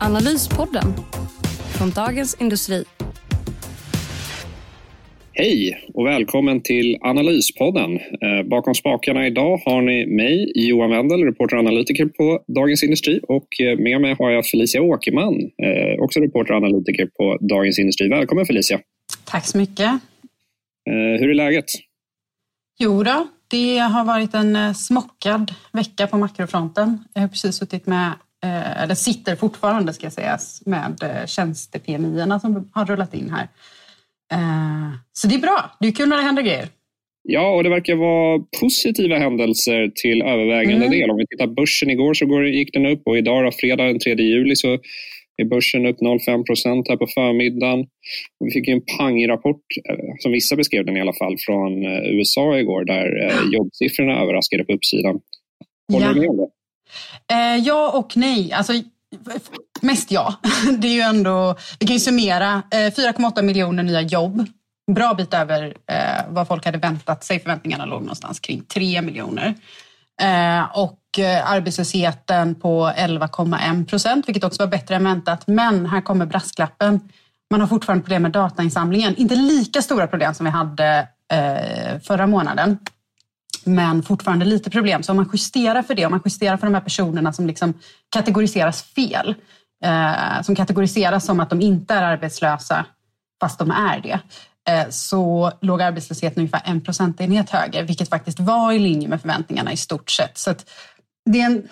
Analyspodden 0.00 0.94
från 1.78 1.90
Dagens 1.90 2.36
Industri. 2.40 2.84
Hej 5.32 5.90
och 5.94 6.06
välkommen 6.06 6.62
till 6.62 6.98
Analyspodden. 7.00 7.96
Eh, 7.96 8.48
bakom 8.50 8.74
spakarna 8.74 9.26
idag 9.26 9.60
har 9.64 9.82
ni 9.82 10.06
mig, 10.06 10.52
Johan 10.54 10.90
Wendel, 10.90 11.24
reporter 11.24 11.56
och 11.56 11.60
analytiker 11.60 12.06
på 12.06 12.44
Dagens 12.46 12.82
Industri 12.82 13.20
och 13.22 13.60
eh, 13.60 13.78
med 13.78 14.00
mig 14.00 14.16
har 14.18 14.30
jag 14.30 14.46
Felicia 14.46 14.82
Åkerman, 14.82 15.34
eh, 15.62 16.02
också 16.02 16.20
reporter 16.20 16.52
och 16.52 16.56
analytiker 16.56 17.06
på 17.06 17.38
Dagens 17.40 17.78
Industri. 17.78 18.08
Välkommen 18.08 18.46
Felicia! 18.46 18.80
Tack 19.24 19.46
så 19.46 19.58
mycket! 19.58 19.90
Hur 21.20 21.30
är 21.30 21.34
läget? 21.34 21.64
Jo 22.78 23.02
då, 23.02 23.28
det 23.50 23.78
har 23.78 24.04
varit 24.04 24.34
en 24.34 24.74
smockad 24.74 25.54
vecka 25.72 26.06
på 26.06 26.18
makrofronten. 26.18 26.98
Jag 27.14 27.20
har 27.20 27.28
precis 27.28 27.56
suttit 27.56 27.86
med 27.86 28.12
eller 28.46 28.94
sitter 28.94 29.36
fortfarande 29.36 29.92
ska 29.92 30.06
jag 30.06 30.12
säga, 30.12 30.38
med 30.66 31.02
eh, 31.02 31.26
tjänste-PMI 31.26 32.40
som 32.40 32.70
har 32.72 32.86
rullat 32.86 33.14
in 33.14 33.30
här. 33.30 33.48
Eh, 34.32 34.92
så 35.12 35.28
det 35.28 35.34
är 35.34 35.38
bra, 35.38 35.70
det 35.80 35.88
är 35.88 35.92
kul 35.92 36.08
när 36.08 36.16
det 36.16 36.22
händer 36.22 36.42
grejer. 36.42 36.68
Ja, 37.22 37.50
och 37.50 37.64
det 37.64 37.70
verkar 37.70 37.94
vara 37.94 38.44
positiva 38.60 39.18
händelser 39.18 39.92
till 39.94 40.22
övervägande 40.22 40.86
mm. 40.86 40.98
del. 40.98 41.10
Om 41.10 41.16
vi 41.16 41.26
tittar 41.26 41.46
börsen 41.46 41.90
igår 41.90 42.14
så 42.14 42.42
gick 42.44 42.72
den 42.72 42.86
upp 42.86 43.02
och 43.04 43.18
idag, 43.18 43.44
då, 43.44 43.50
fredag 43.52 43.84
den 43.84 43.98
3 43.98 44.14
juli, 44.14 44.56
så 44.56 44.78
är 45.36 45.44
börsen 45.44 45.86
upp 45.86 45.98
0,5 46.00 46.46
procent 46.46 46.88
här 46.88 46.96
på 46.96 47.06
förmiddagen. 47.06 47.80
Och 48.40 48.46
vi 48.46 48.50
fick 48.50 48.68
en 48.68 48.82
pangrapport, 48.98 49.62
som 50.18 50.32
vissa 50.32 50.56
beskrev 50.56 50.84
den 50.84 50.96
i 50.96 51.00
alla 51.00 51.12
fall, 51.12 51.36
från 51.46 51.84
USA 51.84 52.58
igår 52.58 52.84
där 52.84 53.32
jobbsiffrorna 53.52 54.22
överraskade 54.22 54.64
på 54.64 54.72
uppsidan. 54.72 55.20
Håller 55.92 56.06
ja. 56.06 56.12
du 56.12 56.20
med 56.20 56.30
om 56.30 56.36
det? 56.36 56.48
Eh, 57.32 57.56
ja 57.56 57.90
och 57.90 58.16
nej. 58.16 58.52
Alltså, 58.52 58.72
mest 59.80 60.10
ja. 60.10 60.34
Det 60.78 60.88
är 60.88 60.92
ju 60.92 61.00
ändå, 61.00 61.56
vi 61.80 61.86
kan 61.86 61.96
ju 61.96 62.00
summera. 62.00 62.62
Eh, 62.70 62.76
4,8 62.76 63.42
miljoner 63.42 63.82
nya 63.82 64.00
jobb. 64.00 64.46
Bra 64.94 65.14
bit 65.14 65.34
över 65.34 65.74
eh, 65.90 66.24
vad 66.28 66.48
folk 66.48 66.64
hade 66.64 66.78
väntat 66.78 67.24
sig. 67.24 67.40
Förväntningarna 67.40 67.84
låg 67.84 68.00
någonstans 68.00 68.40
kring 68.40 68.64
3 68.64 69.02
miljoner. 69.02 69.54
Eh, 70.20 70.78
och 70.78 71.18
eh, 71.18 71.50
arbetslösheten 71.50 72.54
på 72.54 72.88
11,1 72.96 73.86
procent, 73.86 74.28
vilket 74.28 74.44
också 74.44 74.62
var 74.62 74.70
bättre 74.70 74.96
än 74.96 75.04
väntat. 75.04 75.46
Men 75.46 75.86
här 75.86 76.00
kommer 76.00 76.26
brasklappen. 76.26 77.00
Man 77.50 77.60
har 77.60 77.68
fortfarande 77.68 78.02
problem 78.02 78.22
med 78.22 78.32
datainsamlingen. 78.32 79.16
Inte 79.16 79.34
lika 79.34 79.82
stora 79.82 80.06
problem 80.06 80.34
som 80.34 80.44
vi 80.44 80.50
hade 80.50 81.08
eh, 81.32 82.00
förra 82.02 82.26
månaden 82.26 82.78
men 83.68 84.02
fortfarande 84.02 84.44
lite 84.44 84.70
problem. 84.70 85.02
Så 85.02 85.12
om 85.12 85.16
man 85.16 85.30
justerar 85.32 85.82
för 85.82 85.94
det, 85.94 86.06
om 86.06 86.10
man 86.10 86.22
justerar 86.24 86.56
för 86.56 86.66
de 86.66 86.74
här 86.74 86.80
personerna 86.80 87.32
som 87.32 87.46
liksom 87.46 87.74
kategoriseras 88.10 88.82
fel, 88.82 89.34
eh, 89.84 90.42
som 90.42 90.56
kategoriseras 90.56 91.24
som 91.24 91.40
att 91.40 91.50
de 91.50 91.60
inte 91.60 91.94
är 91.94 92.02
arbetslösa 92.02 92.86
fast 93.40 93.58
de 93.58 93.70
är 93.70 94.00
det, 94.00 94.20
eh, 94.72 94.88
så 94.90 95.52
låg 95.60 95.82
arbetslösheten 95.82 96.38
ungefär 96.40 96.62
en 96.64 96.80
procentenhet 96.80 97.50
högre, 97.50 97.82
vilket 97.82 98.08
faktiskt 98.08 98.40
var 98.40 98.72
i 98.72 98.78
linje 98.78 99.08
med 99.08 99.20
förväntningarna 99.20 99.72
i 99.72 99.76
stort 99.76 100.10
sett. 100.10 100.38
Så 100.38 100.54
det 101.30 101.40
är 101.40 101.46
en, 101.46 101.68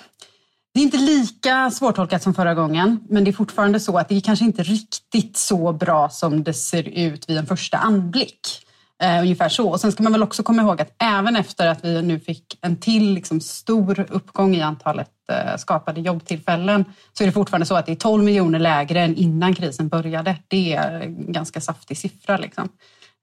det 0.74 0.80
är 0.80 0.84
inte 0.84 0.98
lika 0.98 1.70
svårtolkat 1.70 2.22
som 2.22 2.34
förra 2.34 2.54
gången, 2.54 3.00
men 3.08 3.24
det 3.24 3.30
är 3.30 3.32
fortfarande 3.32 3.80
så 3.80 3.98
att 3.98 4.08
det 4.08 4.16
är 4.16 4.20
kanske 4.20 4.44
inte 4.44 4.62
riktigt 4.62 5.36
så 5.36 5.72
bra 5.72 6.08
som 6.08 6.42
det 6.44 6.54
ser 6.54 6.88
ut 6.88 7.28
vid 7.28 7.38
en 7.38 7.46
första 7.46 7.78
anblick. 7.78 8.65
Eh, 9.02 9.20
ungefär 9.20 9.48
så. 9.48 9.68
Och 9.68 9.80
sen 9.80 9.92
ska 9.92 10.02
man 10.02 10.12
väl 10.12 10.22
också 10.22 10.42
komma 10.42 10.62
ihåg 10.62 10.80
att 10.80 10.94
även 11.02 11.36
efter 11.36 11.66
att 11.66 11.84
vi 11.84 12.02
nu 12.02 12.20
fick 12.20 12.58
en 12.62 12.76
till 12.76 13.14
liksom, 13.14 13.40
stor 13.40 14.06
uppgång 14.10 14.56
i 14.56 14.62
antalet 14.62 15.10
eh, 15.32 15.56
skapade 15.56 16.00
jobbtillfällen 16.00 16.84
så 17.12 17.24
är 17.24 17.26
det 17.26 17.32
fortfarande 17.32 17.66
så 17.66 17.74
att 17.74 17.86
det 17.86 17.92
är 17.92 17.96
12 17.96 18.24
miljoner 18.24 18.58
lägre 18.58 19.00
än 19.00 19.16
innan 19.16 19.54
krisen 19.54 19.88
började. 19.88 20.36
Det 20.48 20.72
är 20.72 21.00
en 21.00 21.32
ganska 21.32 21.60
saftig 21.60 21.98
siffra. 21.98 22.36
Liksom. 22.36 22.68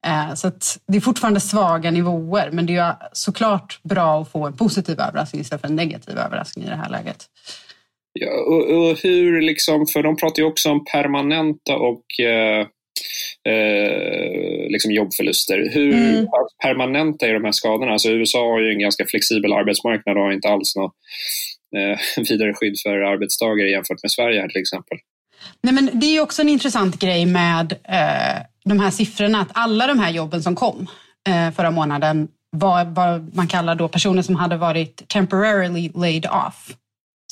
Eh, 0.05 0.33
så 0.33 0.51
det 0.87 0.97
är 0.97 1.01
fortfarande 1.01 1.39
svaga 1.39 1.91
nivåer 1.91 2.49
men 2.51 2.65
det 2.65 2.75
är 2.75 2.95
såklart 3.11 3.79
bra 3.83 4.21
att 4.21 4.31
få 4.31 4.45
en 4.45 4.53
positiv 4.53 4.99
överraskning 4.99 5.41
istället 5.41 5.61
för 5.61 5.67
en 5.67 5.75
negativ 5.75 6.17
överraskning 6.17 6.65
i 6.65 6.69
det 6.69 6.75
här 6.75 6.89
läget. 6.89 7.25
Ja, 8.13 8.31
och, 8.31 8.89
och 8.89 8.97
hur 8.97 9.41
liksom, 9.41 9.85
för 9.93 10.03
de 10.03 10.17
pratar 10.17 10.41
ju 10.41 10.47
också 10.47 10.69
om 10.71 10.85
permanenta 10.85 11.75
och 11.75 12.19
eh 12.25 12.67
eh, 13.49 14.69
liksom 14.69 14.91
jobbförluster. 14.91 15.69
Hur 15.73 15.93
mm. 15.93 16.27
permanenta 16.63 17.27
är 17.27 17.33
de 17.33 17.43
här 17.43 17.51
skadorna? 17.51 17.91
Alltså 17.91 18.09
USA 18.09 18.51
har 18.51 18.59
ju 18.59 18.69
en 18.69 18.79
ganska 18.79 19.05
flexibel 19.05 19.53
arbetsmarknad 19.53 20.17
och 20.17 20.23
har 20.23 20.31
inte 20.31 20.47
alls 20.47 20.75
något 20.75 20.93
eh, 21.77 22.23
vidare 22.29 22.53
skydd 22.53 22.75
för 22.83 22.97
arbetstagare 22.97 23.69
jämfört 23.69 24.03
med 24.03 24.11
Sverige 24.11 24.41
här 24.41 24.47
till 24.47 24.61
exempel. 24.61 24.97
Nej, 25.61 25.73
men 25.73 25.89
det 25.93 26.05
är 26.05 26.21
också 26.21 26.41
en 26.41 26.49
intressant 26.49 26.99
grej 26.99 27.25
med 27.25 27.71
eh, 27.71 28.41
de 28.65 28.79
här 28.79 28.91
siffrorna, 28.91 29.41
att 29.41 29.51
alla 29.53 29.87
de 29.87 29.99
här 29.99 30.11
jobben 30.11 30.43
som 30.43 30.55
kom 30.55 30.87
eh, 31.29 31.51
förra 31.51 31.71
månaden 31.71 32.27
var 32.51 32.85
vad 32.85 33.35
man 33.35 33.47
kallar 33.47 33.75
då 33.75 33.87
personer 33.87 34.21
som 34.21 34.35
hade 34.35 34.57
varit 34.57 35.07
temporarily 35.07 35.91
laid 35.95 36.25
off. 36.25 36.75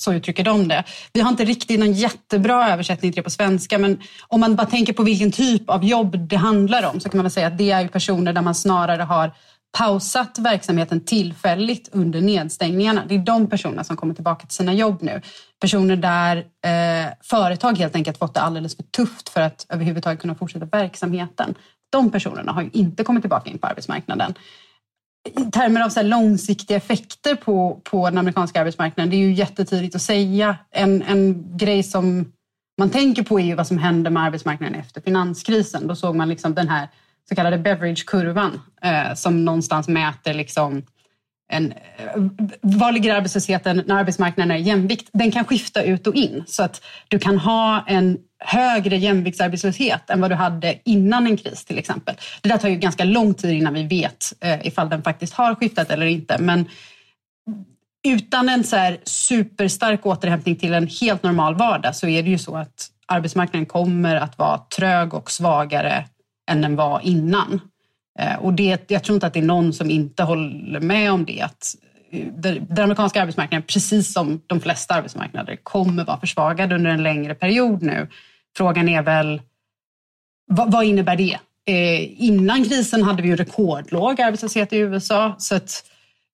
Så 0.02 0.14
uttrycker 0.14 0.44
de 0.44 0.68
det. 0.68 0.84
Vi 1.14 1.22
har 1.22 1.30
inte 1.30 1.46
riktigt 1.46 1.80
någon 1.80 1.94
jättebra 1.94 2.70
översättning 2.70 3.12
till 3.12 3.20
det 3.20 3.24
på 3.24 3.30
svenska 3.30 3.78
men 3.78 4.02
om 4.28 4.40
man 4.40 4.56
bara 4.56 4.68
tänker 4.68 4.94
på 4.94 5.04
vilken 5.04 5.32
typ 5.32 5.70
av 5.70 5.84
jobb 5.84 6.18
det 6.18 6.36
handlar 6.36 6.84
om 6.84 7.00
så 7.00 7.10
kan 7.10 7.18
man 7.18 7.24
väl 7.24 7.32
säga 7.32 7.48
att 7.48 7.58
det 7.58 7.72
är 7.72 7.88
personer 7.88 8.34
där 8.34 8.42
man 8.42 8.56
snarare 8.56 9.02
har 9.02 9.32
pausat 9.78 10.40
verksamheten 10.40 11.06
tillfälligt 11.06 11.90
under 11.92 12.22
nedstängningarna. 12.22 13.04
Det 13.08 13.16
är 13.16 13.20
de 13.20 13.50
personerna 13.50 13.84
som 13.84 13.98
kommer 13.98 14.14
tillbaka 14.14 14.48
till 14.48 14.56
sina 14.56 14.74
jobb 14.74 14.98
nu. 15.02 15.22
Personer 15.60 15.96
där 15.96 16.38
eh, 16.38 17.14
företag 17.24 17.78
helt 17.78 17.96
enkelt 17.96 18.18
fått 18.18 18.34
det 18.34 18.42
alldeles 18.42 18.76
för 18.76 18.84
tufft 18.84 19.30
för 19.30 19.42
att 19.42 19.66
överhuvudtaget 19.70 20.22
kunna 20.22 20.36
fortsätta 20.36 20.66
verksamheten. 20.66 21.56
De 21.90 22.12
personerna 22.12 22.52
har 22.52 22.62
ju 22.62 22.70
inte 22.74 23.04
kommit 23.04 23.24
tillbaka 23.24 23.50
in 23.50 23.58
på 23.58 23.68
arbetsmarknaden 23.68 24.34
i 25.26 25.52
termer 25.52 25.82
av 25.82 25.90
så 25.90 26.02
långsiktiga 26.02 26.78
effekter 26.78 27.36
på, 27.36 27.82
på 27.84 28.10
den 28.10 28.18
amerikanska 28.18 28.62
arbetsmarknaden, 28.62 29.10
det 29.10 29.16
är 29.16 29.28
ju 29.28 29.34
jättetidigt 29.34 29.96
att 29.96 30.02
säga. 30.02 30.58
En, 30.72 31.02
en 31.02 31.58
grej 31.58 31.84
som 31.84 32.32
man 32.78 32.90
tänker 32.90 33.24
på 33.24 33.40
är 33.40 33.44
ju 33.44 33.56
vad 33.56 33.68
som 33.68 33.78
händer 33.78 34.12
med 34.12 34.24
arbetsmarknaden 34.24 34.76
efter 34.76 35.02
finanskrisen. 35.02 35.88
Då 35.88 35.96
såg 35.96 36.16
man 36.16 36.30
liksom 36.30 36.56
den 36.56 36.70
här 36.70 36.90
så 37.30 37.36
kallade 37.36 37.58
beverage-kurvan 37.58 38.62
eh, 38.82 39.14
som 39.16 39.46
någonstans 39.46 39.88
mäter 39.88 40.34
liksom 40.34 40.84
en, 41.52 41.72
eh, 41.72 42.22
var 42.62 42.92
ligger 42.92 43.16
arbetslösheten 43.16 43.84
när 43.86 43.96
arbetsmarknaden 43.96 44.52
är 44.52 44.56
jämvikt? 44.56 45.10
Den 45.14 45.32
kan 45.32 45.46
skifta 45.46 45.84
ut 45.84 46.08
och 46.08 46.16
in 46.16 46.44
så 46.48 46.64
att 46.64 46.82
du 47.08 47.20
kan 47.20 47.38
ha 47.38 47.86
en 47.88 48.18
högre 48.40 48.98
jämviktsarbetslöshet 48.98 50.10
än 50.10 50.22
vad 50.22 50.32
du 50.32 50.36
hade 50.36 50.80
innan 50.86 51.28
en 51.28 51.38
kris 51.38 51.66
till 51.66 51.78
exempel. 51.78 52.16
Det 52.42 52.50
där 52.50 52.58
tar 52.58 52.70
ju 52.70 52.76
ganska 52.76 53.04
lång 53.04 53.34
tid 53.34 53.52
innan 53.52 53.74
vi 53.74 53.84
vet 53.84 54.34
eh, 54.40 54.68
ifall 54.68 54.90
den 54.90 55.04
faktiskt 55.04 55.34
har 55.34 55.56
skiftat 55.56 55.90
eller 55.90 56.06
inte. 56.06 56.38
Men 56.40 56.66
utan 58.08 58.50
en 58.50 58.64
så 58.64 58.76
här 58.76 58.98
superstark 59.04 60.06
återhämtning 60.06 60.56
till 60.56 60.74
en 60.74 60.88
helt 60.88 61.24
normal 61.24 61.56
vardag 61.56 61.96
så 61.96 62.08
är 62.08 62.24
det 62.24 62.30
ju 62.30 62.38
så 62.38 62.56
att 62.56 62.88
arbetsmarknaden 63.06 63.66
kommer 63.66 64.16
att 64.16 64.38
vara 64.38 64.58
trög 64.58 65.14
och 65.14 65.32
svagare 65.32 66.06
än 66.52 66.62
den 66.62 66.76
var 66.76 67.00
innan. 67.04 67.62
Eh, 68.20 68.36
och 68.36 68.54
det, 68.54 68.78
jag 68.88 69.04
tror 69.04 69.14
inte 69.16 69.28
att 69.28 69.34
det 69.34 69.40
är 69.40 69.44
någon 69.44 69.74
som 69.74 69.90
inte 69.90 70.24
håller 70.24 70.80
med 70.80 71.12
om 71.12 71.26
det. 71.26 71.42
Att 71.42 71.76
eh, 72.12 72.28
den 72.70 72.84
amerikanska 72.84 73.22
arbetsmarknaden, 73.22 73.64
precis 73.68 74.14
som 74.14 74.42
de 74.48 74.62
flesta 74.62 74.94
arbetsmarknader, 74.94 75.56
kommer 75.64 76.06
vara 76.06 76.20
försvagad 76.20 76.74
under 76.74 76.92
en 76.92 77.04
längre 77.04 77.36
period 77.36 77.82
nu. 77.82 78.08
Frågan 78.58 78.90
är 78.90 79.02
väl, 79.02 79.42
vad, 80.48 80.72
vad 80.72 80.84
innebär 80.84 81.16
det? 81.16 81.38
Eh, 81.68 82.24
innan 82.24 82.64
krisen 82.64 83.04
hade 83.04 83.22
vi 83.22 83.28
ju 83.28 83.36
rekordlåg 83.36 84.22
arbetslöshet 84.22 84.74
i 84.74 84.78
USA, 84.78 85.36
så 85.38 85.56
att 85.56 85.84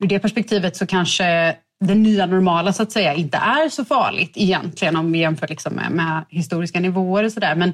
ur 0.04 0.08
det 0.08 0.20
perspektivet 0.20 0.76
så 0.76 0.88
kanske 0.88 1.56
det 1.80 1.96
nya 1.96 2.26
normala 2.26 2.74
så 2.74 2.84
att 2.84 2.92
säga 2.92 3.14
inte 3.14 3.38
är 3.38 3.70
så 3.70 3.86
farligt 3.86 4.32
egentligen 4.36 4.96
om 4.96 5.12
vi 5.12 5.20
jämför 5.20 5.48
liksom 5.48 5.74
med, 5.74 5.92
med 5.92 6.26
historiska 6.30 6.80
nivåer 6.80 7.24
och 7.24 7.32
sådär. 7.32 7.56
Men 7.56 7.74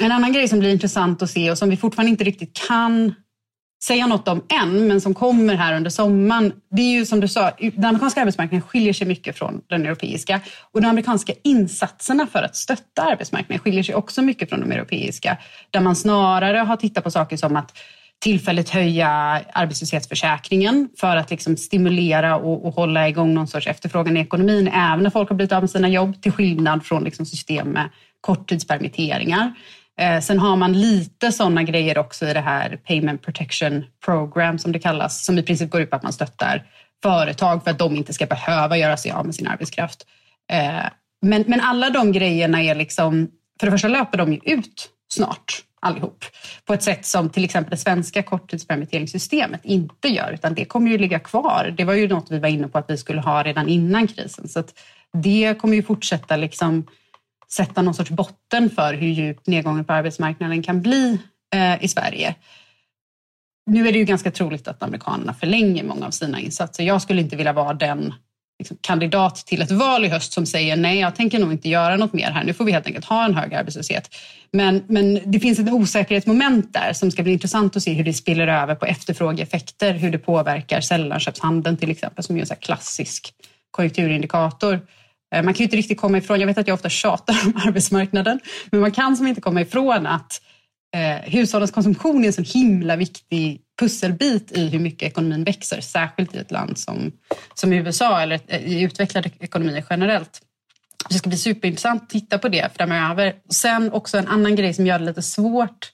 en 0.00 0.12
annan 0.12 0.32
grej 0.32 0.48
som 0.48 0.58
blir 0.58 0.70
intressant 0.72 1.22
att 1.22 1.30
se 1.30 1.50
och 1.50 1.58
som 1.58 1.70
vi 1.70 1.76
fortfarande 1.76 2.10
inte 2.10 2.24
riktigt 2.24 2.66
kan 2.68 3.14
säga 3.86 4.06
något 4.06 4.28
om 4.28 4.42
än, 4.62 4.88
men 4.88 5.00
som 5.00 5.14
kommer 5.14 5.54
här 5.54 5.76
under 5.76 5.90
sommaren. 5.90 6.52
Det 6.70 6.82
är 6.82 6.98
ju 6.98 7.06
som 7.06 7.20
du 7.20 7.28
sa, 7.28 7.50
den 7.58 7.84
amerikanska 7.84 8.20
arbetsmarknaden 8.20 8.62
skiljer 8.62 8.92
sig 8.92 9.06
mycket 9.06 9.38
från 9.38 9.60
den 9.68 9.86
europeiska. 9.86 10.40
Och 10.72 10.80
de 10.80 10.86
amerikanska 10.86 11.32
insatserna 11.44 12.26
för 12.26 12.42
att 12.42 12.56
stötta 12.56 13.02
arbetsmarknaden 13.02 13.58
skiljer 13.58 13.82
sig 13.82 13.94
också 13.94 14.22
mycket 14.22 14.48
från 14.48 14.60
de 14.60 14.72
europeiska. 14.72 15.38
Där 15.70 15.80
man 15.80 15.96
snarare 15.96 16.58
har 16.58 16.76
tittat 16.76 17.04
på 17.04 17.10
saker 17.10 17.36
som 17.36 17.56
att 17.56 17.72
tillfälligt 18.18 18.70
höja 18.70 19.08
arbetslöshetsförsäkringen 19.52 20.88
för 21.00 21.16
att 21.16 21.30
liksom 21.30 21.56
stimulera 21.56 22.36
och, 22.36 22.66
och, 22.66 22.74
hålla 22.74 23.08
igång 23.08 23.34
någon 23.34 23.48
sorts 23.48 23.66
efterfrågan 23.66 24.16
i 24.16 24.20
ekonomin 24.20 24.68
även 24.68 25.02
när 25.02 25.10
folk 25.10 25.28
har 25.28 25.36
blivit 25.36 25.52
av 25.52 25.62
med 25.62 25.70
sina 25.70 25.88
jobb 25.88 26.22
till 26.22 26.32
skillnad 26.32 26.86
från 26.86 27.04
liksom 27.04 27.26
system 27.26 27.68
med 27.68 27.90
korttidspermitteringar. 28.20 29.54
Eh, 30.00 30.20
sen 30.20 30.38
har 30.38 30.56
man 30.56 30.72
lite 30.72 31.32
sådana 31.32 31.62
grejer 31.62 31.98
också 31.98 32.26
i 32.26 32.32
det 32.32 32.40
här 32.40 32.76
Payment 32.76 33.22
Protection 33.22 33.84
Program 34.04 34.58
som 34.58 34.72
det 34.72 34.78
kallas, 34.78 35.24
som 35.24 35.38
i 35.38 35.42
princip 35.42 35.70
går 35.70 35.80
ut 35.80 35.90
på 35.90 35.96
att 35.96 36.02
man 36.02 36.12
stöttar 36.12 36.66
företag 37.02 37.64
för 37.64 37.70
att 37.70 37.78
de 37.78 37.96
inte 37.96 38.12
ska 38.12 38.26
behöva 38.26 38.76
göra 38.76 38.96
sig 38.96 39.10
av 39.10 39.26
med 39.26 39.34
sin 39.34 39.48
arbetskraft. 39.48 40.06
Eh, 40.52 40.84
men, 41.22 41.44
men 41.46 41.60
alla 41.60 41.90
de 41.90 42.12
grejerna 42.12 42.62
är 42.62 42.74
liksom, 42.74 43.28
för 43.60 43.66
det 43.66 43.70
första 43.70 43.88
löper 43.88 44.18
de 44.18 44.32
ju 44.32 44.40
ut 44.44 44.88
snart 45.08 45.62
allihop 45.80 46.24
på 46.64 46.74
ett 46.74 46.82
sätt 46.82 47.06
som 47.06 47.30
till 47.30 47.44
exempel 47.44 47.70
det 47.70 47.76
svenska 47.76 48.22
korttidspermitteringssystemet 48.22 49.60
inte 49.64 50.08
gör, 50.08 50.32
utan 50.32 50.54
det 50.54 50.64
kommer 50.64 50.90
ju 50.90 50.98
ligga 50.98 51.18
kvar. 51.18 51.74
Det 51.76 51.84
var 51.84 51.94
ju 51.94 52.08
något 52.08 52.30
vi 52.30 52.38
var 52.38 52.48
inne 52.48 52.68
på 52.68 52.78
att 52.78 52.90
vi 52.90 52.96
skulle 52.96 53.20
ha 53.20 53.42
redan 53.42 53.68
innan 53.68 54.06
krisen, 54.06 54.48
så 54.48 54.60
att 54.60 54.74
det 55.12 55.54
kommer 55.60 55.76
ju 55.76 55.82
fortsätta 55.82 56.36
liksom 56.36 56.86
sätta 57.52 57.82
någon 57.82 57.94
sorts 57.94 58.10
botten 58.10 58.70
för 58.70 58.94
hur 58.94 59.08
djup 59.08 59.46
nedgången 59.46 59.84
på 59.84 59.92
arbetsmarknaden 59.92 60.62
kan 60.62 60.82
bli 60.82 61.18
eh, 61.54 61.84
i 61.84 61.88
Sverige. 61.88 62.34
Nu 63.66 63.88
är 63.88 63.92
det 63.92 63.98
ju 63.98 64.04
ganska 64.04 64.30
troligt 64.30 64.68
att 64.68 64.82
amerikanerna 64.82 65.34
förlänger 65.34 65.84
många 65.84 66.06
av 66.06 66.10
sina 66.10 66.40
insatser. 66.40 66.84
Jag 66.84 67.02
skulle 67.02 67.20
inte 67.20 67.36
vilja 67.36 67.52
vara 67.52 67.74
den 67.74 68.14
liksom, 68.58 68.76
kandidat 68.80 69.36
till 69.36 69.62
ett 69.62 69.70
val 69.70 70.04
i 70.04 70.08
höst 70.08 70.32
som 70.32 70.46
säger 70.46 70.76
nej, 70.76 70.98
jag 70.98 71.14
tänker 71.14 71.38
nog 71.38 71.52
inte 71.52 71.68
göra 71.68 71.96
något 71.96 72.12
mer 72.12 72.30
här. 72.30 72.44
Nu 72.44 72.54
får 72.54 72.64
vi 72.64 72.72
helt 72.72 72.86
enkelt 72.86 73.04
ha 73.04 73.24
en 73.24 73.34
hög 73.34 73.54
arbetslöshet. 73.54 74.14
Men, 74.50 74.84
men 74.86 75.20
det 75.32 75.40
finns 75.40 75.58
ett 75.58 75.72
osäkerhetsmoment 75.72 76.72
där 76.72 76.92
som 76.92 77.10
ska 77.10 77.22
bli 77.22 77.32
intressant 77.32 77.76
att 77.76 77.82
se 77.82 77.92
hur 77.92 78.04
det 78.04 78.12
spiller 78.12 78.48
över 78.48 78.74
på 78.74 78.86
efterfrågeeffekter, 78.86 79.94
hur 79.94 80.10
det 80.10 80.18
påverkar 80.18 80.80
sällanköpshandeln 80.80 81.76
till 81.76 81.90
exempel, 81.90 82.24
som 82.24 82.36
är 82.36 82.40
en 82.40 82.46
så 82.46 82.54
klassisk 82.54 83.34
konjunkturindikator. 83.70 84.80
Eh, 85.34 85.42
man 85.42 85.54
kan 85.54 85.58
ju 85.58 85.64
inte 85.64 85.76
riktigt 85.76 86.00
komma 86.00 86.18
ifrån, 86.18 86.40
jag 86.40 86.46
vet 86.46 86.58
att 86.58 86.68
jag 86.68 86.74
ofta 86.74 86.88
tjatar 86.88 87.36
om 87.46 87.52
arbetsmarknaden, 87.66 88.40
men 88.70 88.80
man 88.80 88.92
kan 88.92 89.16
som 89.16 89.26
inte 89.26 89.40
komma 89.40 89.60
ifrån 89.60 90.06
att 90.06 90.40
eh, 90.96 91.32
hushållens 91.32 91.70
konsumtion 91.70 92.22
är 92.22 92.26
en 92.26 92.32
så 92.32 92.42
himla 92.42 92.96
viktig 92.96 93.60
pusselbit 93.80 94.52
i 94.52 94.68
hur 94.68 94.78
mycket 94.78 95.02
ekonomin 95.02 95.44
växer, 95.44 95.80
särskilt 95.80 96.34
i 96.34 96.38
ett 96.38 96.50
land 96.50 96.78
som, 96.78 97.12
som 97.54 97.72
USA 97.72 98.20
eller 98.20 98.40
eh, 98.46 98.64
i 98.64 98.82
utvecklade 98.82 99.30
ekonomier 99.40 99.84
generellt. 99.90 100.40
Det 101.08 101.14
ska 101.14 101.28
bli 101.28 101.38
superintressant 101.38 102.02
att 102.02 102.10
titta 102.10 102.38
på 102.38 102.48
det 102.48 102.76
framöver. 102.76 103.34
Sen 103.50 103.92
också 103.92 104.18
en 104.18 104.28
annan 104.28 104.56
grej 104.56 104.74
som 104.74 104.86
gör 104.86 104.98
det 104.98 105.04
lite 105.04 105.22
svårt 105.22 105.92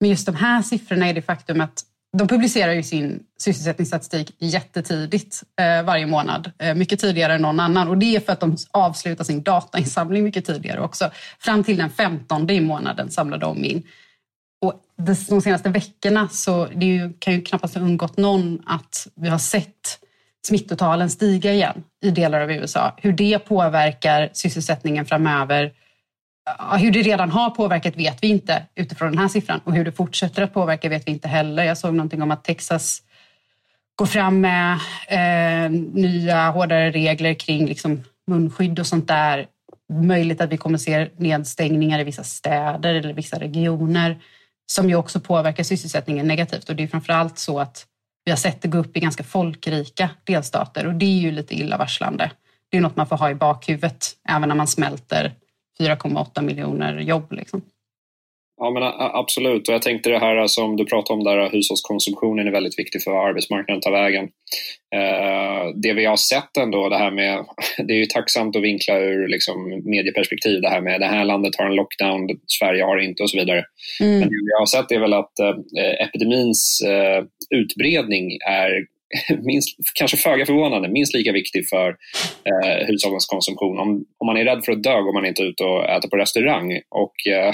med 0.00 0.10
just 0.10 0.26
de 0.26 0.34
här 0.34 0.62
siffrorna 0.62 1.08
är 1.08 1.14
det 1.14 1.22
faktum 1.22 1.60
att 1.60 1.84
de 2.18 2.28
publicerar 2.28 2.72
ju 2.72 2.82
sin 2.82 3.22
sysselsättningsstatistik 3.38 4.36
jättetidigt 4.38 5.42
eh, 5.60 5.82
varje 5.82 6.06
månad. 6.06 6.52
Eh, 6.58 6.74
mycket 6.74 7.00
tidigare 7.00 7.34
än 7.34 7.42
någon 7.42 7.60
annan. 7.60 7.88
Och 7.88 7.98
det 7.98 8.16
är 8.16 8.20
för 8.20 8.32
att 8.32 8.40
de 8.40 8.56
avslutar 8.70 9.24
sin 9.24 9.42
datainsamling 9.42 10.24
mycket 10.24 10.44
tidigare 10.44 10.80
också. 10.80 11.10
Fram 11.38 11.64
till 11.64 11.76
den 11.76 11.90
15 11.90 12.50
i 12.50 12.60
månaden 12.60 13.10
samlar 13.10 13.38
de 13.38 13.64
in. 13.64 13.82
Och 14.60 14.74
de 14.96 15.40
senaste 15.40 15.68
veckorna 15.68 16.28
så 16.28 16.66
det 16.74 16.86
ju, 16.86 17.12
kan 17.18 17.34
ju 17.34 17.42
knappast 17.42 17.74
ha 17.74 17.82
undgått 17.82 18.16
någon 18.16 18.62
att 18.66 19.08
vi 19.14 19.28
har 19.28 19.38
sett 19.38 19.98
smittotalen 20.46 21.10
stiga 21.10 21.52
igen 21.52 21.84
i 22.02 22.10
delar 22.10 22.40
av 22.40 22.52
USA. 22.52 22.94
Hur 22.96 23.12
det 23.12 23.38
påverkar 23.38 24.30
sysselsättningen 24.32 25.06
framöver 25.06 25.72
hur 26.78 26.90
det 26.90 27.02
redan 27.02 27.30
har 27.30 27.50
påverkat 27.50 27.96
vet 27.96 28.22
vi 28.22 28.28
inte 28.28 28.66
utifrån 28.74 29.10
den 29.10 29.18
här 29.18 29.28
siffran 29.28 29.60
och 29.64 29.74
hur 29.74 29.84
det 29.84 29.92
fortsätter 29.92 30.42
att 30.42 30.54
påverka 30.54 30.88
vet 30.88 31.06
vi 31.06 31.12
inte 31.12 31.28
heller. 31.28 31.64
Jag 31.64 31.78
såg 31.78 31.94
någonting 31.94 32.22
om 32.22 32.30
att 32.30 32.44
Texas 32.44 33.02
går 33.94 34.06
fram 34.06 34.40
med 34.40 34.78
eh, 35.08 35.70
nya 35.70 36.50
hårdare 36.50 36.90
regler 36.90 37.34
kring 37.34 37.66
liksom 37.66 38.02
munskydd 38.26 38.78
och 38.78 38.86
sånt 38.86 39.08
där. 39.08 39.46
Möjligt 39.92 40.40
att 40.40 40.52
vi 40.52 40.56
kommer 40.56 40.78
se 40.78 41.08
nedstängningar 41.16 42.00
i 42.00 42.04
vissa 42.04 42.24
städer 42.24 42.94
eller 42.94 43.14
vissa 43.14 43.40
regioner 43.40 44.18
som 44.66 44.88
ju 44.88 44.96
också 44.96 45.20
påverkar 45.20 45.64
sysselsättningen 45.64 46.26
negativt 46.26 46.68
och 46.68 46.76
det 46.76 46.82
är 46.82 46.88
framförallt 46.88 47.38
så 47.38 47.60
att 47.60 47.86
vi 48.24 48.30
har 48.30 48.36
sett 48.36 48.62
det 48.62 48.68
gå 48.68 48.78
upp 48.78 48.96
i 48.96 49.00
ganska 49.00 49.24
folkrika 49.24 50.10
delstater 50.24 50.86
och 50.86 50.94
det 50.94 51.06
är 51.06 51.20
ju 51.20 51.30
lite 51.30 51.54
illavarslande. 51.54 52.30
Det 52.70 52.76
är 52.76 52.80
något 52.80 52.96
man 52.96 53.06
får 53.06 53.16
ha 53.16 53.30
i 53.30 53.34
bakhuvudet 53.34 54.06
även 54.28 54.48
när 54.48 54.56
man 54.56 54.66
smälter 54.66 55.32
4,8 55.80 56.42
miljoner 56.42 57.00
jobb. 57.00 57.32
Liksom. 57.32 57.62
Ja 58.56 58.70
men 58.70 58.82
absolut 58.98 59.68
och 59.68 59.74
jag 59.74 59.82
tänkte 59.82 60.10
det 60.10 60.18
här 60.18 60.46
som 60.46 60.76
du 60.76 60.84
pratade 60.84 61.18
om 61.18 61.24
där 61.24 61.50
hushållskonsumtionen 61.50 62.46
är 62.46 62.52
väldigt 62.52 62.78
viktig 62.78 63.02
för 63.02 63.28
arbetsmarknaden 63.28 63.80
tar 63.80 63.90
vägen. 63.92 64.24
Eh, 64.94 65.74
det 65.74 65.92
vi 65.92 66.04
har 66.04 66.16
sett 66.16 66.56
ändå 66.56 66.88
det 66.88 66.98
här 66.98 67.10
med, 67.10 67.44
det 67.86 67.92
är 67.92 67.98
ju 67.98 68.06
tacksamt 68.06 68.56
att 68.56 68.62
vinkla 68.62 68.98
ur 68.98 69.28
liksom 69.28 69.82
medieperspektiv 69.84 70.60
det 70.60 70.68
här 70.68 70.80
med 70.80 71.00
det 71.00 71.06
här 71.06 71.24
landet 71.24 71.56
har 71.58 71.66
en 71.66 71.74
lockdown, 71.74 72.28
Sverige 72.46 72.84
har 72.84 72.98
inte 72.98 73.22
och 73.22 73.30
så 73.30 73.38
vidare. 73.38 73.64
Mm. 74.00 74.18
Men 74.18 74.28
det 74.28 74.44
vi 74.46 74.58
har 74.58 74.66
sett 74.66 74.92
är 74.92 75.00
väl 75.00 75.12
att 75.12 75.38
eh, 75.38 76.06
epidemins 76.06 76.80
eh, 76.86 77.24
utbredning 77.50 78.38
är 78.48 78.86
minst, 79.50 79.68
kanske 79.98 80.16
föga 80.16 80.46
förvånande, 80.46 80.88
minst 80.88 81.14
lika 81.14 81.32
viktig 81.32 81.68
för 81.68 81.88
eh, 82.50 82.86
hushållens 82.86 83.26
konsumtion. 83.26 83.78
Om, 83.78 83.88
om 84.20 84.26
man 84.26 84.36
är 84.36 84.44
rädd 84.44 84.64
för 84.64 84.72
att 84.72 84.82
dö 84.82 84.96
går 85.02 85.12
man 85.12 85.26
inte 85.26 85.42
ut 85.42 85.60
och 85.60 85.90
äter 85.90 86.08
på 86.08 86.16
restaurang. 86.16 86.68
Och, 87.02 87.16
eh, 87.34 87.52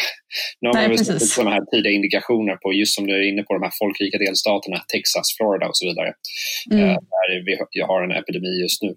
nu 0.61 0.69
har 0.69 0.75
Nej, 0.75 0.89
man 0.89 0.99
sett 0.99 1.23
sådana 1.23 1.51
här 1.51 1.65
tidiga 1.73 1.93
indikationer 1.93 2.57
på, 2.63 2.73
just 2.73 2.95
som 2.95 3.07
du 3.07 3.13
är 3.19 3.29
inne 3.31 3.43
på, 3.43 3.55
de 3.55 3.63
här 3.63 3.73
folkrika 3.79 4.19
delstaterna, 4.19 4.79
Texas, 4.93 5.27
Florida 5.37 5.67
och 5.71 5.77
så 5.77 5.85
vidare. 5.89 6.11
Mm. 6.73 6.85
Eh, 6.85 6.97
där 7.15 7.29
vi 7.75 7.81
har 7.81 8.03
en 8.03 8.13
epidemi 8.21 8.53
just 8.63 8.83
nu. 8.83 8.95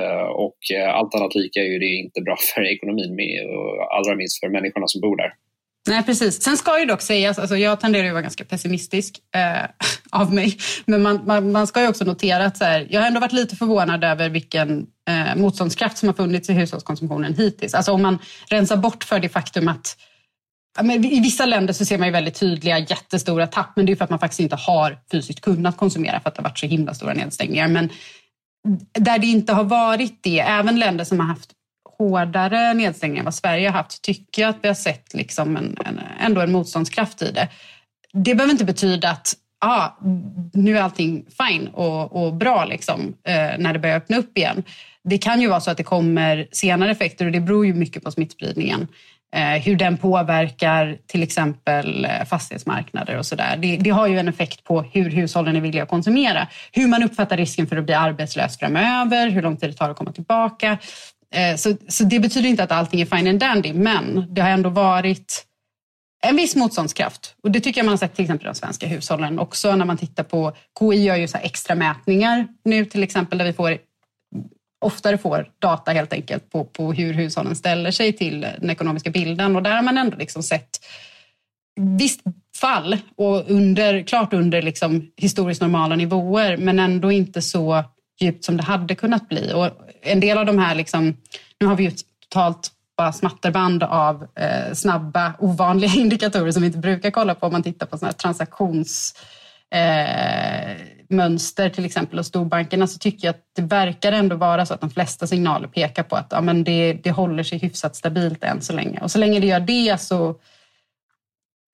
Uh, 0.00 0.28
och 0.44 0.58
uh, 0.74 0.88
allt 0.98 1.14
annat 1.14 1.34
lika 1.34 1.60
är 1.60 1.70
ju 1.74 1.78
det 1.78 1.94
inte 2.04 2.20
bra 2.20 2.36
för 2.54 2.62
ekonomin, 2.74 3.14
med, 3.14 3.46
och 3.56 3.96
allra 3.96 4.16
minst 4.16 4.40
för 4.40 4.48
människorna 4.48 4.86
som 4.88 5.00
bor 5.00 5.16
där. 5.16 5.32
Nej, 5.88 6.02
precis. 6.02 6.42
Sen 6.42 6.56
ska 6.56 6.80
ju 6.80 6.86
dock 6.86 7.00
sägas, 7.00 7.38
alltså 7.38 7.56
jag 7.56 7.80
tenderar 7.80 8.02
ju 8.02 8.08
att 8.08 8.14
vara 8.14 8.22
ganska 8.22 8.44
pessimistisk 8.44 9.18
eh, 9.34 9.70
av 10.10 10.34
mig, 10.34 10.58
men 10.86 11.02
man, 11.02 11.20
man, 11.26 11.52
man, 11.52 11.66
ska 11.66 11.82
ju 11.82 11.88
också 11.88 12.04
notera 12.04 12.44
att 12.44 12.56
så 12.56 12.64
här, 12.64 12.86
jag 12.90 13.00
har 13.00 13.06
ändå 13.06 13.20
varit 13.20 13.32
lite 13.32 13.56
förvånad 13.56 14.04
över 14.04 14.28
vilken 14.28 14.86
eh, 15.08 15.36
motståndskraft 15.36 15.98
som 15.98 16.08
har 16.08 16.14
funnits 16.14 16.50
i 16.50 16.52
hushållskonsumtionen 16.52 17.34
hittills. 17.34 17.74
Alltså 17.74 17.92
om 17.92 18.02
man 18.02 18.18
rensar 18.50 18.76
bort 18.76 19.04
för 19.04 19.20
det 19.20 19.28
faktum 19.28 19.68
att 19.68 19.96
i 21.04 21.20
vissa 21.20 21.46
länder 21.46 21.72
så 21.72 21.84
ser 21.84 21.98
man 21.98 22.08
ju 22.08 22.12
väldigt 22.12 22.40
tydliga 22.40 22.78
jättestora 22.78 23.46
tapp, 23.46 23.76
men 23.76 23.86
det 23.86 23.92
är 23.92 23.96
för 23.96 24.04
att 24.04 24.10
man 24.10 24.18
faktiskt 24.18 24.40
inte 24.40 24.56
har 24.56 24.98
fysiskt 25.10 25.40
kunnat 25.40 25.76
konsumera 25.76 26.20
för 26.20 26.28
att 26.28 26.34
det 26.34 26.42
har 26.42 26.48
varit 26.48 26.58
så 26.58 26.66
himla 26.66 26.94
stora 26.94 27.14
nedstängningar. 27.14 27.68
Men 27.68 27.88
där 28.92 29.18
det 29.18 29.26
inte 29.26 29.52
har 29.52 29.64
varit 29.64 30.22
det, 30.22 30.40
även 30.40 30.78
länder 30.78 31.04
som 31.04 31.20
har 31.20 31.26
haft 31.26 31.50
hårdare 31.98 32.74
nedstängning 32.74 33.18
än 33.18 33.24
vad 33.24 33.34
Sverige 33.34 33.68
har 33.68 33.76
haft 33.76 34.02
tycker 34.02 34.42
jag 34.42 34.48
att 34.48 34.58
vi 34.62 34.68
har 34.68 34.74
sett 34.74 35.14
liksom 35.14 35.56
en, 35.56 35.76
en, 35.86 36.00
ändå 36.20 36.40
en 36.40 36.52
motståndskraft 36.52 37.22
i 37.22 37.30
det. 37.30 37.48
Det 38.12 38.34
behöver 38.34 38.52
inte 38.52 38.64
betyda 38.64 39.10
att 39.10 39.34
ah, 39.60 39.88
nu 40.52 40.78
är 40.78 40.82
allting 40.82 41.26
fine 41.38 41.68
och, 41.68 42.24
och 42.24 42.34
bra 42.34 42.64
liksom, 42.64 43.14
eh, 43.24 43.58
när 43.58 43.72
det 43.72 43.78
börjar 43.78 43.96
öppna 43.96 44.16
upp 44.16 44.38
igen. 44.38 44.62
Det 45.04 45.18
kan 45.18 45.40
ju 45.40 45.48
vara 45.48 45.60
så 45.60 45.70
att 45.70 45.76
det 45.76 45.84
kommer 45.84 46.48
senare 46.52 46.90
effekter 46.90 47.26
och 47.26 47.32
det 47.32 47.40
beror 47.40 47.66
ju 47.66 47.74
mycket 47.74 48.04
på 48.04 48.10
smittspridningen. 48.10 48.88
Eh, 49.36 49.62
hur 49.62 49.76
den 49.76 49.96
påverkar 49.96 50.98
till 51.06 51.22
exempel 51.22 52.04
eh, 52.04 52.24
fastighetsmarknader 52.26 53.18
och 53.18 53.26
sådär. 53.26 53.56
Det, 53.56 53.76
det, 53.76 53.90
har 53.90 54.06
ju 54.06 54.18
en 54.18 54.28
effekt 54.28 54.64
på 54.64 54.82
hur 54.82 55.10
hushållen 55.10 55.56
är 55.56 55.60
villiga 55.60 55.82
att 55.82 55.88
konsumera. 55.88 56.48
Hur 56.72 56.88
man 56.88 57.02
uppfattar 57.02 57.36
risken 57.36 57.66
för 57.66 57.76
att 57.76 57.84
bli 57.84 57.94
arbetslös 57.94 58.58
framöver, 58.58 59.30
hur 59.30 59.42
lång 59.42 59.56
tid 59.56 59.70
det 59.70 59.74
tar 59.74 59.90
att 59.90 59.96
komma 59.96 60.12
tillbaka. 60.12 60.78
Eh, 61.34 61.56
så, 61.56 61.76
så 61.88 62.04
det 62.04 62.20
betyder 62.20 62.48
inte 62.48 62.62
att 62.62 62.72
allting 62.72 63.00
är 63.00 63.06
fine 63.16 63.28
and 63.28 63.40
dandy, 63.40 63.72
men 63.72 64.34
det 64.34 64.42
har 64.42 64.50
ändå 64.50 64.70
varit 64.70 65.46
en 66.26 66.36
viss 66.36 66.56
motståndskraft. 66.56 67.34
Och 67.42 67.50
det 67.50 67.60
tycker 67.60 67.80
jag 67.80 67.84
man 67.84 67.92
har 67.92 67.96
sett 67.96 68.14
till 68.14 68.24
exempel 68.24 68.46
i 68.46 68.48
de 68.48 68.54
svenska 68.54 68.86
hushållen 68.86 69.38
också 69.38 69.76
när 69.76 69.84
man 69.84 69.96
tittar 69.96 70.24
på 70.24 70.56
KI 70.78 71.04
gör 71.04 71.16
ju 71.16 71.28
så 71.28 71.38
extra 71.38 71.74
mätningar 71.74 72.48
nu 72.64 72.84
till 72.84 73.02
exempel 73.02 73.38
där 73.38 73.44
vi 73.44 73.52
får 73.52 73.78
oftare 74.84 75.18
får 75.18 75.50
data 75.58 75.92
helt 75.92 76.12
enkelt 76.12 76.50
på, 76.50 76.64
på 76.64 76.92
hur 76.92 77.12
hushållen 77.12 77.56
ställer 77.56 77.90
sig 77.90 78.12
till 78.12 78.40
den 78.40 78.70
ekonomiska 78.70 79.10
bilden 79.10 79.56
och 79.56 79.62
där 79.62 79.74
har 79.74 79.82
man 79.82 79.98
ändå 79.98 80.16
liksom 80.16 80.42
sett 80.42 80.70
visst 81.80 82.20
fall 82.56 82.98
och 83.16 83.50
under, 83.50 84.02
klart 84.02 84.32
under 84.32 84.62
liksom 84.62 85.10
historiskt 85.16 85.60
normala 85.60 85.96
nivåer 85.96 86.56
men 86.56 86.78
ändå 86.78 87.12
inte 87.12 87.42
så 87.42 87.84
djupt 88.20 88.44
som 88.44 88.56
det 88.56 88.62
hade 88.62 88.94
kunnat 88.94 89.28
bli. 89.28 89.52
Och 89.52 89.70
en 90.02 90.20
del 90.20 90.38
av 90.38 90.46
de 90.46 90.58
här, 90.58 90.74
liksom, 90.74 91.16
nu 91.60 91.66
har 91.66 91.76
vi 91.76 91.84
ju 91.84 91.90
totalt 92.28 92.70
bara 92.96 93.12
smatterband 93.12 93.82
av 93.82 94.26
eh, 94.34 94.72
snabba, 94.72 95.34
ovanliga 95.38 95.92
indikatorer 95.96 96.52
som 96.52 96.62
vi 96.62 96.66
inte 96.66 96.78
brukar 96.78 97.10
kolla 97.10 97.34
på 97.34 97.46
om 97.46 97.52
man 97.52 97.62
tittar 97.62 97.86
på 97.86 97.98
såna 97.98 98.08
här 98.08 98.12
transaktions 98.12 99.14
eh, 99.70 100.76
mönster 101.08 101.68
till 101.68 101.84
exempel 101.84 102.18
hos 102.18 102.26
storbankerna 102.26 102.86
så 102.86 102.98
tycker 102.98 103.26
jag 103.26 103.34
att 103.34 103.42
det 103.56 103.62
verkar 103.62 104.12
ändå 104.12 104.36
vara 104.36 104.66
så 104.66 104.74
att 104.74 104.80
de 104.80 104.90
flesta 104.90 105.26
signaler 105.26 105.68
pekar 105.68 106.02
på 106.02 106.16
att 106.16 106.26
ja, 106.30 106.40
men 106.40 106.64
det, 106.64 106.92
det 106.92 107.10
håller 107.10 107.42
sig 107.42 107.58
hyfsat 107.58 107.96
stabilt 107.96 108.44
än 108.44 108.60
så 108.60 108.72
länge. 108.72 109.00
Och 109.00 109.10
så 109.10 109.18
länge 109.18 109.40
det 109.40 109.46
gör 109.46 109.60
det 109.60 110.00
så 110.00 110.36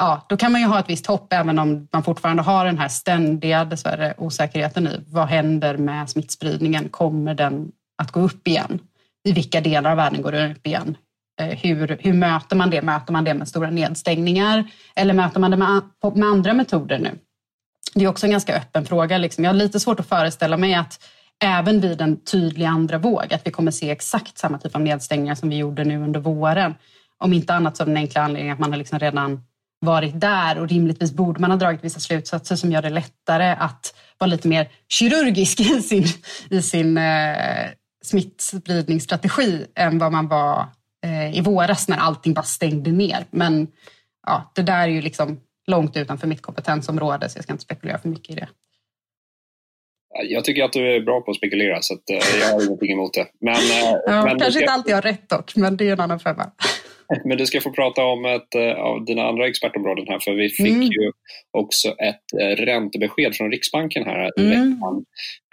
ja, 0.00 0.26
då 0.28 0.36
kan 0.36 0.52
man 0.52 0.60
ju 0.60 0.66
ha 0.66 0.78
ett 0.78 0.88
visst 0.88 1.06
hopp 1.06 1.32
även 1.32 1.58
om 1.58 1.88
man 1.92 2.02
fortfarande 2.02 2.42
har 2.42 2.64
den 2.64 2.78
här 2.78 2.88
ständiga 2.88 3.64
dessvärre 3.64 4.14
osäkerheten 4.18 4.86
i 4.86 5.04
vad 5.08 5.28
händer 5.28 5.76
med 5.76 6.10
smittspridningen? 6.10 6.88
Kommer 6.88 7.34
den 7.34 7.72
att 8.02 8.12
gå 8.12 8.20
upp 8.20 8.48
igen? 8.48 8.78
I 9.24 9.32
vilka 9.32 9.60
delar 9.60 9.90
av 9.90 9.96
världen 9.96 10.22
går 10.22 10.32
den 10.32 10.50
upp 10.50 10.66
igen? 10.66 10.96
Eh, 11.40 11.58
hur, 11.58 11.98
hur 12.00 12.12
möter 12.12 12.56
man 12.56 12.70
det? 12.70 12.82
Möter 12.82 13.12
man 13.12 13.24
det 13.24 13.34
med 13.34 13.48
stora 13.48 13.70
nedstängningar 13.70 14.64
eller 14.96 15.14
möter 15.14 15.40
man 15.40 15.50
det 15.50 15.56
med, 15.56 15.82
med 16.14 16.28
andra 16.28 16.52
metoder 16.52 16.98
nu? 16.98 17.18
Det 17.94 18.04
är 18.04 18.08
också 18.08 18.26
en 18.26 18.32
ganska 18.32 18.56
öppen 18.56 18.84
fråga. 18.84 19.18
Liksom. 19.18 19.44
Jag 19.44 19.50
har 19.50 19.56
lite 19.56 19.80
svårt 19.80 20.00
att 20.00 20.08
föreställa 20.08 20.56
mig 20.56 20.74
att 20.74 21.00
även 21.44 21.80
vid 21.80 22.00
en 22.00 22.24
tydlig 22.24 22.64
andra 22.64 22.98
våg, 22.98 23.34
att 23.34 23.46
vi 23.46 23.50
kommer 23.50 23.70
se 23.70 23.90
exakt 23.90 24.38
samma 24.38 24.58
typ 24.58 24.74
av 24.74 24.80
nedstängningar 24.80 25.34
som 25.34 25.48
vi 25.48 25.56
gjorde 25.56 25.84
nu 25.84 26.02
under 26.02 26.20
våren. 26.20 26.74
Om 27.18 27.32
inte 27.32 27.54
annat 27.54 27.76
så 27.76 27.82
av 27.82 27.86
den 27.86 27.96
enkla 27.96 28.22
anledningen 28.22 28.52
att 28.52 28.58
man 28.58 28.70
har 28.70 28.78
liksom 28.78 28.98
redan 28.98 29.42
varit 29.80 30.20
där 30.20 30.58
och 30.58 30.68
rimligtvis 30.68 31.12
borde 31.12 31.40
man 31.40 31.50
ha 31.50 31.58
dragit 31.58 31.84
vissa 31.84 32.00
slutsatser 32.00 32.56
som 32.56 32.72
gör 32.72 32.82
det 32.82 32.90
lättare 32.90 33.56
att 33.58 33.94
vara 34.18 34.30
lite 34.30 34.48
mer 34.48 34.68
kirurgisk 34.88 35.60
i 35.60 35.82
sin, 35.82 36.04
i 36.50 36.62
sin 36.62 36.98
eh, 36.98 37.68
smittspridningsstrategi 38.04 39.66
än 39.74 39.98
vad 39.98 40.12
man 40.12 40.28
var 40.28 40.66
eh, 41.04 41.38
i 41.38 41.40
våras 41.40 41.88
när 41.88 41.96
allting 41.96 42.34
bara 42.34 42.42
stängde 42.42 42.92
ner. 42.92 43.24
Men 43.30 43.68
ja, 44.26 44.52
det 44.54 44.62
där 44.62 44.82
är 44.82 44.92
ju 44.92 45.02
liksom 45.02 45.40
långt 45.66 45.96
utanför 45.96 46.26
mitt 46.26 46.42
kompetensområde 46.42 47.28
så 47.28 47.38
jag 47.38 47.44
ska 47.44 47.52
inte 47.52 47.64
spekulera 47.64 47.98
för 47.98 48.08
mycket 48.08 48.30
i 48.30 48.34
det. 48.34 48.48
Jag 50.28 50.44
tycker 50.44 50.64
att 50.64 50.72
du 50.72 50.96
är 50.96 51.00
bra 51.00 51.20
på 51.20 51.30
att 51.30 51.36
spekulera 51.36 51.82
så 51.82 51.94
att, 51.94 52.10
eh, 52.10 52.40
jag 52.40 52.52
har 52.52 52.64
ingenting 52.66 52.92
emot 52.92 53.14
det. 53.14 53.26
Men, 53.40 53.54
eh, 53.54 54.00
ja, 54.06 54.24
men 54.24 54.38
kanske 54.38 54.60
inte 54.60 54.72
alltid 54.72 54.94
har 54.94 55.02
rätt 55.02 55.28
dock, 55.28 55.56
men 55.56 55.76
det 55.76 55.88
är 55.88 55.92
en 55.92 56.00
annan 56.00 56.20
femma. 56.20 56.50
Men 57.24 57.38
du 57.38 57.46
ska 57.46 57.60
få 57.60 57.70
prata 57.70 58.04
om 58.04 58.24
ett 58.24 58.54
eh, 58.54 58.72
av 58.72 59.04
dina 59.04 59.22
andra 59.22 59.46
expertområden 59.46 60.06
här, 60.08 60.18
för 60.18 60.32
vi 60.32 60.48
fick 60.48 60.66
mm. 60.66 60.82
ju 60.82 61.12
också 61.50 61.88
ett 61.88 62.40
eh, 62.40 62.64
räntebesked 62.64 63.34
från 63.34 63.50
Riksbanken 63.50 64.04
här 64.04 64.30
i 64.38 64.42
mm. 64.42 64.50
veckan. 64.50 65.04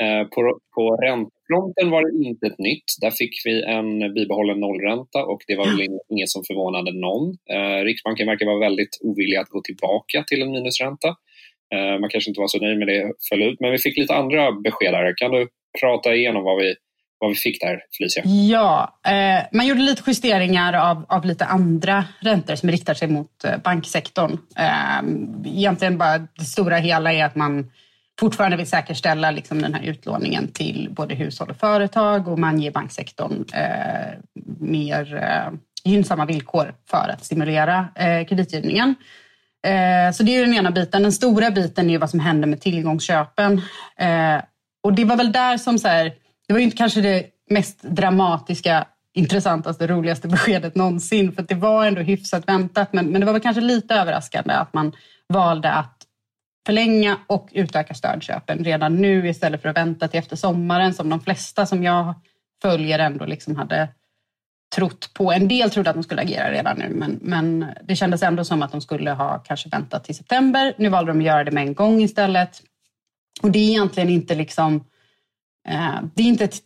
Eh, 0.01 0.27
på, 0.27 0.59
på 0.75 0.95
räntefronten 0.95 1.89
var 1.89 2.01
det 2.05 2.27
inte 2.27 2.47
ett 2.47 2.59
nytt. 2.59 2.89
Där 3.01 3.11
fick 3.11 3.45
vi 3.45 3.63
en 3.63 4.13
bibehållen 4.13 4.59
nollränta 4.59 5.23
och 5.23 5.41
det 5.47 5.55
var 5.55 5.65
väl 5.65 5.87
inget 6.09 6.29
som 6.29 6.43
förvånade 6.43 6.91
någon. 6.91 7.37
Riksbanken 7.83 8.27
verkar 8.27 8.45
vara 8.45 8.59
väldigt 8.59 8.97
ovillig 9.01 9.37
att 9.37 9.49
gå 9.49 9.61
tillbaka 9.61 10.23
till 10.27 10.41
en 10.41 10.51
minusränta. 10.51 11.15
Man 11.99 12.09
kanske 12.09 12.29
inte 12.29 12.39
var 12.39 12.47
så 12.47 12.59
nöjd 12.59 12.77
med 12.77 12.87
det 12.87 13.11
föll 13.29 13.43
ut, 13.43 13.59
men 13.59 13.71
vi 13.71 13.77
fick 13.77 13.97
lite 13.97 14.13
andra 14.13 14.51
besked 14.51 14.93
här. 14.93 15.13
Kan 15.17 15.31
du 15.31 15.47
prata 15.81 16.15
igenom 16.15 16.43
vad 16.43 16.57
vi 16.57 16.75
vad 17.19 17.29
vi 17.29 17.36
fick 17.36 17.62
där, 17.62 17.79
Felicia? 17.97 18.24
Ja, 18.25 19.00
eh, 19.07 19.45
man 19.51 19.67
gjorde 19.67 19.81
lite 19.81 20.03
justeringar 20.07 20.74
av, 20.74 21.05
av 21.09 21.25
lite 21.25 21.45
andra 21.45 22.05
räntor 22.19 22.55
som 22.55 22.71
riktar 22.71 22.93
sig 22.93 23.07
mot 23.07 23.43
eh, 23.43 23.57
banksektorn. 23.63 24.38
Eh, 24.57 25.00
egentligen 25.45 25.97
bara 25.97 26.17
det 26.17 26.45
stora 26.45 26.77
hela 26.77 27.13
är 27.13 27.25
att 27.25 27.36
man 27.36 27.71
fortfarande 28.19 28.57
vill 28.57 28.67
säkerställa 28.67 29.31
liksom 29.31 29.62
den 29.62 29.74
här 29.74 29.83
utlåningen 29.83 30.47
till 30.47 30.89
både 30.91 31.15
hushåll 31.15 31.50
och 31.50 31.57
företag 31.57 32.27
och 32.27 32.39
man 32.39 32.59
ger 32.59 32.71
banksektorn 32.71 33.45
eh, 33.53 34.19
mer 34.59 35.15
eh, 35.15 35.53
gynnsamma 35.91 36.25
villkor 36.25 36.74
för 36.89 37.09
att 37.09 37.25
stimulera 37.25 37.88
eh, 37.95 38.27
kreditgivningen. 38.27 38.95
Eh, 39.67 40.13
så 40.13 40.24
det 40.24 40.36
är 40.36 40.45
den 40.45 40.53
ena 40.53 40.71
biten. 40.71 41.03
Den 41.03 41.12
stora 41.12 41.51
biten 41.51 41.89
är 41.89 41.97
vad 41.97 42.09
som 42.09 42.19
händer 42.19 42.47
med 42.47 42.62
tillgångsköpen. 42.62 43.62
Eh, 43.97 44.41
och 44.83 44.93
det 44.93 45.05
var 45.05 45.15
väl 45.15 45.31
där 45.31 45.57
som 45.57 45.79
så 45.79 45.88
här, 45.88 46.13
det 46.47 46.53
var 46.53 46.59
ju 46.59 46.65
inte 46.65 46.77
kanske 46.77 47.01
det 47.01 47.25
mest 47.49 47.81
dramatiska, 47.81 48.87
intressantaste, 49.13 49.87
roligaste 49.87 50.27
beskedet 50.27 50.75
någonsin. 50.75 51.31
För 51.31 51.41
det 51.41 51.55
var 51.55 51.85
ändå 51.85 52.01
hyfsat 52.01 52.47
väntat. 52.47 52.93
Men, 52.93 53.05
men 53.05 53.21
det 53.21 53.25
var 53.25 53.33
väl 53.33 53.41
kanske 53.41 53.61
lite 53.61 53.95
överraskande 53.95 54.53
att 54.53 54.73
man 54.73 54.91
valde 55.27 55.71
att 55.71 55.97
förlänga 56.65 57.17
och 57.27 57.49
utöka 57.51 57.93
stödköpen 57.93 58.63
redan 58.63 58.95
nu 58.95 59.29
istället 59.29 59.61
för 59.61 59.69
att 59.69 59.77
vänta 59.77 60.07
till 60.07 60.19
efter 60.19 60.35
sommaren 60.35 60.93
som 60.93 61.09
de 61.09 61.21
flesta 61.21 61.65
som 61.65 61.83
jag 61.83 62.13
följer 62.61 62.99
ändå 62.99 63.25
liksom 63.25 63.55
hade 63.55 63.89
trott 64.75 65.11
på. 65.13 65.31
En 65.31 65.47
del 65.47 65.71
trodde 65.71 65.89
att 65.89 65.95
de 65.95 66.03
skulle 66.03 66.21
agera 66.21 66.51
redan 66.51 66.77
nu 66.77 66.89
men, 66.89 67.19
men 67.21 67.65
det 67.83 67.95
kändes 67.95 68.23
ändå 68.23 68.45
som 68.45 68.61
att 68.61 68.71
de 68.71 68.81
skulle 68.81 69.11
ha 69.11 69.39
kanske 69.39 69.69
väntat 69.69 70.03
till 70.03 70.15
september. 70.15 70.73
Nu 70.77 70.89
valde 70.89 71.11
de 71.11 71.19
att 71.19 71.25
göra 71.25 71.43
det 71.43 71.51
med 71.51 71.67
en 71.67 71.73
gång 71.73 72.01
istället. 72.01 72.61
Och 73.41 73.51
det 73.51 73.59
är 73.59 73.69
egentligen 73.69 74.09
inte 74.09 74.35
liksom 74.35 74.83
Eh, 75.67 76.00
det 76.15 76.24
är, 76.24 76.27
inte 76.27 76.43
ett, 76.43 76.57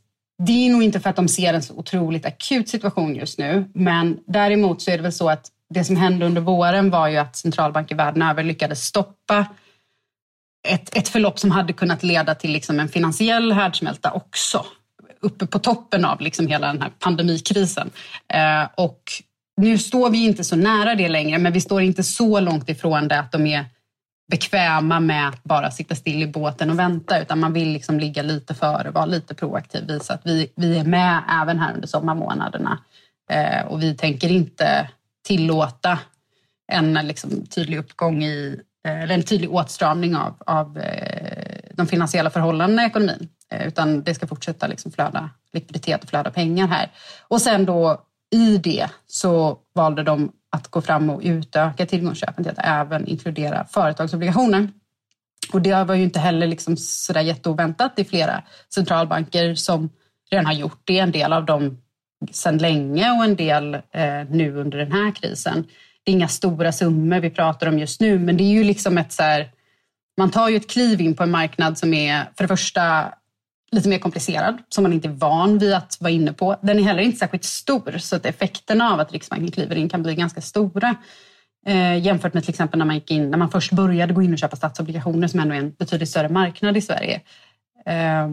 det 0.43 0.51
är 0.51 0.71
nog 0.71 0.83
inte 0.83 0.99
för 0.99 1.09
att 1.09 1.15
de 1.15 1.27
ser 1.27 1.53
en 1.53 1.63
så 1.63 1.73
otroligt 1.73 2.25
akut 2.25 2.69
situation 2.69 3.15
just 3.15 3.39
nu, 3.39 3.65
men 3.73 4.19
däremot 4.27 4.81
så 4.81 4.91
är 4.91 4.97
det 4.97 5.03
väl 5.03 5.13
så 5.13 5.29
att 5.29 5.51
det 5.69 5.83
som 5.83 5.95
hände 5.95 6.25
under 6.25 6.41
våren 6.41 6.89
var 6.89 7.07
ju 7.07 7.17
att 7.17 7.35
centralbanker 7.35 7.95
världen 7.95 8.21
över 8.21 8.43
lyckades 8.43 8.85
stoppa 8.85 9.45
ett, 10.67 10.97
ett 10.97 11.07
förlopp 11.09 11.39
som 11.39 11.51
hade 11.51 11.73
kunnat 11.73 12.03
leda 12.03 12.35
till 12.35 12.51
liksom 12.51 12.79
en 12.79 12.89
finansiell 12.89 13.51
härdsmälta 13.51 14.11
också, 14.11 14.65
uppe 15.19 15.45
på 15.45 15.59
toppen 15.59 16.05
av 16.05 16.21
liksom 16.21 16.47
hela 16.47 16.67
den 16.67 16.81
här 16.81 16.91
pandemikrisen. 16.99 17.89
Eh, 18.33 18.67
och 18.75 19.01
nu 19.61 19.77
står 19.77 20.09
vi 20.09 20.25
inte 20.25 20.43
så 20.43 20.55
nära 20.55 20.95
det 20.95 21.09
längre, 21.09 21.37
men 21.37 21.53
vi 21.53 21.61
står 21.61 21.81
inte 21.81 22.03
så 22.03 22.39
långt 22.39 22.69
ifrån 22.69 23.07
det 23.07 23.19
att 23.19 23.31
de 23.31 23.47
är 23.47 23.65
bekväma 24.31 24.99
med 24.99 25.27
att 25.27 25.43
bara 25.43 25.71
sitta 25.71 25.95
still 25.95 26.23
i 26.23 26.27
båten 26.27 26.69
och 26.69 26.79
vänta 26.79 27.21
utan 27.21 27.39
man 27.39 27.53
vill 27.53 27.69
liksom 27.69 27.99
ligga 27.99 28.23
lite 28.23 28.53
före, 28.53 28.91
vara 28.91 29.05
lite 29.05 29.35
proaktiv, 29.35 29.87
visa 29.87 30.13
att 30.13 30.21
vi, 30.23 30.51
vi 30.55 30.79
är 30.79 30.83
med 30.83 31.23
även 31.41 31.59
här 31.59 31.73
under 31.73 31.87
sommarmånaderna. 31.87 32.79
Eh, 33.29 33.65
och 33.65 33.83
vi 33.83 33.97
tänker 33.97 34.31
inte 34.31 34.89
tillåta 35.27 35.99
en 36.71 36.97
eh, 36.97 37.03
liksom, 37.03 37.45
tydlig 37.45 37.77
uppgång 37.77 38.23
i, 38.23 38.59
eh, 38.87 39.01
eller 39.01 39.15
en 39.15 39.23
tydlig 39.23 39.53
åtstramning 39.53 40.15
av, 40.15 40.35
av 40.45 40.77
eh, 40.77 41.73
de 41.73 41.87
finansiella 41.87 42.29
förhållandena 42.29 42.83
i 42.83 42.85
ekonomin. 42.85 43.29
Eh, 43.51 43.67
utan 43.67 44.03
det 44.03 44.13
ska 44.13 44.27
fortsätta 44.27 44.67
liksom 44.67 44.91
flöda 44.91 45.29
likviditet 45.53 46.03
och 46.03 46.09
flöda 46.09 46.31
pengar 46.31 46.67
här. 46.67 46.91
Och 47.27 47.41
sen 47.41 47.65
då 47.65 48.01
i 48.31 48.57
det 48.57 48.89
så 49.07 49.57
valde 49.73 50.03
de 50.03 50.31
att 50.51 50.67
gå 50.67 50.81
fram 50.81 51.09
och 51.09 51.21
utöka 51.23 51.85
tillgångsköpen 51.85 52.43
till 52.43 52.53
att 52.57 52.65
även 52.65 53.07
inkludera 53.07 53.65
företagsobligationer. 53.65 54.69
Och 55.53 55.61
det 55.61 55.83
var 55.83 55.95
ju 55.95 56.03
inte 56.03 56.19
heller 56.19 56.47
liksom 56.47 56.77
sådär 56.77 57.21
jätteoväntat. 57.21 57.95
Det 57.95 58.01
är 58.01 58.05
flera 58.05 58.43
centralbanker 58.73 59.55
som 59.55 59.89
redan 60.31 60.45
har 60.45 60.53
gjort 60.53 60.81
det. 60.83 60.99
En 60.99 61.11
del 61.11 61.33
av 61.33 61.45
dem 61.45 61.77
sedan 62.31 62.57
länge 62.57 63.11
och 63.11 63.23
en 63.23 63.35
del 63.35 63.73
eh, 63.73 64.29
nu 64.29 64.55
under 64.55 64.77
den 64.77 64.91
här 64.91 65.15
krisen. 65.15 65.67
Det 66.03 66.11
är 66.11 66.13
inga 66.13 66.27
stora 66.27 66.71
summor 66.71 67.19
vi 67.19 67.29
pratar 67.29 67.67
om 67.67 67.79
just 67.79 68.01
nu, 68.01 68.19
men 68.19 68.37
det 68.37 68.43
är 68.43 68.53
ju 68.53 68.63
liksom 68.63 68.97
ett 68.97 69.11
så 69.11 69.23
här, 69.23 69.51
man 70.17 70.31
tar 70.31 70.49
ju 70.49 70.55
ett 70.55 70.69
kliv 70.69 71.01
in 71.01 71.15
på 71.15 71.23
en 71.23 71.31
marknad 71.31 71.77
som 71.77 71.93
är 71.93 72.29
för 72.37 72.43
det 72.43 72.47
första 72.47 73.13
lite 73.71 73.89
mer 73.89 73.99
komplicerad, 73.99 74.57
som 74.69 74.83
man 74.83 74.93
inte 74.93 75.07
är 75.07 75.11
van 75.11 75.57
vid 75.57 75.73
att 75.73 75.97
vara 75.99 76.11
inne 76.11 76.33
på. 76.33 76.55
Den 76.61 76.79
är 76.79 76.83
heller 76.83 77.03
inte 77.03 77.17
särskilt 77.17 77.43
stor, 77.43 77.97
så 77.97 78.15
att 78.15 78.25
effekterna 78.25 78.93
av 78.93 78.99
att 78.99 79.11
Riksbanken 79.11 79.51
kliver 79.51 79.75
in 79.75 79.89
kan 79.89 80.03
bli 80.03 80.15
ganska 80.15 80.41
stora. 80.41 80.95
Eh, 81.67 81.97
jämfört 81.97 82.33
med 82.33 82.43
till 82.43 82.49
exempel 82.49 82.77
när 82.77 82.85
man, 82.85 82.95
gick 82.95 83.11
in, 83.11 83.31
när 83.31 83.37
man 83.37 83.49
först 83.49 83.71
började 83.71 84.13
gå 84.13 84.21
in 84.21 84.33
och 84.33 84.39
köpa 84.39 84.55
statsobligationer 84.55 85.27
som 85.27 85.39
ändå 85.39 85.55
är 85.55 85.59
en 85.59 85.71
betydligt 85.71 86.09
större 86.09 86.29
marknad 86.29 86.77
i 86.77 86.81
Sverige. 86.81 87.21
Eh, 87.85 88.27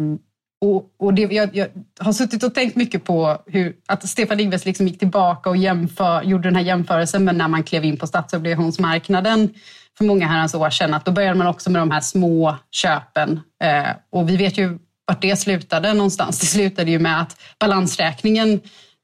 och, 0.61 0.85
och 0.99 1.15
det, 1.15 1.23
jag, 1.23 1.57
jag, 1.57 1.69
har 2.01 2.13
suttit 2.13 2.43
och 2.43 2.55
tänkt 2.55 2.77
mycket 2.77 3.05
på 3.05 3.43
hur, 3.47 3.77
att 3.87 4.09
Stefan 4.09 4.41
Ingves 4.41 4.65
liksom 4.65 4.89
gick 4.89 4.99
tillbaka 4.99 5.51
och 5.51 5.57
jämför, 5.57 6.23
gjorde 6.23 6.49
den 6.49 6.57
här 6.57 6.63
jämförelsen 6.63 7.25
med 7.25 7.37
när 7.37 7.49
man 7.49 7.63
klev 7.63 7.85
in 7.85 7.97
på 7.97 8.07
statsobligationsmarknaden 8.07 9.55
för 9.99 10.05
många 10.05 10.27
herrans 10.27 10.55
år 10.55 10.71
sedan. 10.71 10.95
Att 10.95 11.05
då 11.05 11.13
började 11.13 11.39
man 11.39 11.47
också 11.47 11.71
med 11.71 11.83
de 11.83 11.91
här 11.91 12.01
små 12.01 12.57
köpen. 12.71 13.41
Eh, 13.65 13.89
och 14.11 14.29
vi 14.29 14.37
vet 14.37 14.59
ju 14.59 14.79
vart 15.09 15.23
det 15.23 15.37
slutade 15.37 15.95
någonstans. 15.95 16.39
Det 16.39 16.47
slutade 16.47 16.91
ju 16.91 16.99
med 16.99 17.21
att 17.21 17.41
balansräkningen 17.59 18.61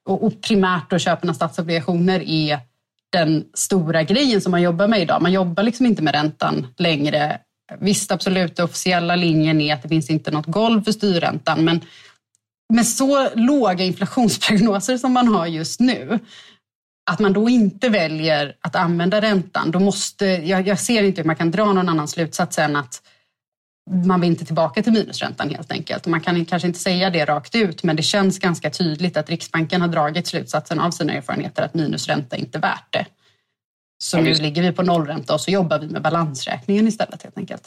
och 0.06 0.42
primärt 0.42 0.90
då 0.90 0.98
köpen 0.98 1.30
av 1.30 1.34
statsobligationer 1.34 2.22
är 2.26 2.58
den 3.12 3.44
stora 3.54 4.02
grejen 4.02 4.40
som 4.40 4.50
man 4.50 4.62
jobbar 4.62 4.88
med 4.88 5.00
idag. 5.00 5.22
Man 5.22 5.32
jobbar 5.32 5.62
liksom 5.62 5.86
inte 5.86 6.02
med 6.02 6.14
räntan 6.14 6.66
längre. 6.78 7.38
Visst, 7.80 8.12
absolut, 8.12 8.56
den 8.56 8.64
officiella 8.64 9.16
linjen 9.16 9.60
är 9.60 9.74
att 9.74 9.82
det 9.82 9.88
finns 9.88 10.10
inte 10.10 10.30
något 10.30 10.46
golv 10.46 10.84
för 10.84 10.92
styrräntan, 10.92 11.64
men 11.64 11.80
med 12.72 12.86
så 12.86 13.28
låga 13.34 13.84
inflationsprognoser 13.84 14.98
som 14.98 15.12
man 15.12 15.28
har 15.28 15.46
just 15.46 15.80
nu, 15.80 16.18
att 17.10 17.18
man 17.18 17.32
då 17.32 17.48
inte 17.48 17.88
väljer 17.88 18.54
att 18.60 18.76
använda 18.76 19.20
räntan, 19.20 19.70
då 19.70 19.80
måste, 19.80 20.26
jag, 20.26 20.68
jag 20.68 20.80
ser 20.80 21.02
inte 21.02 21.20
hur 21.20 21.26
man 21.26 21.36
kan 21.36 21.50
dra 21.50 21.72
någon 21.72 21.88
annan 21.88 22.08
slutsats 22.08 22.58
än 22.58 22.76
att 22.76 23.02
man 23.90 24.20
vill 24.20 24.30
inte 24.30 24.44
tillbaka 24.44 24.82
till 24.82 24.92
minusräntan 24.92 25.50
helt 25.50 25.72
enkelt. 25.72 26.06
Man 26.06 26.20
kan 26.20 26.44
kanske 26.44 26.68
inte 26.68 26.80
säga 26.80 27.10
det 27.10 27.24
rakt 27.24 27.54
ut 27.54 27.82
men 27.82 27.96
det 27.96 28.02
känns 28.02 28.38
ganska 28.38 28.70
tydligt 28.70 29.16
att 29.16 29.30
Riksbanken 29.30 29.80
har 29.80 29.88
dragit 29.88 30.26
slutsatsen 30.26 30.80
av 30.80 30.90
sina 30.90 31.12
erfarenheter 31.12 31.62
att 31.62 31.74
minusränta 31.74 32.36
inte 32.36 32.58
är 32.58 32.62
värt 32.62 32.92
det. 32.92 33.06
Så 33.98 34.20
nu 34.20 34.34
ligger 34.34 34.62
vi 34.62 34.72
på 34.72 34.82
nollränta 34.82 35.34
och 35.34 35.40
så 35.40 35.50
jobbar 35.50 35.78
vi 35.78 35.86
med 35.86 36.02
balansräkningen 36.02 36.88
istället 36.88 37.22
helt 37.22 37.38
enkelt. 37.38 37.62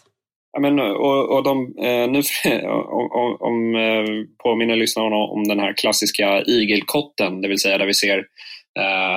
Ja, 0.52 0.60
men, 0.60 0.80
och, 0.80 1.36
och 1.36 1.44
de, 1.44 1.74
eh, 1.78 2.08
nu, 2.10 2.22
om, 2.68 3.38
om 3.40 3.76
eh, 3.76 4.26
påminner 4.44 4.76
lyssnarna 4.76 5.16
om 5.16 5.48
den 5.48 5.60
här 5.60 5.74
klassiska 5.78 6.42
igelkotten, 6.42 7.42
det 7.42 7.48
vill 7.48 7.60
säga 7.60 7.78
där 7.78 7.86
vi 7.86 7.94
ser 7.94 8.26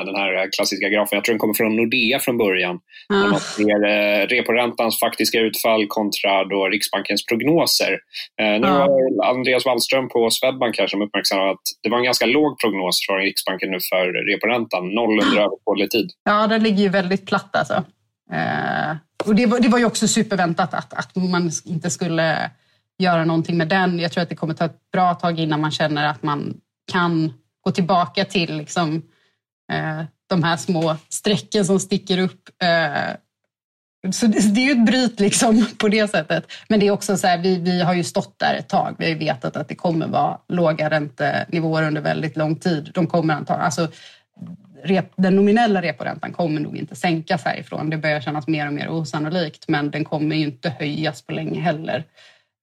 den 0.07 0.17
här 0.17 0.53
klassiska 0.53 0.89
grafen. 0.89 1.17
Jag 1.17 1.25
tror 1.25 1.33
den 1.33 1.39
kommer 1.39 1.55
från 1.55 1.77
Nordea 1.77 2.19
från 2.19 2.39
början. 2.39 2.81
Ah. 3.09 3.15
Man 3.15 3.41
ser 3.41 3.85
eh, 3.85 4.27
reporäntans 4.27 5.01
faktiska 5.01 5.39
utfall 5.41 5.87
kontra 5.87 6.45
då 6.45 6.69
Riksbankens 6.69 7.27
prognoser. 7.27 7.93
Eh, 8.41 8.61
nu 8.61 8.67
ah. 8.67 8.79
var 8.79 9.27
Andreas 9.31 9.65
Wallström 9.67 10.09
på 10.09 10.31
Swedbank 10.31 10.79
här 10.79 10.87
som 10.87 11.03
uppmärksammade 11.03 11.51
att 11.51 11.67
det 11.83 11.91
var 11.91 11.99
en 11.99 12.05
ganska 12.05 12.27
låg 12.27 12.61
prognos 12.61 13.07
från 13.07 13.19
Riksbanken 13.19 13.71
nu 13.71 13.79
för 13.91 14.07
reporäntan, 14.33 14.95
noll 14.95 15.21
under 15.23 15.39
överskådlig 15.41 15.91
tid. 15.91 16.11
Ja, 16.25 16.47
den 16.47 16.63
ligger 16.63 16.83
ju 16.83 16.89
väldigt 16.89 17.27
platt 17.27 17.57
alltså. 17.57 17.75
Eh, 18.33 18.97
och 19.25 19.35
det 19.35 19.47
var, 19.47 19.61
det 19.61 19.69
var 19.69 19.79
ju 19.79 19.85
också 19.85 20.09
superväntat 20.09 20.75
att, 20.75 20.93
att 20.93 21.17
man 21.17 21.51
inte 21.65 21.91
skulle 21.91 22.51
göra 22.99 23.25
någonting 23.25 23.57
med 23.57 23.69
den. 23.69 23.99
Jag 23.99 24.13
tror 24.13 24.23
att 24.23 24.29
det 24.29 24.37
kommer 24.37 24.55
ta 24.55 24.65
ett 24.65 24.91
bra 24.93 25.15
tag 25.15 25.39
innan 25.39 25.61
man 25.61 25.71
känner 25.71 26.09
att 26.09 26.23
man 26.23 26.55
kan 26.93 27.33
gå 27.61 27.71
tillbaka 27.71 28.25
till 28.25 28.57
liksom, 28.57 29.03
Eh, 29.03 29.05
Eh, 29.71 30.03
de 30.27 30.43
här 30.43 30.57
små 30.57 30.97
strecken 31.09 31.65
som 31.65 31.81
sticker 31.81 32.19
upp. 32.19 32.49
Eh, 32.63 33.17
så 34.13 34.27
det 34.27 34.61
är 34.61 34.65
ju 34.65 34.73
ett 34.73 34.87
bryt 34.87 35.21
liksom 35.21 35.67
på 35.79 35.89
det 35.89 36.09
sättet. 36.09 36.53
Men 36.69 36.81
det 36.81 36.87
är 36.87 36.91
också 36.91 37.17
så 37.17 37.27
här, 37.27 37.39
vi, 37.39 37.59
vi 37.59 37.83
har 37.83 37.95
ju 37.95 38.05
stått 38.05 38.39
där 38.39 38.55
ett 38.55 38.69
tag. 38.69 38.95
Vi 38.99 39.05
har 39.05 39.11
ju 39.11 39.19
vetat 39.19 39.57
att 39.57 39.69
det 39.69 39.75
kommer 39.75 40.07
vara 40.07 40.39
låga 40.49 40.91
räntenivåer 40.91 41.83
under 41.83 42.01
väldigt 42.01 42.37
lång 42.37 42.57
tid. 42.57 42.91
De 42.95 43.07
kommer 43.07 43.35
antagligen, 43.35 43.65
alltså, 43.65 43.89
den 45.17 45.37
nominella 45.37 45.83
reporäntan 45.83 46.33
kommer 46.33 46.61
nog 46.61 46.77
inte 46.77 46.97
sänkas 46.97 47.45
härifrån. 47.45 47.91
Det 47.91 47.97
börjar 47.97 48.21
kännas 48.21 48.47
mer 48.47 48.67
och 48.67 48.73
mer 48.73 48.89
osannolikt, 48.89 49.69
men 49.69 49.91
den 49.91 50.05
kommer 50.05 50.37
ju 50.37 50.43
inte 50.43 50.71
höjas 50.71 51.23
på 51.23 51.33
länge 51.33 51.61
heller. 51.61 52.05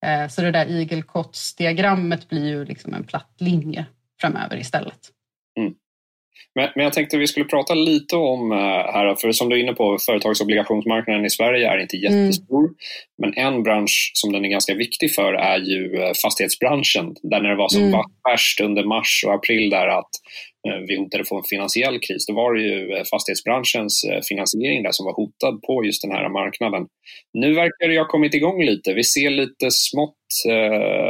Eh, 0.05 0.27
så 0.27 0.41
det 0.41 0.51
där 0.51 0.65
igelkottsdiagrammet 0.65 2.29
blir 2.29 2.45
ju 2.45 2.65
liksom 2.65 2.93
en 2.93 3.03
platt 3.03 3.31
linje 3.37 3.85
framöver 4.21 4.57
istället. 4.57 5.11
Men, 6.57 6.69
men 6.75 6.83
jag 6.83 6.93
tänkte 6.93 7.17
vi 7.17 7.27
skulle 7.27 7.45
prata 7.45 7.73
lite 7.73 8.15
om 8.15 8.51
uh, 8.51 8.57
här, 8.57 9.15
för 9.15 9.31
som 9.31 9.49
du 9.49 9.55
är 9.55 9.63
inne 9.63 9.73
på, 9.73 9.97
företagsobligationsmarknaden 10.05 11.25
i 11.25 11.29
Sverige 11.29 11.69
är 11.69 11.77
inte 11.77 11.97
mm. 11.97 12.25
jättestor. 12.25 12.59
Mm. 12.59 12.75
Men 13.21 13.33
en 13.33 13.63
bransch 13.63 14.11
som 14.13 14.31
den 14.31 14.45
är 14.45 14.49
ganska 14.49 14.73
viktig 14.73 15.15
för 15.15 15.33
är 15.33 15.57
ju 15.57 15.97
uh, 15.97 16.11
fastighetsbranschen. 16.23 17.15
Där 17.23 17.41
när 17.41 17.49
det 17.49 17.55
var 17.55 17.69
som 17.69 17.83
mm. 17.83 18.01
värst 18.31 18.61
under 18.61 18.83
mars 18.83 19.23
och 19.27 19.33
april 19.33 19.69
där 19.69 19.87
att 19.87 20.11
uh, 20.67 20.85
vi 20.87 20.97
hotade 20.97 21.25
få 21.25 21.37
en 21.37 21.43
finansiell 21.49 21.99
kris, 21.99 22.25
då 22.27 22.33
var 22.33 22.53
det 22.53 22.61
ju 22.61 23.03
fastighetsbranschens 23.11 24.05
finansiering 24.29 24.83
där 24.83 24.91
som 24.91 25.05
var 25.05 25.13
hotad 25.13 25.61
på 25.61 25.85
just 25.85 26.01
den 26.01 26.11
här 26.11 26.29
marknaden. 26.29 26.87
Nu 27.33 27.53
verkar 27.53 27.87
det 27.87 27.97
ha 27.97 28.07
kommit 28.07 28.33
igång 28.33 28.63
lite. 28.63 28.93
Vi 28.93 29.03
ser 29.03 29.29
lite 29.29 29.71
smått 29.71 30.13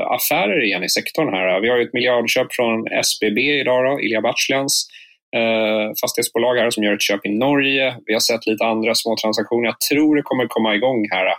affärer 0.08 0.66
igen 0.66 0.84
i 0.84 0.90
sektorn 0.90 1.34
här. 1.34 1.62
Vi 1.62 1.70
har 1.70 1.78
ju 1.78 1.84
ett 1.84 1.94
miljardköp 1.94 2.48
från 2.52 2.88
SBB 2.88 3.40
idag, 3.62 3.86
då, 3.86 4.02
Ilja 4.02 4.22
Batlans 4.22 4.88
eh, 5.36 5.92
fastighetsbolag 6.02 6.56
här 6.56 6.70
som 6.70 6.84
gör 6.84 6.94
ett 6.94 7.02
köp 7.02 7.26
i 7.26 7.30
Norge. 7.30 7.98
Vi 8.06 8.14
har 8.14 8.20
sett 8.20 8.48
lite 8.48 8.66
andra 8.66 8.96
små 8.96 9.16
transaktioner. 9.16 9.66
Jag 9.66 9.80
tror 9.80 10.16
det 10.16 10.22
kommer 10.22 10.48
komma 10.48 10.76
igång 10.76 11.08
här 11.12 11.26
eh, 11.26 11.38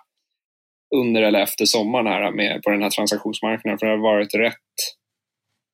under 0.96 1.22
eller 1.22 1.40
efter 1.40 1.64
sommaren 1.64 2.06
här 2.06 2.22
eh, 2.22 2.30
med, 2.30 2.62
på 2.62 2.70
den 2.70 2.82
här 2.82 2.90
transaktionsmarknaden 2.90 3.78
för 3.78 3.86
det 3.86 3.92
har 3.92 4.02
varit 4.12 4.34
rätt 4.34 4.54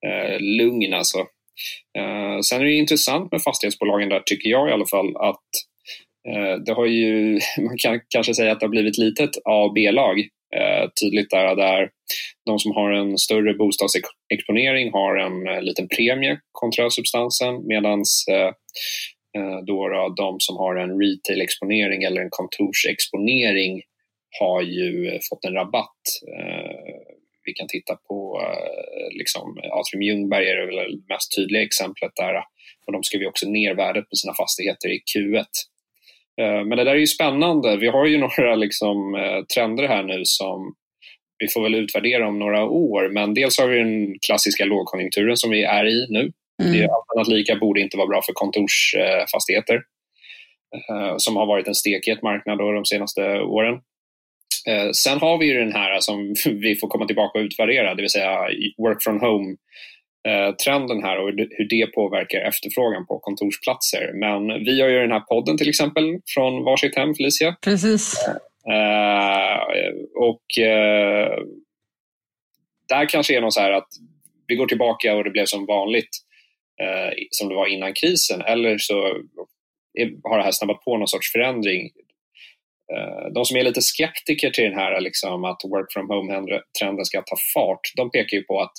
eh, 0.06 0.40
lugn 0.40 0.94
alltså. 0.94 1.18
Eh, 1.98 2.40
sen 2.44 2.60
är 2.60 2.64
det 2.64 2.72
intressant 2.72 3.32
med 3.32 3.42
fastighetsbolagen 3.42 4.08
där 4.08 4.22
tycker 4.26 4.50
jag 4.50 4.68
i 4.68 4.72
alla 4.72 4.86
fall 4.86 5.16
att 5.16 5.48
eh, 6.28 6.54
det 6.66 6.72
har 6.72 6.86
ju, 6.86 7.40
man 7.58 7.78
kan 7.78 8.00
kanske 8.08 8.34
säga 8.34 8.52
att 8.52 8.60
det 8.60 8.66
har 8.66 8.70
blivit 8.70 8.98
lite 8.98 9.24
ett 9.24 9.36
A 9.44 9.64
och 9.64 9.72
B-lag 9.72 10.28
eh, 10.58 10.88
tydligt 11.00 11.30
där, 11.30 11.56
där 11.56 11.90
de 12.46 12.58
som 12.58 12.72
har 12.72 12.90
en 12.90 13.18
större 13.18 13.54
bostadsexponering 13.54 14.92
har 14.92 15.16
en 15.16 15.46
eh, 15.46 15.62
liten 15.62 15.88
premie 15.88 16.38
kontra 16.52 16.90
substansen 16.90 17.66
medan 17.66 18.02
eh, 18.30 18.52
eh, 19.36 19.58
då, 19.66 19.88
då 19.88 20.14
de 20.16 20.36
som 20.40 20.56
har 20.56 20.76
en 20.76 20.90
retail-exponering 20.90 22.02
eller 22.02 22.20
en 22.20 22.30
kontorsexponering 22.30 23.82
har 24.40 24.62
ju 24.62 25.18
fått 25.30 25.44
en 25.44 25.54
rabatt. 25.54 26.02
Vi 27.44 27.52
kan 27.52 27.68
titta 27.68 27.96
på 28.08 28.42
liksom, 29.10 29.58
Atrium 29.72 30.02
Ljungberg 30.02 30.48
är 30.48 30.56
det 30.56 30.98
mest 31.08 31.36
tydliga 31.36 31.62
exemplet 31.62 32.12
där 32.16 32.34
och 32.86 32.92
de 32.92 33.02
skrev 33.02 33.20
ju 33.22 33.28
också 33.28 33.48
ner 33.48 33.74
värdet 33.74 34.10
på 34.10 34.16
sina 34.16 34.34
fastigheter 34.34 34.88
i 34.88 35.02
Q1. 35.14 35.46
Men 36.36 36.70
det 36.70 36.84
där 36.84 36.94
är 36.94 36.98
ju 36.98 37.06
spännande. 37.06 37.76
Vi 37.76 37.88
har 37.88 38.06
ju 38.06 38.18
några 38.38 38.54
liksom, 38.54 39.16
trender 39.54 39.88
här 39.88 40.02
nu 40.02 40.20
som 40.24 40.74
vi 41.38 41.48
får 41.48 41.62
väl 41.62 41.74
utvärdera 41.74 42.28
om 42.28 42.38
några 42.38 42.64
år. 42.64 43.08
Men 43.08 43.34
dels 43.34 43.58
har 43.58 43.68
vi 43.68 43.78
den 43.78 44.18
klassiska 44.26 44.64
lågkonjunkturen 44.64 45.36
som 45.36 45.50
vi 45.50 45.62
är 45.62 45.86
i 45.86 46.06
nu. 46.10 46.32
Mm. 46.62 46.72
Det 46.72 46.84
allt 46.84 47.16
annat 47.16 47.28
lika 47.28 47.56
borde 47.56 47.80
inte 47.80 47.96
vara 47.96 48.06
bra 48.06 48.22
för 48.22 48.32
kontorsfastigheter 48.32 49.82
eh, 50.90 51.14
som 51.16 51.36
har 51.36 51.46
varit 51.46 51.68
en 51.68 51.74
stekhet 51.74 52.22
marknad 52.22 52.58
de 52.58 52.84
senaste 52.84 53.40
åren. 53.40 53.74
Eh, 54.68 54.90
sen 54.90 55.18
har 55.18 55.38
vi 55.38 55.46
ju 55.46 55.58
den 55.58 55.72
här 55.72 56.00
som 56.00 56.34
vi 56.60 56.76
får 56.76 56.88
komma 56.88 57.06
tillbaka 57.06 57.38
och 57.38 57.44
utvärdera, 57.44 57.94
det 57.94 58.02
vill 58.02 58.10
säga 58.10 58.38
work 58.78 59.02
from 59.02 59.20
home 59.20 59.50
eh, 59.50 59.56
trenden 60.64 61.02
här 61.02 61.18
och 61.18 61.28
hur 61.28 61.68
det 61.68 61.86
påverkar 61.86 62.38
efterfrågan 62.38 63.06
på 63.06 63.18
kontorsplatser. 63.18 64.12
Men 64.14 64.64
vi 64.64 64.80
har 64.80 64.88
ju 64.88 65.00
den 65.00 65.12
här 65.12 65.20
podden 65.20 65.58
till 65.58 65.68
exempel 65.68 66.04
från 66.34 66.64
varsitt 66.64 66.96
hem, 66.96 67.14
Felicia. 67.14 67.56
Precis. 67.64 68.14
Eh, 68.72 69.92
och 70.14 70.64
eh, 70.64 71.38
där 72.88 73.08
kanske 73.08 73.36
är 73.36 73.40
något 73.40 73.54
så 73.54 73.60
här 73.60 73.72
att 73.72 73.88
vi 74.46 74.56
går 74.56 74.66
tillbaka 74.66 75.14
och 75.14 75.24
det 75.24 75.30
blev 75.30 75.44
som 75.46 75.66
vanligt 75.66 76.10
eh, 76.82 77.12
som 77.30 77.48
det 77.48 77.54
var 77.54 77.66
innan 77.66 77.94
krisen 77.94 78.40
eller 78.40 78.78
så 78.78 78.94
har 80.22 80.38
det 80.38 80.44
här 80.44 80.52
snabbat 80.52 80.84
på 80.84 80.96
någon 80.96 81.08
sorts 81.08 81.32
förändring. 81.32 81.90
De 83.34 83.44
som 83.44 83.56
är 83.56 83.64
lite 83.64 83.80
skeptiker 83.82 84.50
till 84.50 84.64
den 84.64 84.78
här 84.78 85.00
liksom, 85.00 85.44
att 85.44 85.60
work 85.64 85.92
from 85.92 86.10
home-trenden 86.10 87.04
ska 87.04 87.22
ta 87.22 87.36
fart, 87.54 87.80
de 87.96 88.10
pekar 88.10 88.36
ju 88.36 88.42
på 88.42 88.60
att 88.60 88.72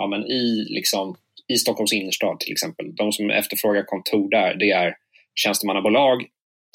ja, 0.00 0.06
men 0.06 0.26
i, 0.26 0.66
liksom, 0.68 1.16
i 1.48 1.56
Stockholms 1.56 1.92
innerstad 1.92 2.40
till 2.40 2.52
exempel, 2.52 2.94
de 2.94 3.12
som 3.12 3.30
efterfrågar 3.30 3.82
kontor 3.82 4.30
där, 4.30 4.54
det 4.54 4.70
är 4.70 4.96
tjänstemannabolag 5.34 6.26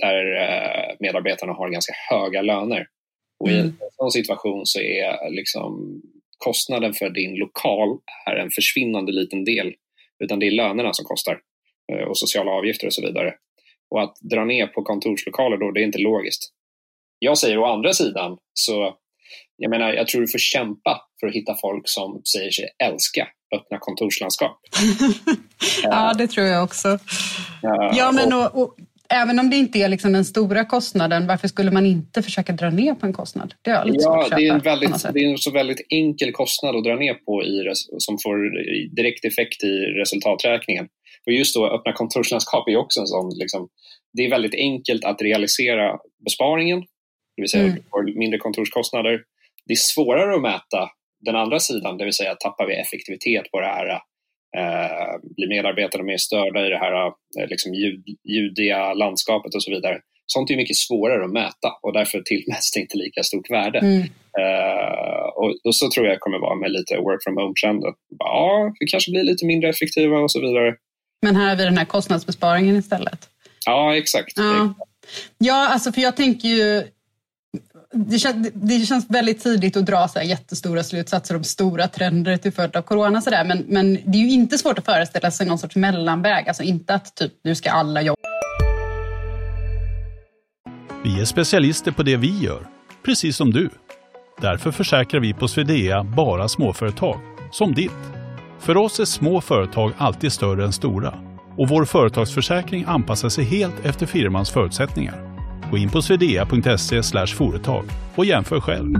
där 0.01 0.35
eh, 0.41 0.95
medarbetarna 0.99 1.53
har 1.53 1.69
ganska 1.69 1.93
höga 2.09 2.41
löner. 2.41 2.87
Och 3.39 3.49
mm. 3.49 3.59
I 3.59 3.69
en 3.69 3.91
sån 3.91 4.11
situation 4.11 4.65
så 4.65 4.79
är 4.79 5.29
liksom 5.29 6.01
kostnaden 6.37 6.93
för 6.93 7.09
din 7.09 7.35
lokal 7.35 7.97
är 8.25 8.35
en 8.35 8.51
försvinnande 8.51 9.11
liten 9.11 9.43
del. 9.45 9.73
Utan 10.23 10.39
det 10.39 10.47
är 10.47 10.51
lönerna 10.51 10.93
som 10.93 11.05
kostar 11.05 11.39
eh, 11.91 12.07
och 12.07 12.17
sociala 12.17 12.51
avgifter 12.51 12.87
och 12.87 12.93
så 12.93 13.01
vidare. 13.01 13.33
Och 13.89 14.01
att 14.03 14.17
dra 14.21 14.45
ner 14.45 14.67
på 14.67 14.83
kontorslokaler 14.83 15.57
då, 15.57 15.71
det 15.71 15.81
är 15.81 15.85
inte 15.85 15.99
logiskt. 15.99 16.43
Jag 17.19 17.37
säger 17.37 17.57
å 17.57 17.65
andra 17.65 17.93
sidan 17.93 18.37
så 18.53 18.97
jag 19.57 19.69
menar, 19.69 19.93
jag 19.93 20.07
tror 20.07 20.21
du 20.21 20.27
får 20.27 20.39
kämpa 20.39 21.01
för 21.25 21.29
att 21.29 21.35
hitta 21.35 21.55
folk 21.61 21.83
som 21.85 22.21
säger 22.35 22.51
sig 22.51 22.65
älska 22.83 23.27
öppna 23.55 23.77
kontorslandskap. 23.79 24.59
ja, 25.83 26.13
det 26.13 26.27
tror 26.27 26.47
jag 26.47 26.63
också. 26.63 26.99
Ja, 27.61 27.93
ja 27.97 28.11
men 28.11 28.33
och, 28.33 28.61
och 28.61 28.75
Även 29.09 29.39
om 29.39 29.49
det 29.49 29.55
inte 29.55 29.79
är 29.79 29.89
liksom 29.89 30.13
den 30.13 30.25
stora 30.25 30.65
kostnaden, 30.65 31.27
varför 31.27 31.47
skulle 31.47 31.71
man 31.71 31.85
inte 31.85 32.23
försöka 32.23 32.53
dra 32.53 32.69
ner 32.69 32.93
på 32.95 33.05
en 33.05 33.13
kostnad? 33.13 33.53
Det 33.61 33.69
är 33.69 33.85
lite 33.85 34.03
ja, 34.03 34.27
det 34.29 34.47
är, 34.47 34.53
en 34.53 34.59
väldigt, 34.59 35.13
det 35.13 35.19
är 35.19 35.29
en 35.31 35.37
så 35.37 35.51
väldigt 35.51 35.87
enkel 35.89 36.31
kostnad 36.31 36.75
att 36.75 36.83
dra 36.83 36.95
ner 36.95 37.13
på 37.13 37.43
i, 37.43 37.71
som 37.97 38.17
får 38.23 38.35
direkt 38.95 39.25
effekt 39.25 39.63
i 39.63 39.73
resultaträkningen. 40.01 40.87
Och 41.25 41.33
just 41.33 41.55
då 41.55 41.67
öppna 41.67 41.93
kontorslandskap 41.93 42.67
är 42.67 42.75
också 42.75 42.99
en 42.99 43.07
sån, 43.07 43.29
liksom, 43.35 43.67
det 44.13 44.25
är 44.25 44.29
väldigt 44.29 44.55
enkelt 44.55 45.05
att 45.05 45.21
realisera 45.21 45.97
besparingen, 46.25 46.79
det 47.35 47.41
vill 47.41 47.49
säga 47.49 47.63
mm. 47.63 47.83
mindre 48.15 48.39
kontorskostnader. 48.39 49.21
Det 49.65 49.73
är 49.73 49.77
svårare 49.93 50.35
att 50.35 50.41
mäta 50.41 50.89
den 51.25 51.35
andra 51.35 51.59
sidan, 51.59 51.97
det 51.97 52.03
vill 52.03 52.13
säga 52.13 52.35
tappar 52.35 52.67
vi 52.67 52.75
effektivitet 52.75 53.51
på 53.51 53.59
det 53.59 53.67
här 53.67 53.87
eh, 54.57 55.19
blir 55.35 55.47
medarbetarna 55.47 56.03
mer 56.03 56.17
störda 56.17 56.65
i 56.67 56.69
det 56.69 56.77
här 56.77 57.07
eh, 57.39 57.47
liksom 57.47 57.73
ljud, 57.73 58.03
ljudiga 58.29 58.93
landskapet 58.93 59.55
och 59.55 59.63
så 59.63 59.71
vidare. 59.71 59.99
Sånt 60.27 60.51
är 60.51 60.55
mycket 60.55 60.75
svårare 60.75 61.25
att 61.25 61.31
mäta 61.31 61.69
och 61.83 61.93
därför 61.93 62.21
tillmäts 62.21 62.71
det 62.71 62.79
inte 62.79 62.97
lika 62.97 63.23
stort 63.23 63.49
värde. 63.51 63.79
Mm. 63.79 64.01
Eh, 64.41 65.25
och, 65.35 65.55
och, 65.63 65.75
så 65.75 65.89
tror 65.89 66.07
jag 66.07 66.19
kommer 66.19 66.39
vara 66.39 66.55
med 66.55 66.71
lite 66.71 66.97
work 66.97 67.23
from 67.23 67.37
home-trenden. 67.37 67.93
Ja, 68.19 68.73
vi 68.79 68.85
kanske 68.85 69.11
blir 69.11 69.23
lite 69.23 69.45
mindre 69.45 69.69
effektiva 69.69 70.17
och 70.19 70.31
så 70.31 70.41
vidare. 70.41 70.75
Men 71.21 71.35
här 71.35 71.49
har 71.49 71.55
vi 71.55 71.63
den 71.63 71.77
här 71.77 71.85
kostnadsbesparingen 71.85 72.75
istället. 72.75 73.29
Ja, 73.65 73.97
exakt. 73.97 74.33
Ja, 74.35 74.73
ja 75.37 75.67
alltså 75.67 75.91
för 75.91 76.01
jag 76.01 76.15
tänker 76.15 76.47
ju 76.47 76.83
det, 77.93 78.19
känns, 78.19 78.49
det 78.53 78.85
känns 78.85 79.05
väldigt 79.09 79.43
tidigt 79.43 79.77
att 79.77 79.85
dra 79.85 80.07
så 80.07 80.19
här 80.19 80.25
jättestora 80.25 80.83
slutsatser 80.83 81.35
om 81.35 81.43
stora 81.43 81.87
trender 81.87 82.37
till 82.37 82.51
följd 82.51 82.75
av 82.75 82.81
corona. 82.81 83.21
Så 83.21 83.29
där. 83.29 83.45
Men, 83.45 83.65
men 83.67 83.93
det 83.93 84.17
är 84.17 84.21
ju 84.21 84.29
inte 84.31 84.57
svårt 84.57 84.79
att 84.79 84.85
föreställa 84.85 85.31
sig 85.31 85.47
någon 85.47 85.57
sorts 85.57 85.75
mellanväg. 85.75 86.47
Alltså 86.47 86.63
inte 86.63 86.93
att 86.93 87.15
typ, 87.15 87.33
nu 87.43 87.55
ska 87.55 87.71
alla 87.71 88.01
jobba. 88.01 88.19
Vi 91.03 91.21
är 91.21 91.25
specialister 91.25 91.91
på 91.91 92.03
det 92.03 92.17
vi 92.17 92.39
gör, 92.39 92.67
precis 93.05 93.37
som 93.37 93.51
du. 93.51 93.69
Därför 94.41 94.71
försäkrar 94.71 95.21
vi 95.21 95.33
på 95.33 95.47
Swedea 95.47 96.03
bara 96.03 96.47
småföretag, 96.47 97.19
som 97.51 97.73
ditt. 97.73 97.91
För 98.59 98.77
oss 98.77 98.99
är 98.99 99.05
små 99.05 99.41
företag 99.41 99.93
alltid 99.97 100.31
större 100.31 100.65
än 100.65 100.73
stora 100.73 101.13
och 101.57 101.69
vår 101.69 101.85
företagsförsäkring 101.85 102.85
anpassar 102.87 103.29
sig 103.29 103.43
helt 103.43 103.85
efter 103.85 104.05
firmans 104.05 104.49
förutsättningar. 104.49 105.24
Gå 105.71 105.77
in 105.77 105.89
på 105.89 106.01
swedea.se 106.01 107.25
företag 107.27 107.85
och 108.15 108.25
jämför 108.25 108.61
själv. 108.61 108.93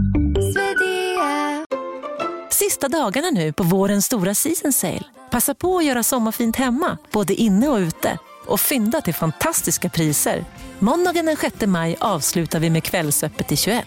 Sista 2.50 2.90
dagarna 2.90 3.30
nu 3.30 3.54
på 3.54 3.64
vårens 3.64 4.06
stora 4.06 4.34
season 4.34 4.74
sale. 4.74 5.04
Passa 5.32 5.56
på 5.56 5.78
att 5.78 5.86
göra 5.86 6.04
sommarfint 6.04 6.56
hemma, 6.56 6.98
både 7.12 7.34
inne 7.34 7.68
och 7.68 7.78
ute. 7.78 8.18
Och 8.48 8.60
fynda 8.60 9.02
till 9.02 9.14
fantastiska 9.14 9.90
priser. 9.90 10.46
Måndagen 10.80 11.26
den 11.26 11.36
6 11.36 11.66
maj 11.66 11.96
avslutar 12.00 12.60
vi 12.60 12.70
med 12.70 12.84
Kvällsöppet 12.84 13.52
i 13.52 13.58
21. 13.58 13.86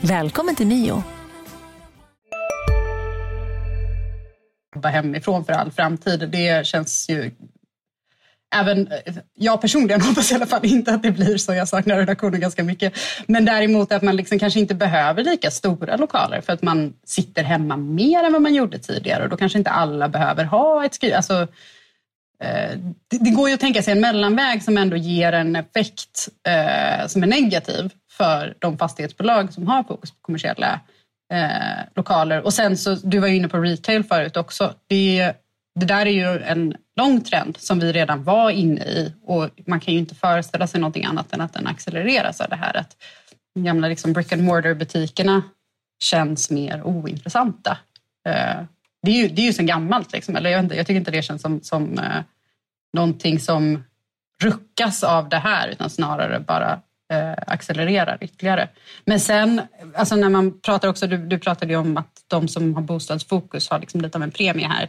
Välkommen 0.00 0.54
till 0.54 0.66
Mio. 0.66 1.02
Hemifrån 4.84 5.44
för 5.44 5.52
all 5.52 5.70
framtid, 5.70 6.28
det 6.32 6.66
känns 6.66 7.08
ju 7.08 7.30
Även 8.54 8.92
eh, 8.92 9.14
jag 9.34 9.60
personligen 9.60 10.00
hoppas 10.08 10.32
i 10.32 10.34
alla 10.34 10.46
fall 10.46 10.64
inte 10.64 10.94
att 10.94 11.02
det 11.02 11.10
blir 11.10 11.36
så. 11.36 11.54
Jag 11.54 11.68
saknar 11.68 11.96
redaktionen 11.96 12.40
ganska 12.40 12.64
mycket. 12.64 12.92
Men 13.26 13.44
däremot 13.44 13.92
att 13.92 14.02
man 14.02 14.16
liksom 14.16 14.38
kanske 14.38 14.60
inte 14.60 14.74
behöver 14.74 15.24
lika 15.24 15.50
stora 15.50 15.96
lokaler 15.96 16.40
för 16.40 16.52
att 16.52 16.62
man 16.62 16.94
sitter 17.06 17.42
hemma 17.42 17.76
mer 17.76 18.24
än 18.24 18.32
vad 18.32 18.42
man 18.42 18.54
gjorde 18.54 18.78
tidigare. 18.78 19.22
Och 19.22 19.28
då 19.28 19.36
kanske 19.36 19.58
inte 19.58 19.70
alla 19.70 20.08
behöver 20.08 20.44
ha 20.44 20.84
ett 20.84 20.94
skriv... 20.94 21.14
Alltså, 21.14 21.42
eh, 22.42 22.78
det, 23.10 23.18
det, 23.20 23.30
går 23.30 23.48
ju 23.48 23.54
att 23.54 23.60
tänka 23.60 23.82
sig 23.82 23.92
en 23.92 24.00
mellanväg 24.00 24.62
som 24.62 24.78
ändå 24.78 24.96
ger 24.96 25.32
en 25.32 25.56
effekt 25.56 26.28
eh, 26.48 27.06
som 27.06 27.22
är 27.22 27.26
negativ 27.26 27.90
för 28.12 28.54
de 28.58 28.78
fastighetsbolag 28.78 29.52
som 29.52 29.68
har 29.68 29.82
fokus 29.82 30.10
på 30.10 30.16
kommersiella 30.20 30.80
eh, 31.32 31.84
lokaler. 31.94 32.40
Och 32.44 32.54
sen 32.54 32.76
så, 32.76 32.94
du 32.94 33.18
var 33.18 33.28
ju 33.28 33.36
inne 33.36 33.48
på 33.48 33.58
retail 33.58 34.04
förut 34.04 34.36
också. 34.36 34.74
Det, 34.86 35.32
det 35.74 35.86
där 35.86 36.06
är 36.06 36.10
ju 36.10 36.42
en 36.42 36.76
lång 36.96 37.20
trend 37.20 37.56
som 37.56 37.78
vi 37.78 37.92
redan 37.92 38.24
var 38.24 38.50
inne 38.50 38.80
i 38.80 39.12
och 39.22 39.50
man 39.66 39.80
kan 39.80 39.94
ju 39.94 40.00
inte 40.00 40.14
föreställa 40.14 40.66
sig 40.66 40.80
någonting 40.80 41.04
annat 41.04 41.32
än 41.32 41.40
att 41.40 41.52
den 41.52 41.66
accelereras 41.66 42.40
av 42.40 42.48
det 42.48 42.56
här 42.56 42.76
att 42.76 42.96
de 43.54 43.64
gamla 43.64 43.88
liksom 43.88 44.12
brick 44.12 44.32
and 44.32 44.42
mortar 44.42 44.74
butikerna 44.74 45.42
känns 46.02 46.50
mer 46.50 46.82
ointressanta. 46.82 47.78
Eh, 48.26 48.62
det 49.02 49.10
är 49.10 49.22
ju, 49.22 49.28
det 49.28 49.42
är 49.42 49.46
ju 49.46 49.52
sedan 49.52 49.66
gammalt, 49.66 50.12
liksom. 50.12 50.36
eller 50.36 50.50
jag, 50.50 50.64
jag, 50.64 50.86
tycker 50.86 50.94
inte 50.94 51.10
det 51.10 51.22
känns 51.22 51.42
som, 51.42 51.60
som 51.62 51.98
eh, 51.98 52.22
någonting 52.92 53.40
som 53.40 53.84
ruckas 54.42 55.04
av 55.04 55.28
det 55.28 55.38
här 55.38 55.68
utan 55.68 55.90
snarare 55.90 56.40
bara 56.40 56.80
eh, 57.12 57.34
accelererar 57.46 58.18
ytterligare. 58.20 58.68
Men 59.04 59.20
sen, 59.20 59.60
alltså 59.94 60.16
när 60.16 60.28
man 60.28 60.60
pratar 60.60 60.88
också, 60.88 61.06
du, 61.06 61.16
du 61.16 61.38
pratade 61.38 61.72
ju 61.72 61.78
om 61.78 61.96
att 61.96 62.24
de 62.26 62.48
som 62.48 62.74
har 62.74 62.82
bostadsfokus 62.82 63.70
har 63.70 63.78
liksom 63.78 64.00
lite 64.00 64.18
av 64.18 64.22
en 64.22 64.30
premie 64.30 64.66
här. 64.66 64.88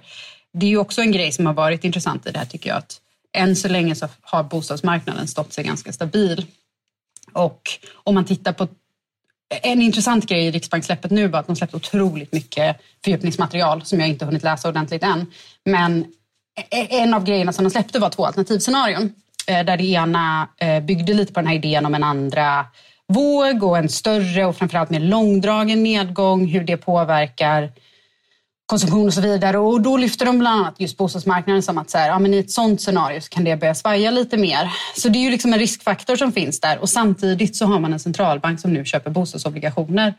Det 0.57 0.65
är 0.65 0.69
ju 0.69 0.77
också 0.77 1.01
en 1.01 1.11
grej 1.11 1.31
som 1.31 1.45
har 1.45 1.53
varit 1.53 1.83
intressant 1.83 2.27
i 2.27 2.31
det 2.31 2.39
här 2.39 2.45
tycker 2.45 2.69
jag 2.69 2.77
att 2.77 3.01
än 3.33 3.55
så 3.55 3.67
länge 3.67 3.95
så 3.95 4.07
har 4.21 4.43
bostadsmarknaden 4.43 5.27
stått 5.27 5.53
sig 5.53 5.63
ganska 5.63 5.93
stabil. 5.93 6.45
Och 7.33 7.61
om 8.03 8.15
man 8.15 8.25
tittar 8.25 8.53
på 8.53 8.67
en 9.63 9.81
intressant 9.81 10.25
grej 10.25 10.45
i 10.45 10.51
Riksbankssläppet 10.51 11.11
nu 11.11 11.27
var 11.27 11.39
att 11.39 11.47
de 11.47 11.55
släppte 11.55 11.77
otroligt 11.77 12.31
mycket 12.31 12.77
fördjupningsmaterial 13.03 13.85
som 13.85 13.99
jag 13.99 14.09
inte 14.09 14.25
hunnit 14.25 14.43
läsa 14.43 14.69
ordentligt 14.69 15.03
än. 15.03 15.25
Men 15.65 16.05
e- 16.71 16.87
en 16.89 17.13
av 17.13 17.23
grejerna 17.23 17.53
som 17.53 17.63
de 17.63 17.69
släppte 17.69 17.99
var 17.99 18.09
två 18.09 18.25
alternativscenarion 18.25 19.13
eh, 19.47 19.65
där 19.65 19.77
det 19.77 19.85
ena 19.85 20.49
eh, 20.57 20.83
byggde 20.83 21.13
lite 21.13 21.33
på 21.33 21.39
den 21.39 21.47
här 21.47 21.55
idén 21.55 21.85
om 21.85 21.95
en 21.95 22.03
andra 22.03 22.65
våg 23.07 23.63
och 23.63 23.77
en 23.77 23.89
större 23.89 24.45
och 24.45 24.55
framförallt 24.55 24.89
mer 24.89 24.99
långdragen 24.99 25.83
nedgång, 25.83 26.47
hur 26.47 26.63
det 26.63 26.77
påverkar 26.77 27.71
konsumtion 28.65 29.07
och 29.07 29.13
så 29.13 29.21
vidare. 29.21 29.57
Och 29.57 29.81
då 29.81 29.97
lyfter 29.97 30.25
de 30.25 30.39
bland 30.39 30.61
annat 30.61 30.75
just 30.77 30.97
bostadsmarknaden 30.97 31.63
som 31.63 31.77
att 31.77 31.89
så 31.89 31.97
här, 31.97 32.07
ja, 32.07 32.19
men 32.19 32.33
i 32.33 32.37
ett 32.37 32.51
sånt 32.51 32.81
scenario 32.81 33.21
så 33.21 33.29
kan 33.29 33.43
det 33.43 33.57
börja 33.57 33.75
svaja 33.75 34.11
lite 34.11 34.37
mer. 34.37 34.71
Så 34.97 35.09
det 35.09 35.19
är 35.19 35.23
ju 35.23 35.31
liksom 35.31 35.53
en 35.53 35.59
riskfaktor 35.59 36.15
som 36.15 36.31
finns 36.31 36.59
där 36.59 36.77
och 36.79 36.89
samtidigt 36.89 37.55
så 37.55 37.65
har 37.65 37.79
man 37.79 37.93
en 37.93 37.99
centralbank 37.99 38.59
som 38.59 38.73
nu 38.73 38.85
köper 38.85 39.11
bostadsobligationer 39.11 40.13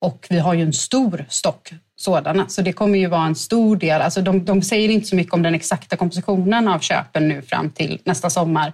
och 0.00 0.26
vi 0.30 0.38
har 0.38 0.54
ju 0.54 0.62
en 0.62 0.72
stor 0.72 1.26
stock 1.28 1.72
sådana, 1.96 2.48
så 2.48 2.62
det 2.62 2.72
kommer 2.72 2.98
ju 2.98 3.06
vara 3.06 3.26
en 3.26 3.34
stor 3.34 3.76
del. 3.76 4.02
Alltså 4.02 4.22
de, 4.22 4.44
de 4.44 4.62
säger 4.62 4.88
inte 4.88 5.06
så 5.06 5.16
mycket 5.16 5.34
om 5.34 5.42
den 5.42 5.54
exakta 5.54 5.96
kompositionen 5.96 6.68
av 6.68 6.78
köpen 6.78 7.28
nu 7.28 7.42
fram 7.42 7.70
till 7.70 8.00
nästa 8.04 8.30
sommar, 8.30 8.72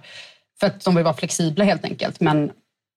för 0.59 0.67
att 0.67 0.83
de 0.83 0.95
vill 0.95 1.03
vara 1.03 1.13
flexibla 1.13 1.65
helt 1.65 1.83
enkelt. 1.83 2.19
Men 2.19 2.51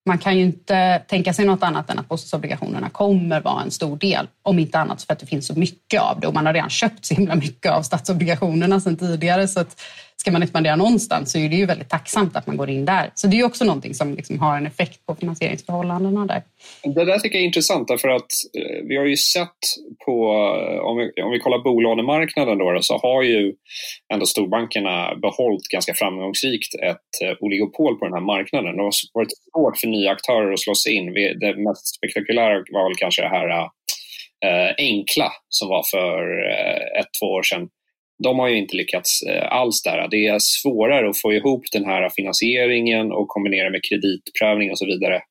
man 0.06 0.18
kan 0.18 0.38
ju 0.38 0.42
inte 0.42 1.02
tänka 1.08 1.32
sig 1.32 1.44
något 1.44 1.62
annat 1.62 1.90
än 1.90 1.98
att 1.98 2.08
bostadsobligationerna 2.08 2.90
kommer 2.90 3.40
vara 3.40 3.62
en 3.62 3.70
stor 3.70 3.96
del. 3.96 4.28
Om 4.42 4.58
inte 4.58 4.78
annat 4.78 5.02
för 5.02 5.12
att 5.12 5.18
det 5.18 5.26
finns 5.26 5.46
så 5.46 5.58
mycket 5.58 6.00
av 6.00 6.20
det 6.20 6.26
och 6.26 6.34
man 6.34 6.46
har 6.46 6.52
redan 6.52 6.70
köpt 6.70 7.04
så 7.04 7.14
himla 7.14 7.34
mycket 7.34 7.72
av 7.72 7.82
statsobligationerna 7.82 8.80
sedan 8.80 8.96
tidigare. 8.96 9.48
Så 9.48 9.60
att 9.60 9.80
ska 10.16 10.32
man 10.32 10.42
expandera 10.42 10.76
någonstans 10.76 11.32
så 11.32 11.38
är 11.38 11.48
det 11.48 11.56
ju 11.56 11.66
väldigt 11.66 11.88
tacksamt 11.88 12.36
att 12.36 12.46
man 12.46 12.56
går 12.56 12.70
in 12.70 12.84
där. 12.84 13.10
Så 13.14 13.26
det 13.26 13.36
är 13.36 13.38
ju 13.38 13.44
också 13.44 13.64
någonting 13.64 13.94
som 13.94 14.14
liksom 14.14 14.38
har 14.38 14.56
en 14.56 14.66
effekt 14.66 15.06
på 15.06 15.14
finansieringsförhållandena 15.14 16.26
där. 16.26 16.42
Det 16.82 17.04
där 17.04 17.18
tycker 17.18 17.36
jag 17.36 17.42
är 17.42 17.46
intressant 17.46 17.88
därför 17.88 18.08
att 18.08 18.32
eh, 18.58 18.86
vi 18.88 18.96
har 18.96 19.04
ju 19.04 19.16
sett 19.16 19.48
på, 20.04 20.34
eh, 20.34 20.78
om 20.78 20.96
vi, 20.96 21.22
om 21.22 21.30
vi 21.30 21.38
kollar 21.38 21.58
bolånemarknaden 21.58 22.58
då, 22.58 22.78
så 22.80 22.98
har 22.98 23.22
ju 23.22 23.54
ändå 24.12 24.26
storbankerna 24.26 25.14
behållit 25.14 25.68
ganska 25.72 25.94
framgångsrikt 25.94 26.74
ett 26.74 27.12
eh, 27.24 27.36
oligopol 27.40 27.98
på 27.98 28.04
den 28.04 28.14
här 28.14 28.26
marknaden. 28.34 28.76
Det 28.76 28.82
har 28.82 28.92
varit 29.14 29.32
svårt 29.52 29.78
för 29.78 29.88
nya 29.88 30.10
aktörer 30.10 30.52
att 30.52 30.60
slå 30.60 30.74
sig 30.74 30.92
in. 30.94 31.14
Det 31.14 31.56
mest 31.56 31.96
spektakulära 31.96 32.64
var 32.72 32.88
väl 32.88 32.96
kanske 32.96 33.22
det 33.22 33.28
här 33.28 33.48
äh, 34.46 34.74
enkla 34.78 35.32
som 35.48 35.68
var 35.68 35.82
för 35.90 36.18
äh, 36.50 37.00
ett, 37.00 37.10
två 37.20 37.26
år 37.26 37.42
sedan 37.42 37.68
de 38.22 38.38
har 38.38 38.48
ju 38.48 38.58
inte 38.58 38.76
lyckats 38.76 39.22
eh, 39.22 39.52
alls 39.52 39.82
där. 39.82 40.08
Det 40.10 40.26
är 40.26 40.38
svårare 40.38 41.10
att 41.10 41.20
få 41.20 41.32
ihop 41.32 41.62
den 41.72 41.84
här 41.84 42.08
finansieringen 42.08 43.12
och 43.12 43.28
kombinera 43.28 43.70
med 43.70 43.84
kreditprövning 43.84 44.70
och 44.70 44.78
så 44.78 44.86
vidare 44.86 45.22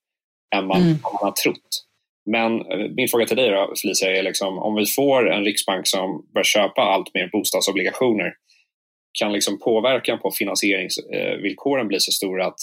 än 0.56 0.68
man, 0.68 0.82
mm. 0.82 0.98
man 1.04 1.16
har 1.22 1.32
trott. 1.32 1.86
Men 2.26 2.72
eh, 2.72 2.90
min 2.96 3.08
fråga 3.08 3.26
till 3.26 3.38
dig 3.38 3.50
då, 3.50 3.74
Felicia, 3.82 4.18
är 4.18 4.24
liksom, 4.24 4.60
om 4.60 4.76
vi 4.76 4.86
får 4.86 5.32
en 5.32 5.44
riksbank 5.44 5.88
som 5.88 6.26
börjar 6.34 6.44
köpa 6.44 6.82
allt 6.82 7.14
mer 7.14 7.30
bostadsobligationer, 7.32 8.34
kan 9.20 9.34
liksom 9.34 9.60
påverkan 9.60 10.20
på 10.20 10.32
finansieringsvillkoren 10.32 11.88
bli 11.88 12.00
så 12.00 12.12
stor 12.12 12.42
att 12.42 12.58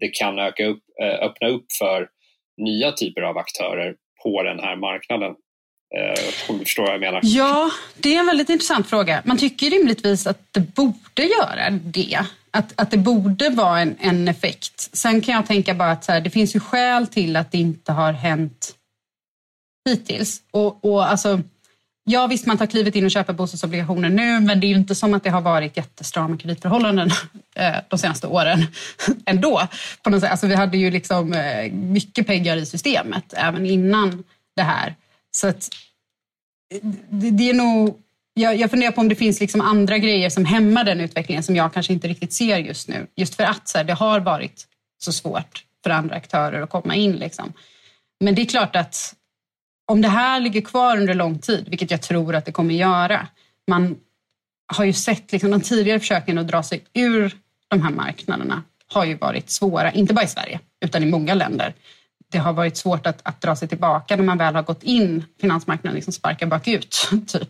det 0.00 0.08
kan 0.08 0.38
öka 0.38 0.66
upp, 0.66 0.82
eh, 1.02 1.26
öppna 1.26 1.48
upp 1.48 1.66
för 1.78 2.08
nya 2.56 2.92
typer 2.92 3.22
av 3.22 3.38
aktörer 3.38 3.94
på 4.22 4.42
den 4.42 4.58
här 4.58 4.76
marknaden? 4.76 5.34
Eh, 5.98 6.50
om 6.50 6.58
du 6.58 6.64
förstår 6.64 6.82
vad 6.82 6.94
jag 6.94 7.00
menar. 7.00 7.20
Ja, 7.22 7.70
det 7.96 8.14
är 8.14 8.20
en 8.20 8.26
väldigt 8.26 8.48
intressant 8.48 8.90
fråga. 8.90 9.22
Man 9.24 9.38
tycker 9.38 9.70
rimligtvis 9.70 10.26
att 10.26 10.38
det 10.50 10.74
borde 10.74 11.22
göra 11.22 11.70
det. 11.70 12.18
Att, 12.50 12.80
att 12.80 12.90
det 12.90 12.96
borde 12.96 13.50
vara 13.50 13.80
en, 13.80 13.96
en 14.00 14.28
effekt. 14.28 14.96
Sen 14.96 15.20
kan 15.20 15.34
jag 15.34 15.46
tänka 15.46 15.74
bara 15.74 15.90
att 15.90 16.04
så 16.04 16.12
här, 16.12 16.20
det 16.20 16.30
finns 16.30 16.56
ju 16.56 16.60
skäl 16.60 17.06
till 17.06 17.36
att 17.36 17.52
det 17.52 17.58
inte 17.58 17.92
har 17.92 18.12
hänt 18.12 18.74
hittills. 19.84 20.42
Och, 20.50 20.84
och 20.84 21.10
alltså, 21.10 21.42
ja, 22.04 22.26
visst, 22.26 22.46
man 22.46 22.58
tar 22.58 22.66
klivet 22.66 22.96
in 22.96 23.04
och 23.04 23.10
köper 23.10 23.32
bostadsobligationer 23.32 24.08
nu, 24.08 24.40
men 24.40 24.60
det 24.60 24.66
är 24.66 24.68
ju 24.68 24.74
inte 24.74 24.94
som 24.94 25.14
att 25.14 25.24
det 25.24 25.30
har 25.30 25.40
varit 25.40 25.76
jättestrama 25.76 26.36
kreditförhållanden 26.36 27.10
eh, 27.54 27.76
de 27.88 27.98
senaste 27.98 28.26
åren 28.26 28.66
ändå. 29.26 29.68
På 30.02 30.10
något 30.10 30.20
sätt. 30.20 30.30
Alltså, 30.30 30.46
vi 30.46 30.54
hade 30.54 30.78
ju 30.78 30.90
liksom 30.90 31.32
eh, 31.32 31.72
mycket 31.72 32.26
pengar 32.26 32.56
i 32.56 32.66
systemet 32.66 33.34
även 33.36 33.66
innan 33.66 34.24
det 34.56 34.62
här. 34.62 34.94
Så 35.30 35.48
att, 35.48 35.68
eh, 36.74 36.80
det, 37.08 37.30
det 37.30 37.50
är 37.50 37.54
nog... 37.54 37.98
Jag, 38.34 38.56
jag 38.56 38.70
funderar 38.70 38.92
på 38.92 39.00
om 39.00 39.08
det 39.08 39.14
finns 39.14 39.40
liksom 39.40 39.60
andra 39.60 39.98
grejer 39.98 40.30
som 40.30 40.44
hämmar 40.44 40.84
den 40.84 41.00
utvecklingen 41.00 41.42
som 41.42 41.56
jag 41.56 41.74
kanske 41.74 41.92
inte 41.92 42.08
riktigt 42.08 42.32
ser 42.32 42.58
just 42.58 42.88
nu. 42.88 43.06
Just 43.16 43.34
för 43.34 43.44
att 43.44 43.68
så 43.68 43.78
här, 43.78 43.84
det 43.84 43.92
har 43.92 44.20
varit 44.20 44.66
så 44.98 45.12
svårt 45.12 45.64
för 45.82 45.90
andra 45.90 46.14
aktörer 46.14 46.62
att 46.62 46.70
komma 46.70 46.94
in. 46.94 47.12
Liksom. 47.12 47.52
Men 48.20 48.34
det 48.34 48.42
är 48.42 48.46
klart 48.46 48.76
att 48.76 49.14
om 49.92 50.00
det 50.00 50.08
här 50.08 50.40
ligger 50.40 50.60
kvar 50.60 50.96
under 50.96 51.14
lång 51.14 51.38
tid, 51.38 51.68
vilket 51.68 51.90
jag 51.90 52.02
tror 52.02 52.34
att 52.34 52.44
det 52.44 52.52
kommer 52.52 52.74
göra. 52.74 53.26
Man 53.68 53.96
har 54.76 54.84
ju 54.84 54.92
sett 54.92 55.32
liksom, 55.32 55.50
de 55.50 55.60
tidigare 55.60 56.00
försöken 56.00 56.38
att 56.38 56.48
dra 56.48 56.62
sig 56.62 56.84
ur 56.94 57.36
de 57.68 57.82
här 57.82 57.90
marknaderna 57.90 58.62
har 58.92 59.04
ju 59.04 59.14
varit 59.14 59.50
svåra, 59.50 59.92
inte 59.92 60.14
bara 60.14 60.24
i 60.24 60.28
Sverige 60.28 60.60
utan 60.84 61.02
i 61.02 61.06
många 61.06 61.34
länder 61.34 61.74
det 62.32 62.38
har 62.38 62.52
varit 62.52 62.76
svårt 62.76 63.06
att, 63.06 63.20
att, 63.22 63.40
dra 63.40 63.56
sig 63.56 63.68
tillbaka 63.68 64.16
när 64.16 64.24
man 64.24 64.38
väl 64.38 64.54
har 64.54 64.62
gått 64.62 64.82
in. 64.82 65.24
Finansmarknaden 65.40 65.94
liksom 65.94 66.12
sparkar 66.12 66.46
bakut 66.46 67.08
typ, 67.26 67.48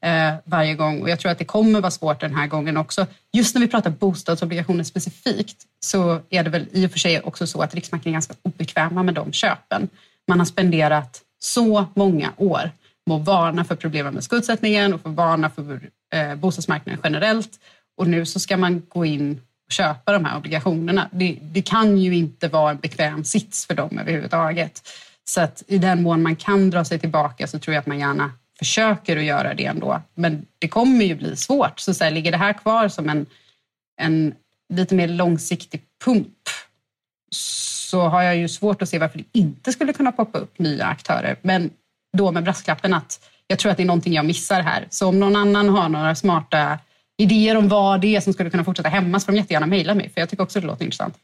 eh, 0.00 0.34
varje 0.44 0.74
gång. 0.74 1.02
Och 1.02 1.10
jag 1.10 1.20
tror 1.20 1.32
att 1.32 1.38
det 1.38 1.44
kommer 1.44 1.80
vara 1.80 1.90
svårt 1.90 2.20
den 2.20 2.34
här 2.34 2.46
gången 2.46 2.76
också. 2.76 3.06
Just 3.32 3.54
när 3.54 3.62
vi 3.62 3.68
pratar 3.68 3.90
bostadsobligationer 3.90 4.84
specifikt 4.84 5.56
så 5.80 6.20
är 6.30 6.44
det 6.44 6.50
väl 6.50 6.66
i 6.72 6.86
och 6.86 6.90
för 6.90 6.98
sig 6.98 7.20
också 7.20 7.46
så 7.46 7.62
att 7.62 7.74
Riksbanken 7.74 8.10
är 8.10 8.12
ganska 8.12 8.34
obekväma 8.42 9.02
med 9.02 9.14
de 9.14 9.32
köpen. 9.32 9.88
Man 10.28 10.38
har 10.38 10.46
spenderat 10.46 11.20
så 11.44 11.86
många 11.94 12.32
år 12.36 12.70
med 13.06 13.16
att 13.16 13.26
varna 13.26 13.64
för 13.64 13.76
problemen 13.76 14.14
med 14.14 14.24
skuldsättningen 14.24 14.94
och 14.94 15.00
för 15.00 15.10
att 15.10 15.16
varna 15.16 15.50
för 15.50 15.90
eh, 16.14 16.34
bostadsmarknaden 16.34 17.00
generellt. 17.04 17.60
Och 17.96 18.08
nu 18.08 18.26
så 18.26 18.40
ska 18.40 18.56
man 18.56 18.82
gå 18.88 19.04
in 19.04 19.40
och 19.66 19.72
köpa 19.72 20.12
de 20.12 20.24
här 20.24 20.36
obligationerna. 20.36 21.08
Det, 21.12 21.38
det, 21.42 21.62
kan 21.62 21.98
ju 21.98 22.16
inte 22.16 22.48
vara 22.48 22.70
en 22.70 22.78
bekväm 22.78 23.24
sits 23.24 23.66
för 23.66 23.74
dem 23.74 23.98
överhuvudtaget. 23.98 24.88
Så 25.24 25.40
att 25.40 25.62
i 25.66 25.78
den 25.78 26.02
mån 26.02 26.22
man 26.22 26.36
kan 26.36 26.70
dra 26.70 26.84
sig 26.84 26.98
tillbaka 26.98 27.46
så 27.46 27.58
tror 27.58 27.74
jag 27.74 27.80
att 27.80 27.86
man 27.86 27.98
gärna 27.98 28.32
försöker 28.58 29.16
att 29.16 29.24
göra 29.24 29.54
det 29.54 29.64
ändå. 29.64 30.02
Men 30.14 30.46
det 30.58 30.68
kommer 30.68 31.04
ju 31.04 31.14
bli 31.14 31.36
svårt. 31.36 31.80
Så, 31.80 31.94
så 31.94 32.04
här, 32.04 32.10
ligger 32.10 32.30
det 32.30 32.38
här 32.38 32.52
kvar 32.52 32.88
som 32.88 33.08
en, 33.08 33.26
en 34.00 34.34
lite 34.68 34.94
mer 34.94 35.08
långsiktig 35.08 35.82
pump 36.04 36.48
så 37.94 38.00
har 38.00 38.22
jag 38.22 38.36
ju 38.36 38.48
svårt 38.48 38.82
att 38.82 38.88
se 38.88 38.98
varför 38.98 39.18
det 39.18 39.38
inte 39.38 39.72
skulle 39.72 39.92
kunna 39.92 40.12
poppa 40.12 40.38
upp 40.38 40.58
nya 40.58 40.84
aktörer. 40.84 41.36
Men 41.42 41.70
då 42.16 42.32
med 42.32 42.44
brasklappen 42.44 42.94
att 42.94 43.20
jag 43.46 43.58
tror 43.58 43.70
att 43.70 43.76
det 43.76 43.82
är 43.82 43.86
någonting 43.86 44.12
jag 44.12 44.24
missar 44.24 44.60
här. 44.60 44.86
Så 44.90 45.08
om 45.08 45.20
någon 45.20 45.36
annan 45.36 45.68
har 45.68 45.88
några 45.88 46.14
smarta 46.14 46.78
idéer 47.22 47.56
om 47.56 47.68
vad 47.68 48.00
det 48.00 48.16
är 48.16 48.20
som 48.20 48.32
skulle 48.32 48.50
kunna 48.50 48.64
fortsätta 48.64 48.88
hämmas 48.88 49.26
får 49.26 49.32
de 49.32 49.38
jättegärna 49.38 49.66
mejla 49.66 49.94
mig, 49.94 50.10
för 50.10 50.20
jag 50.20 50.30
tycker 50.30 50.42
också 50.42 50.60
det 50.60 50.66
låter 50.66 50.84
intressant. 50.84 51.14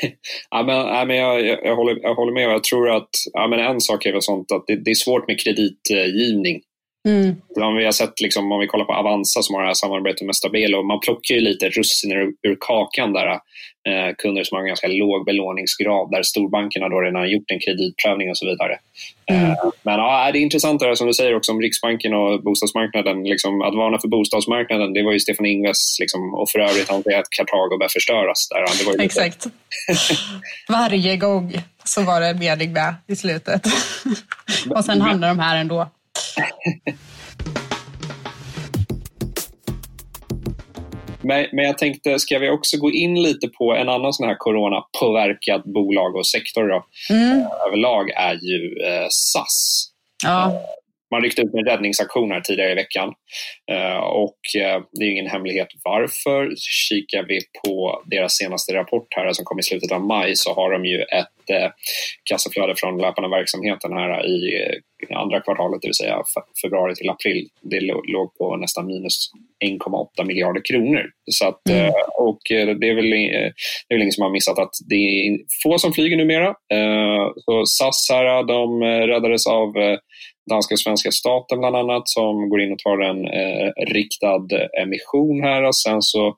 ja, 0.50 0.62
men, 0.62 0.76
ja, 0.76 1.04
men 1.04 1.16
jag, 1.16 1.46
jag, 1.46 1.58
jag, 1.64 1.76
håller, 1.76 1.98
jag 2.02 2.14
håller 2.14 2.32
med. 2.32 2.42
Jag 2.42 2.64
tror 2.64 2.96
att 2.96 3.10
ja, 3.32 3.46
men 3.48 3.58
en 3.58 3.80
sak 3.80 4.06
är 4.06 4.12
väl 4.12 4.22
sånt 4.22 4.52
att 4.52 4.64
det, 4.66 4.76
det 4.76 4.90
är 4.90 4.94
svårt 4.94 5.28
med 5.28 5.40
kreditgivning. 5.40 6.60
Mm. 7.08 7.36
Om 7.60 7.76
vi 7.76 7.84
har 7.84 7.92
sett, 7.92 8.20
liksom, 8.20 8.52
om 8.52 8.60
vi 8.60 8.66
kollar 8.66 8.84
på 8.84 8.92
Avanza 8.92 9.42
som 9.42 9.54
har 9.54 9.62
det 9.62 9.68
här 9.68 9.74
samarbetet 9.74 10.26
med 10.26 10.36
Stabelo, 10.36 10.82
man 10.82 11.00
plockar 11.00 11.34
ju 11.34 11.40
lite 11.40 11.68
russiner 11.68 12.16
ur, 12.16 12.32
ur 12.42 12.56
kakan 12.60 13.12
där. 13.12 13.40
Eh, 13.88 14.14
kunder 14.18 14.44
som 14.44 14.56
har 14.56 14.62
en 14.62 14.68
ganska 14.68 14.88
låg 14.88 15.24
belåningsgrad 15.24 16.10
där 16.10 16.22
storbankerna 16.22 16.88
då 16.88 17.00
redan 17.00 17.20
har 17.20 17.26
gjort 17.26 17.50
en 17.50 17.60
kreditprövning 17.60 18.30
och 18.30 18.38
så 18.38 18.46
vidare. 18.46 18.78
Mm. 19.26 19.50
Eh, 19.50 19.56
men 19.82 19.94
ja, 19.94 20.30
det 20.32 20.38
är 20.38 20.40
intressant 20.40 20.80
det 20.80 20.96
som 20.96 21.06
du 21.06 21.14
säger 21.14 21.36
också 21.36 21.52
om 21.52 21.60
Riksbanken 21.60 22.14
och 22.14 22.42
bostadsmarknaden. 22.42 23.22
Liksom, 23.24 23.62
att 23.62 23.74
varna 23.74 23.98
för 23.98 24.08
bostadsmarknaden, 24.08 24.92
det 24.92 25.02
var 25.02 25.12
ju 25.12 25.20
Stefan 25.20 25.46
Ingves 25.46 25.96
liksom, 26.00 26.34
och 26.34 26.50
för 26.50 26.58
övrigt 26.58 26.88
han 26.88 27.02
säger 27.02 27.18
att 27.18 27.30
Kartago 27.30 27.78
börjar 27.78 27.88
förstöras. 27.88 28.48
Där. 28.48 28.78
Det 28.78 28.84
var 28.86 28.92
lite... 28.92 29.04
Exakt. 29.04 29.46
Varje 30.68 31.16
gång 31.16 31.52
så 31.84 32.02
var 32.02 32.20
det 32.20 32.26
en 32.26 32.38
mening 32.38 32.72
med 32.72 32.94
i 33.06 33.16
slutet. 33.16 33.66
och 34.70 34.84
sen 34.84 35.00
hamnar 35.00 35.28
de 35.28 35.38
här 35.38 35.56
ändå. 35.56 35.88
Men, 41.24 41.46
men 41.52 41.64
jag 41.64 41.78
tänkte, 41.78 42.18
ska 42.18 42.38
vi 42.38 42.50
också 42.50 42.76
gå 42.76 42.90
in 42.90 43.22
lite 43.22 43.48
på 43.48 43.74
en 43.74 43.88
annan 43.88 44.12
sån 44.12 44.28
här 44.28 44.36
coronapåverkad 44.38 45.62
bolag 45.64 46.16
och 46.16 46.26
sektor 46.26 46.68
då, 46.68 46.86
mm. 47.10 47.40
Eh, 47.40 47.46
överlag 47.66 48.10
är 48.10 48.34
ju 48.34 48.86
eh, 48.86 49.06
SAS. 49.10 49.86
Ja. 50.24 50.60
Man 51.10 51.22
ryckte 51.22 51.42
ut 51.42 51.54
en 51.54 51.64
räddningsaktion 51.64 52.30
här 52.30 52.40
tidigare 52.40 52.72
i 52.72 52.74
veckan. 52.74 53.12
Eh, 53.72 53.96
och 53.96 54.38
eh, 54.58 54.82
det 54.92 55.04
är 55.04 55.10
ingen 55.10 55.26
hemlighet 55.26 55.68
varför. 55.84 56.54
Kikar 56.88 57.24
vi 57.28 57.40
på 57.64 58.02
deras 58.06 58.32
senaste 58.32 58.74
rapport 58.74 59.06
här 59.10 59.32
som 59.32 59.44
kom 59.44 59.58
i 59.58 59.62
slutet 59.62 59.92
av 59.92 60.00
maj 60.00 60.36
så 60.36 60.54
har 60.54 60.72
de 60.72 60.84
ju 60.84 61.02
ett 61.02 61.50
eh, 61.50 61.70
kassaflöde 62.24 62.74
från 62.76 63.00
löpande 63.00 63.30
verksamheten 63.30 63.92
här 63.92 64.26
i 64.26 65.14
andra 65.14 65.40
kvartalet, 65.40 65.82
det 65.82 65.88
vill 65.88 65.94
säga 65.94 66.22
februari 66.62 66.94
till 66.94 67.10
april. 67.10 67.48
Det 67.62 67.80
låg 67.80 68.38
på 68.38 68.56
nästan 68.56 68.86
minus 68.86 69.30
1,8 69.64 70.26
miljarder 70.26 70.60
kronor. 70.64 71.04
Så 71.30 71.48
att, 71.48 71.68
mm. 71.68 71.92
Och 72.18 72.40
det 72.48 72.60
är, 72.60 72.66
väl, 72.66 72.80
det 72.80 72.88
är 72.88 73.94
väl 73.94 74.02
ingen 74.02 74.12
som 74.12 74.22
har 74.22 74.30
missat 74.30 74.58
att 74.58 74.70
det 74.88 74.94
är 74.94 75.38
få 75.62 75.78
som 75.78 75.92
flyger 75.92 76.16
numera. 76.16 76.54
Så 77.36 77.66
SAS 77.66 78.08
här, 78.10 78.42
de 78.42 78.82
räddades 78.82 79.46
av 79.46 79.72
danska 80.50 80.74
och 80.74 80.80
svenska 80.80 81.10
staten 81.10 81.58
bland 81.58 81.76
annat 81.76 82.08
som 82.08 82.48
går 82.48 82.60
in 82.60 82.72
och 82.72 82.78
tar 82.78 82.98
en 82.98 83.24
eh, 83.26 83.70
riktad 83.86 84.46
emission 84.82 85.42
här 85.42 85.62
och 85.62 85.76
sen 85.76 86.02
så 86.02 86.36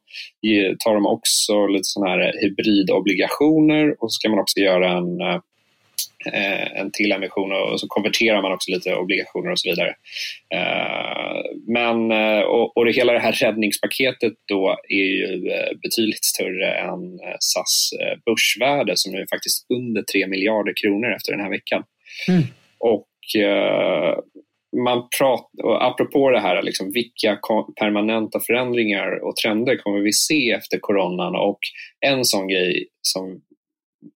tar 0.84 0.94
de 0.94 1.06
också 1.06 1.66
lite 1.66 1.84
sådana 1.84 2.10
här 2.10 2.32
hybridobligationer 2.40 3.90
och 3.90 4.12
så 4.12 4.16
ska 4.16 4.28
man 4.28 4.38
också 4.38 4.60
göra 4.60 4.90
en 4.90 5.20
eh, 6.32 6.80
en 6.80 6.90
till 6.90 7.12
emission 7.12 7.52
och 7.52 7.80
så 7.80 7.86
konverterar 7.88 8.42
man 8.42 8.52
också 8.52 8.70
lite 8.70 8.94
obligationer 8.94 9.52
och 9.52 9.58
så 9.58 9.70
vidare. 9.70 9.94
Eh, 10.54 11.42
men, 11.66 12.10
eh, 12.10 12.40
och, 12.40 12.76
och 12.76 12.84
det, 12.84 12.92
hela 12.92 13.12
det 13.12 13.18
här 13.18 13.32
räddningspaketet 13.32 14.32
då 14.48 14.76
är 14.88 14.96
ju 14.96 15.40
betydligt 15.82 16.24
större 16.24 16.72
än 16.72 17.20
SAS 17.40 17.90
börsvärde 18.26 18.92
som 18.96 19.12
nu 19.12 19.18
är 19.18 19.26
faktiskt 19.30 19.70
under 19.70 20.02
3 20.02 20.26
miljarder 20.26 20.72
kronor 20.82 21.14
efter 21.14 21.32
den 21.32 21.40
här 21.40 21.50
veckan. 21.50 21.82
Mm. 22.28 22.42
Och 22.78 23.08
eh, 23.08 23.15
man 24.84 25.08
pratar, 25.18 25.88
apropå 25.88 26.30
det 26.30 26.40
här, 26.40 26.62
liksom, 26.62 26.92
vilka 26.92 27.38
permanenta 27.80 28.40
förändringar 28.40 29.24
och 29.24 29.36
trender 29.36 29.76
kommer 29.76 30.00
vi 30.00 30.12
se 30.12 30.50
efter 30.50 30.78
coronan? 30.78 31.36
Och 31.36 31.58
en 32.06 32.24
sån 32.24 32.48
grej 32.48 32.88
som 33.02 33.40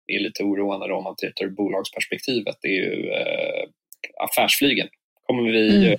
är 0.07 0.21
lite 0.21 0.43
oroande 0.43 0.89
då, 0.89 0.95
om 0.97 1.05
man 1.05 1.17
tittar 1.17 1.45
ur 1.45 1.51
bolagsperspektivet, 1.51 2.57
är 2.63 2.69
ju 2.69 3.11
eh, 3.11 3.69
affärsflygen. 4.25 4.89
Kommer 5.27 5.53
vi 5.53 5.77
mm. 5.77 5.93
Eh, 5.93 5.99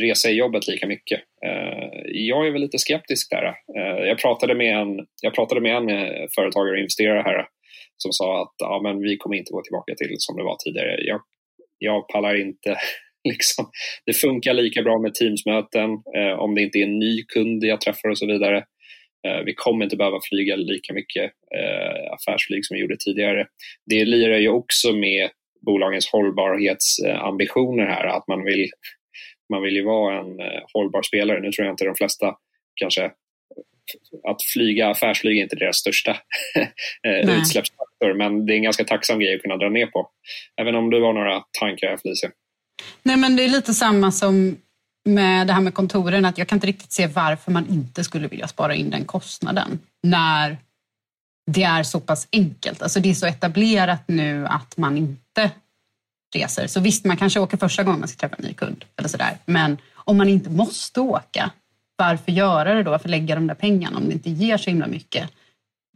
resa 0.00 0.30
i 0.30 0.34
jobbet 0.34 0.68
lika 0.68 0.86
mycket? 0.86 1.20
Eh, 1.46 1.88
jag 2.04 2.46
är 2.46 2.50
väl 2.50 2.60
lite 2.60 2.78
skeptisk 2.78 3.30
där. 3.30 3.44
Eh, 3.44 4.06
jag, 4.08 4.18
pratade 4.18 4.54
med 4.54 4.78
en, 4.78 5.06
jag 5.22 5.34
pratade 5.34 5.60
med 5.60 5.76
en 5.76 5.88
eh, 5.88 6.26
företagare 6.34 6.72
och 6.72 6.78
investerare 6.78 7.22
här 7.22 7.46
som 7.96 8.12
sa 8.12 8.42
att 8.42 8.54
ja, 8.58 8.80
men 8.82 9.02
vi 9.02 9.16
kommer 9.16 9.36
inte 9.36 9.52
gå 9.52 9.62
tillbaka 9.62 9.94
till 9.94 10.14
som 10.18 10.36
det 10.36 10.42
var 10.42 10.56
tidigare. 10.56 11.04
Jag 11.04 11.20
jag 11.82 12.08
pallar 12.08 12.40
inte 12.40 12.76
Liksom. 13.28 13.70
Det 14.06 14.12
funkar 14.12 14.54
lika 14.54 14.82
bra 14.82 14.98
med 14.98 15.14
Teamsmöten 15.14 15.90
eh, 15.90 16.38
om 16.38 16.54
det 16.54 16.62
inte 16.62 16.78
är 16.78 16.82
en 16.82 16.98
ny 16.98 17.24
kund 17.24 17.64
jag 17.64 17.80
träffar 17.80 18.08
och 18.08 18.18
så 18.18 18.26
vidare. 18.26 18.64
Eh, 19.26 19.40
vi 19.44 19.54
kommer 19.54 19.84
inte 19.84 19.96
behöva 19.96 20.18
flyga 20.30 20.56
lika 20.56 20.92
mycket 20.92 21.32
eh, 21.56 22.12
affärsflyg 22.12 22.66
som 22.66 22.74
vi 22.74 22.80
gjorde 22.80 22.96
tidigare. 22.96 23.46
Det 23.86 24.04
lirar 24.04 24.38
ju 24.38 24.48
också 24.48 24.92
med 24.92 25.30
bolagens 25.66 26.08
hållbarhetsambitioner 26.08 27.86
här, 27.86 28.06
att 28.06 28.28
man 28.28 28.44
vill, 28.44 28.70
man 29.52 29.62
vill 29.62 29.76
ju 29.76 29.84
vara 29.84 30.20
en 30.20 30.40
eh, 30.40 30.62
hållbar 30.72 31.02
spelare. 31.02 31.40
Nu 31.40 31.52
tror 31.52 31.66
jag 31.66 31.72
inte 31.72 31.84
de 31.84 31.94
flesta 31.94 32.34
kanske 32.74 33.10
att 34.28 34.42
flyga 34.52 34.88
affärsflyg 34.88 35.38
är 35.38 35.42
inte 35.42 35.56
deras 35.56 35.76
största 35.76 36.10
eh, 37.06 37.26
utsläppsfaktor, 38.02 38.14
men 38.14 38.46
det 38.46 38.52
är 38.52 38.56
en 38.56 38.62
ganska 38.62 38.84
tacksam 38.84 39.18
grej 39.18 39.36
att 39.36 39.42
kunna 39.42 39.56
dra 39.56 39.68
ner 39.68 39.86
på. 39.86 40.08
Även 40.60 40.74
om 40.74 40.90
du 40.90 41.02
har 41.02 41.12
några 41.12 41.42
tankar 41.60 41.88
här 41.88 41.96
Felicia? 41.96 42.30
Nej, 43.02 43.16
men 43.16 43.36
det 43.36 43.44
är 43.44 43.48
lite 43.48 43.74
samma 43.74 44.12
som 44.12 44.56
med 45.04 45.46
det 45.46 45.52
här 45.52 45.60
med 45.60 45.74
kontoren, 45.74 46.24
att 46.24 46.38
jag 46.38 46.48
kan 46.48 46.56
inte 46.56 46.66
riktigt 46.66 46.92
se 46.92 47.06
varför 47.06 47.52
man 47.52 47.66
inte 47.68 48.04
skulle 48.04 48.28
vilja 48.28 48.48
spara 48.48 48.74
in 48.74 48.90
den 48.90 49.04
kostnaden 49.04 49.78
när 50.02 50.58
det 51.50 51.62
är 51.62 51.82
så 51.82 52.00
pass 52.00 52.28
enkelt. 52.32 52.82
Alltså 52.82 53.00
det 53.00 53.10
är 53.10 53.14
så 53.14 53.26
etablerat 53.26 54.08
nu 54.08 54.46
att 54.46 54.76
man 54.76 54.96
inte 54.96 55.50
reser. 56.34 56.66
Så 56.66 56.80
visst, 56.80 57.04
man 57.04 57.16
kanske 57.16 57.40
åker 57.40 57.56
första 57.56 57.82
gången 57.82 58.00
man 58.00 58.08
ska 58.08 58.18
träffa 58.20 58.36
en 58.38 58.48
ny 58.48 58.54
kund 58.54 58.84
eller 58.96 59.08
sådär. 59.08 59.38
Men 59.46 59.78
om 59.94 60.16
man 60.16 60.28
inte 60.28 60.50
måste 60.50 61.00
åka, 61.00 61.50
varför 61.96 62.32
göra 62.32 62.74
det 62.74 62.82
då? 62.82 62.90
Varför 62.90 63.08
lägga 63.08 63.34
de 63.34 63.46
där 63.46 63.54
pengarna 63.54 63.96
om 63.96 64.06
det 64.06 64.12
inte 64.12 64.30
ger 64.30 64.56
så 64.56 64.70
himla 64.70 64.86
mycket? 64.86 65.30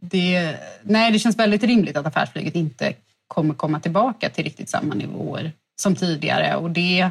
Det, 0.01 0.57
nej, 0.83 1.11
det 1.11 1.19
känns 1.19 1.39
väldigt 1.39 1.63
rimligt 1.63 1.97
att 1.97 2.05
affärsflyget 2.05 2.55
inte 2.55 2.93
kommer 3.27 3.53
komma 3.53 3.79
tillbaka 3.79 4.29
till 4.29 4.43
riktigt 4.43 4.69
samma 4.69 4.95
nivåer 4.95 5.51
som 5.75 5.95
tidigare. 5.95 6.55
Och 6.55 6.71
det, 6.71 7.09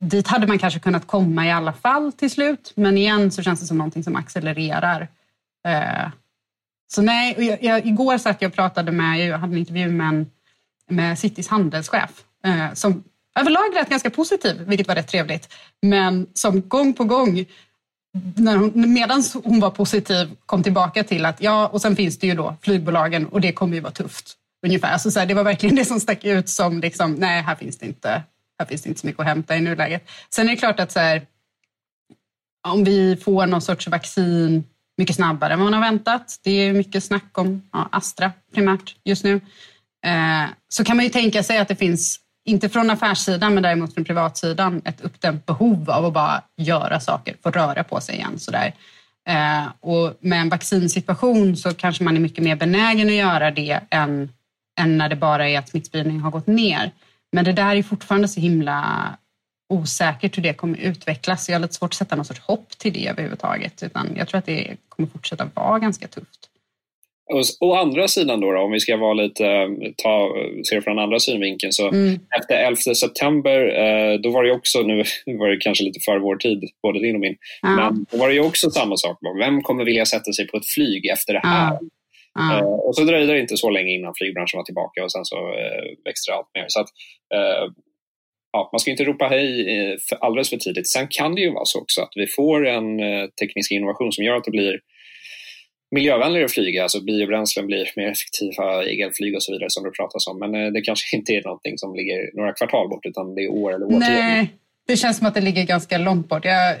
dit 0.00 0.28
hade 0.28 0.46
man 0.46 0.58
kanske 0.58 0.80
kunnat 0.80 1.06
komma 1.06 1.46
i 1.46 1.50
alla 1.50 1.72
fall 1.72 2.12
till 2.12 2.30
slut. 2.30 2.72
Men 2.74 2.98
igen 2.98 3.30
så 3.30 3.42
känns 3.42 3.60
det 3.60 3.66
som 3.66 3.78
någonting 3.78 4.04
som 4.04 4.16
accelererar. 4.16 5.08
Eh, 5.66 6.08
så 6.86 7.02
nej, 7.02 7.34
jag, 7.38 7.62
jag, 7.62 7.86
igår 7.86 8.18
satt 8.18 8.42
jag 8.42 8.48
och 8.48 8.54
pratade 8.54 8.92
med, 8.92 9.26
jag 9.28 9.38
hade 9.38 9.52
en 9.52 9.58
intervju 9.58 9.88
med, 9.88 10.08
en, 10.08 10.30
med 10.88 11.18
Citys 11.18 11.48
handelschef 11.48 12.24
eh, 12.44 12.72
som 12.72 13.04
överlag 13.40 13.74
lät 13.74 13.88
ganska 13.88 14.10
positiv, 14.10 14.62
vilket 14.66 14.88
var 14.88 14.94
rätt 14.94 15.08
trevligt. 15.08 15.54
Men 15.82 16.26
som 16.34 16.68
gång 16.68 16.94
på 16.94 17.04
gång 17.04 17.44
när 18.36 18.56
hon, 18.56 18.92
medan 18.92 19.22
hon 19.44 19.60
var 19.60 19.70
positiv 19.70 20.36
kom 20.46 20.62
tillbaka 20.62 21.04
till 21.04 21.24
att 21.24 21.40
ja, 21.40 21.66
och 21.68 21.82
sen 21.82 21.96
finns 21.96 22.18
det 22.18 22.26
ju 22.26 22.34
då 22.34 22.56
flygbolagen 22.62 23.26
och 23.26 23.40
det 23.40 23.52
kommer 23.52 23.74
ju 23.74 23.80
vara 23.80 23.92
tufft. 23.92 24.36
Ungefär. 24.66 24.98
Så, 24.98 25.10
så 25.10 25.18
här, 25.18 25.26
det 25.26 25.34
var 25.34 25.44
verkligen 25.44 25.76
det 25.80 25.84
som 25.84 26.00
stack 26.00 26.24
ut 26.24 26.48
som 26.48 26.80
liksom, 26.80 27.12
nej, 27.12 27.42
här 27.42 27.54
finns 27.54 27.78
det 27.78 27.86
inte, 27.86 28.22
här 28.58 28.66
finns 28.66 28.82
det 28.82 28.88
inte 28.88 29.00
så 29.00 29.06
mycket 29.06 29.20
att 29.20 29.26
hämta 29.26 29.56
i 29.56 29.60
nuläget. 29.60 30.10
Sen 30.30 30.46
är 30.46 30.50
det 30.50 30.56
klart 30.56 30.80
att 30.80 30.92
så 30.92 31.00
här, 31.00 31.26
om 32.68 32.84
vi 32.84 33.16
får 33.16 33.46
någon 33.46 33.62
sorts 33.62 33.88
vaccin 33.88 34.64
mycket 34.98 35.16
snabbare 35.16 35.52
än 35.52 35.58
vad 35.58 35.70
man 35.70 35.82
har 35.82 35.90
väntat, 35.90 36.40
det 36.42 36.50
är 36.50 36.72
mycket 36.72 37.04
snack 37.04 37.38
om 37.38 37.62
ja, 37.72 37.88
Astra 37.92 38.32
primärt 38.54 38.96
just 39.04 39.24
nu, 39.24 39.40
eh, 40.06 40.44
så 40.68 40.84
kan 40.84 40.96
man 40.96 41.04
ju 41.04 41.10
tänka 41.10 41.42
sig 41.42 41.58
att 41.58 41.68
det 41.68 41.76
finns 41.76 42.20
inte 42.44 42.68
från 42.68 42.90
affärssidan 42.90 43.54
men 43.54 43.62
däremot 43.62 43.94
från 43.94 44.04
privatsidan, 44.04 44.82
ett 44.84 45.00
uppdämt 45.00 45.46
behov 45.46 45.90
av 45.90 46.06
att 46.06 46.12
bara 46.12 46.42
göra 46.56 47.00
saker, 47.00 47.36
få 47.42 47.50
röra 47.50 47.84
på 47.84 48.00
sig 48.00 48.14
igen. 48.14 48.38
Sådär. 48.38 48.74
Eh, 49.28 49.64
och 49.80 50.14
med 50.20 50.40
en 50.40 50.48
vaccinsituation 50.48 51.56
så 51.56 51.74
kanske 51.74 52.04
man 52.04 52.16
är 52.16 52.20
mycket 52.20 52.44
mer 52.44 52.56
benägen 52.56 53.08
att 53.08 53.14
göra 53.14 53.50
det 53.50 53.80
än, 53.90 54.32
än 54.80 54.98
när 54.98 55.08
det 55.08 55.16
bara 55.16 55.48
är 55.48 55.58
att 55.58 55.68
smittspridningen 55.68 56.22
har 56.22 56.30
gått 56.30 56.46
ner. 56.46 56.92
Men 57.32 57.44
det 57.44 57.52
där 57.52 57.76
är 57.76 57.82
fortfarande 57.82 58.28
så 58.28 58.40
himla 58.40 59.08
osäkert 59.68 60.36
hur 60.36 60.42
det 60.42 60.54
kommer 60.54 60.78
utvecklas. 60.78 61.48
Jag 61.48 61.54
har 61.54 61.60
lite 61.60 61.74
svårt 61.74 61.90
att 61.90 61.94
sätta 61.94 62.16
något 62.16 62.26
sorts 62.26 62.40
hopp 62.40 62.78
till 62.78 62.92
det 62.92 63.08
överhuvudtaget. 63.08 63.82
Utan 63.82 64.16
jag 64.16 64.28
tror 64.28 64.38
att 64.38 64.46
det 64.46 64.76
kommer 64.88 65.08
fortsätta 65.08 65.48
vara 65.54 65.78
ganska 65.78 66.08
tufft 66.08 66.48
och, 67.32 67.42
å 67.60 67.74
andra 67.74 68.08
sidan 68.08 68.40
då, 68.40 68.52
då, 68.52 68.60
om 68.60 68.72
vi 68.72 68.80
ska 68.80 68.96
vara 68.96 69.14
lite, 69.14 69.68
ta, 69.96 70.28
se 70.64 70.74
det 70.74 70.82
från 70.82 70.98
andra 70.98 71.18
synvinkeln, 71.18 71.72
så 71.72 71.88
mm. 71.88 72.20
efter 72.40 72.54
11 72.54 72.76
september, 72.76 73.60
eh, 73.60 74.20
då 74.20 74.30
var 74.30 74.44
det 74.44 74.52
också, 74.52 74.82
nu 74.82 74.96
var 75.38 75.48
det 75.48 75.56
kanske 75.56 75.84
lite 75.84 76.00
för 76.00 76.18
vår 76.18 76.36
tid, 76.36 76.70
både 76.82 77.00
din 77.00 77.14
och 77.14 77.20
min, 77.20 77.36
ja. 77.62 77.68
men 77.68 78.06
då 78.10 78.18
var 78.18 78.28
det 78.28 78.34
ju 78.34 78.40
också 78.40 78.70
samma 78.70 78.96
sak. 78.96 79.18
Vem 79.40 79.62
kommer 79.62 79.84
vilja 79.84 80.06
sätta 80.06 80.32
sig 80.32 80.46
på 80.46 80.56
ett 80.56 80.66
flyg 80.74 81.06
efter 81.06 81.32
det 81.32 81.40
här? 81.44 81.72
Ja. 81.72 81.80
Ja. 82.34 82.58
Eh, 82.58 82.64
och 82.64 82.96
så 82.96 83.04
dröjde 83.04 83.32
det 83.32 83.40
inte 83.40 83.56
så 83.56 83.70
länge 83.70 83.92
innan 83.92 84.14
flygbranschen 84.16 84.58
var 84.58 84.64
tillbaka 84.64 85.04
och 85.04 85.12
sen 85.12 85.24
så 85.24 85.36
eh, 85.36 85.84
växte 86.04 86.30
det 86.30 86.36
allt 86.36 86.50
mer. 86.54 86.64
Så 86.68 86.80
att, 86.80 86.88
eh, 87.34 87.64
ja, 88.52 88.68
man 88.72 88.78
ska 88.78 88.90
inte 88.90 89.04
ropa 89.04 89.28
hej 89.28 89.78
eh, 89.78 89.96
för 90.08 90.16
alldeles 90.16 90.50
för 90.50 90.56
tidigt. 90.56 90.90
Sen 90.90 91.06
kan 91.10 91.34
det 91.34 91.40
ju 91.40 91.52
vara 91.52 91.64
så 91.64 91.80
också 91.80 92.00
att 92.00 92.12
vi 92.14 92.26
får 92.26 92.66
en 92.66 93.00
eh, 93.00 93.26
teknisk 93.40 93.72
innovation 93.72 94.12
som 94.12 94.24
gör 94.24 94.36
att 94.36 94.44
det 94.44 94.50
blir 94.50 94.80
miljövänligare 95.94 96.44
att 96.44 96.52
flyga, 96.52 96.82
alltså 96.82 97.00
biobränslen 97.00 97.66
blir 97.66 97.90
mer 97.96 98.08
effektiva, 98.08 98.84
elflyg 98.84 99.36
och 99.36 99.42
så 99.42 99.52
vidare 99.52 99.70
som 99.70 99.84
det 99.84 99.90
pratas 99.90 100.26
om. 100.26 100.38
Men 100.38 100.54
eh, 100.54 100.72
det 100.72 100.80
kanske 100.80 101.16
inte 101.16 101.32
är 101.32 101.42
någonting 101.42 101.78
som 101.78 101.94
ligger 101.94 102.36
några 102.36 102.52
kvartal 102.52 102.88
bort 102.88 103.06
utan 103.06 103.34
det 103.34 103.44
är 103.44 103.48
år 103.48 103.74
eller 103.74 103.86
årtionden. 103.86 104.10
Nej, 104.10 104.54
det 104.86 104.96
känns 104.96 105.18
som 105.18 105.26
att 105.26 105.34
det 105.34 105.40
ligger 105.40 105.64
ganska 105.64 105.98
långt 105.98 106.28
bort. 106.28 106.44
Jag, 106.44 106.76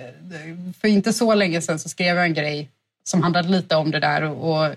för 0.80 0.88
inte 0.88 1.12
så 1.12 1.34
länge 1.34 1.60
sedan 1.60 1.78
så 1.78 1.88
skrev 1.88 2.16
jag 2.16 2.24
en 2.24 2.34
grej 2.34 2.70
som 3.04 3.22
handlade 3.22 3.48
lite 3.48 3.76
om 3.76 3.90
det 3.90 4.00
där 4.00 4.22
och, 4.22 4.50
och 4.50 4.74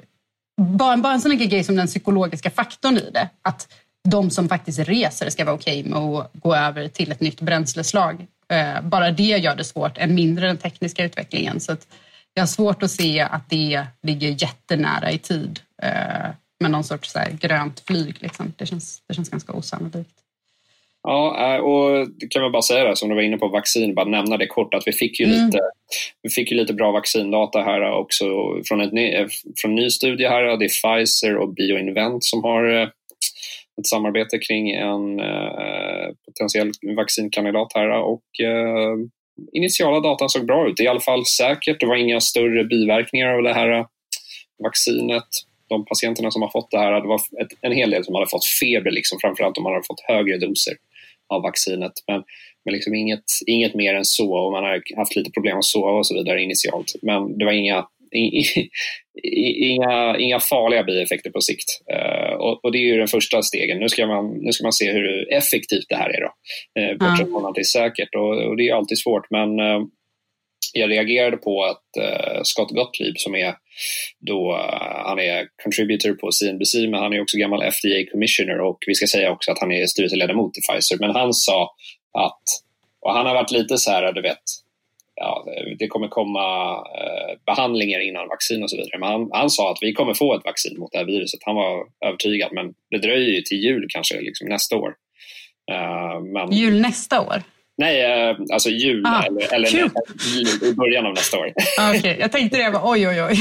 bara, 0.62 0.98
bara 0.98 1.14
en 1.14 1.22
sån 1.22 1.38
grej 1.38 1.64
som 1.64 1.76
den 1.76 1.88
psykologiska 1.88 2.50
faktorn 2.50 2.98
i 2.98 3.10
det. 3.14 3.30
Att 3.42 3.74
de 4.10 4.30
som 4.30 4.50
faktiskt 4.50 4.80
reser 4.80 5.30
ska 5.30 5.46
vara 5.46 5.56
okej 5.56 5.80
okay 5.80 5.92
med 5.92 6.00
att 6.00 6.32
gå 6.34 6.56
över 6.56 6.88
till 6.88 7.12
ett 7.12 7.22
nytt 7.22 7.42
bränsleslag. 7.42 8.26
Eh, 8.50 8.82
bara 8.82 9.12
det 9.12 9.24
gör 9.24 9.56
det 9.56 9.64
svårt, 9.64 9.98
än 9.98 10.16
mindre 10.16 10.48
den 10.48 10.58
tekniska 10.58 11.04
utvecklingen. 11.04 11.60
Så 11.60 11.76
jag 12.38 12.42
har 12.42 12.48
svårt 12.48 12.84
att 12.84 12.92
se 12.92 13.20
att 13.20 13.50
det 13.50 13.86
ligger 14.04 14.42
jättenära 14.42 15.12
i 15.12 15.18
tid 15.18 15.60
eh, 15.84 16.30
med 16.60 16.72
någon 16.72 16.84
sorts 16.84 17.12
så 17.12 17.20
grönt 17.40 17.80
flyg. 17.88 18.16
Liksom. 18.20 18.54
Det, 18.58 18.66
känns, 18.66 19.02
det 19.08 19.14
känns 19.14 19.30
ganska 19.30 19.54
osannolikt. 19.54 20.10
Ja, 21.04 21.56
eh, 21.56 21.62
och 21.62 22.08
det 22.10 22.28
kan 22.28 22.42
man 22.42 22.52
bara 22.52 22.62
säga 22.62 22.84
det, 22.84 22.96
som 22.96 23.10
du 23.10 23.16
var 23.16 23.22
inne 23.22 23.38
på 23.38 23.48
vaccin, 23.48 23.96
bara 23.96 24.10
nämna 24.10 24.38
det 24.38 24.48
kort 24.48 24.74
att 24.74 24.84
vi 24.86 24.92
fick 24.92 25.20
ju, 25.20 25.26
mm. 25.26 25.46
lite, 25.46 25.60
vi 26.22 26.30
fick 26.30 26.52
ju 26.52 26.58
lite 26.58 26.74
bra 26.74 26.92
vaccindata 26.92 27.62
här 27.62 27.92
också 27.92 28.26
från, 28.68 28.82
ett, 28.82 29.32
från 29.62 29.72
en 29.72 29.76
ny 29.76 29.90
studie 29.90 30.28
här. 30.28 30.58
Det 30.58 30.66
är 30.66 31.00
Pfizer 31.00 31.38
och 31.38 31.54
Bioinvent 31.54 32.24
som 32.24 32.44
har 32.44 32.92
ett 33.80 33.88
samarbete 33.88 34.38
kring 34.38 34.72
en 34.72 35.20
eh, 35.20 36.08
potentiell 36.26 36.72
vaccinkandidat 36.98 37.72
här 37.76 37.90
och 37.90 38.40
eh, 38.46 38.98
initiala 39.52 40.00
datan 40.00 40.30
såg 40.30 40.46
bra 40.46 40.70
ut. 40.70 40.80
I 40.80 40.88
alla 40.88 41.00
fall 41.00 41.26
säkert. 41.26 41.80
Det 41.80 41.86
var 41.86 41.96
inga 41.96 42.22
större 42.22 42.64
biverkningar 42.64 43.34
av 43.34 43.44
det 43.44 43.54
här 43.54 43.70
äh, 43.70 43.86
vaccinet. 44.64 45.28
De 45.70 45.86
patienterna 45.86 46.32
som 46.32 46.42
har 46.42 46.50
fått 46.50 46.72
det 46.72 46.78
här, 46.78 47.02
det 47.02 47.08
var 47.08 47.22
ett, 47.42 47.52
en 47.62 47.72
hel 47.72 47.90
del 47.90 48.04
som 48.06 48.16
hade 48.16 48.30
fått 48.30 48.46
feber, 48.46 48.92
liksom, 48.92 49.18
framförallt 49.22 49.58
om 49.58 49.64
man 49.64 49.74
hade 49.74 49.86
fått 49.88 50.02
högre 50.08 50.38
doser 50.38 50.74
av 51.30 51.42
vaccinet. 51.42 51.92
Men, 52.08 52.24
men 52.66 52.74
liksom 52.74 52.96
inget, 52.96 53.24
inget 53.48 53.76
mer 53.76 53.96
än 53.96 54.06
så 54.06 54.34
och 54.34 54.52
man 54.52 54.64
har 54.64 54.98
haft 54.98 55.16
lite 55.16 55.32
problem 55.32 55.58
att 55.58 55.66
sova 55.66 55.92
och 55.92 56.08
så 56.08 56.14
vidare 56.14 56.42
initialt. 56.42 56.96
Men 57.02 57.38
det 57.38 57.46
var 57.46 57.52
inga 57.52 57.88
inga, 59.72 60.18
inga 60.18 60.40
farliga 60.40 60.84
bieffekter 60.84 61.30
på 61.30 61.42
sikt. 61.42 61.70
Uh, 61.94 62.34
och, 62.34 62.66
och, 62.66 62.72
det 62.72 62.78
är 62.78 62.86
ju 62.94 62.98
den 62.98 63.08
första 63.08 63.42
stegen. 63.42 63.80
Nu 63.80 63.90
ska 63.90 64.08
man, 64.08 64.38
nu 64.42 64.52
ska 64.52 64.64
man 64.64 64.74
se 64.74 64.92
hur 64.92 65.34
effektivt 65.34 65.86
det 65.90 65.96
här 65.96 66.10
är. 66.10 66.22
Då. 66.22 66.32
Uh, 66.82 66.98
bortsett 66.98 67.32
från 67.32 67.46
att 67.46 67.56
det 67.56 67.62
är 67.62 67.80
säkert 67.80 68.16
och, 68.16 68.48
och, 68.48 68.58
det 68.58 68.70
är 68.70 68.76
alltid 68.76 69.00
svårt. 69.00 69.32
Men 69.32 69.60
uh, 69.60 69.82
jag 70.74 70.92
reagerade 70.92 71.38
på 71.38 71.64
att 71.64 71.84
uh, 72.00 72.40
Scott 72.44 72.72
Gottlieb 72.72 73.18
som 73.18 73.36
är 73.36 73.56
då, 74.20 74.52
uh, 74.52 75.08
han 75.08 75.20
är 75.20 75.48
contributor 75.64 76.14
på 76.14 76.32
CNBC 76.32 76.76
men 76.76 76.94
han 76.94 77.14
är 77.14 77.22
också 77.22 77.38
gammal 77.38 77.72
FDA 77.72 78.12
commissioner 78.12 78.60
och 78.60 78.78
vi 78.88 78.96
ska 78.96 79.08
säga 79.08 79.32
också 79.32 79.52
att 79.52 79.60
han 79.60 79.72
är 79.72 79.86
styrelseledamot 79.86 80.58
i 80.58 80.62
Pfizer. 80.62 80.98
Men 81.00 81.12
han 81.12 81.34
sa 81.34 81.76
att, 82.14 82.44
och 83.02 83.14
han 83.14 83.26
har 83.26 83.34
varit 83.34 83.52
lite 83.52 83.78
så 83.78 83.92
här, 83.92 84.14
du 84.14 84.22
vet, 84.22 84.44
ja, 85.20 85.46
det 85.80 85.88
kommer 85.88 86.08
komma 86.08 86.76
eh, 86.76 87.38
behandlingar 87.46 88.00
innan 88.00 88.28
vaccin 88.28 88.64
och 88.64 88.70
så 88.70 88.78
vidare. 88.78 89.00
Men 89.00 89.10
han, 89.10 89.30
han, 89.32 89.50
sa 89.50 89.72
att 89.72 89.78
vi 89.82 89.94
kommer 89.94 90.14
få 90.14 90.36
ett 90.36 90.46
vaccin 90.46 90.80
mot 90.80 90.92
det 90.92 90.98
här 90.98 91.06
viruset. 91.06 91.40
Han 91.44 91.56
var 91.56 91.86
övertygad, 92.06 92.50
men 92.54 92.74
det 92.92 92.98
dröjer 92.98 93.30
ju 93.30 93.42
till 93.42 93.64
jul 93.64 93.88
kanske 93.90 94.22
liksom 94.22 94.48
nästa 94.48 94.76
år. 94.76 94.90
Uh, 95.72 96.24
men... 96.34 96.52
Jul 96.52 96.82
nästa 96.82 97.22
år? 97.22 97.44
Nej, 97.78 98.30
uh, 98.32 98.38
alltså 98.54 98.70
jul 98.70 99.06
ah, 99.06 99.24
eller, 99.24 99.54
eller 99.54 99.70
jul, 99.70 99.90
i 100.64 100.74
början 100.74 101.06
av 101.06 101.14
nästa 101.14 101.38
år. 101.38 101.54
Ah, 101.80 101.96
okay. 101.96 102.18
Jag 102.20 102.32
tänkte 102.32 102.58
det, 102.58 102.70
var, 102.70 102.82
oj 102.92 103.08
oj 103.08 103.24
oj. 103.24 103.38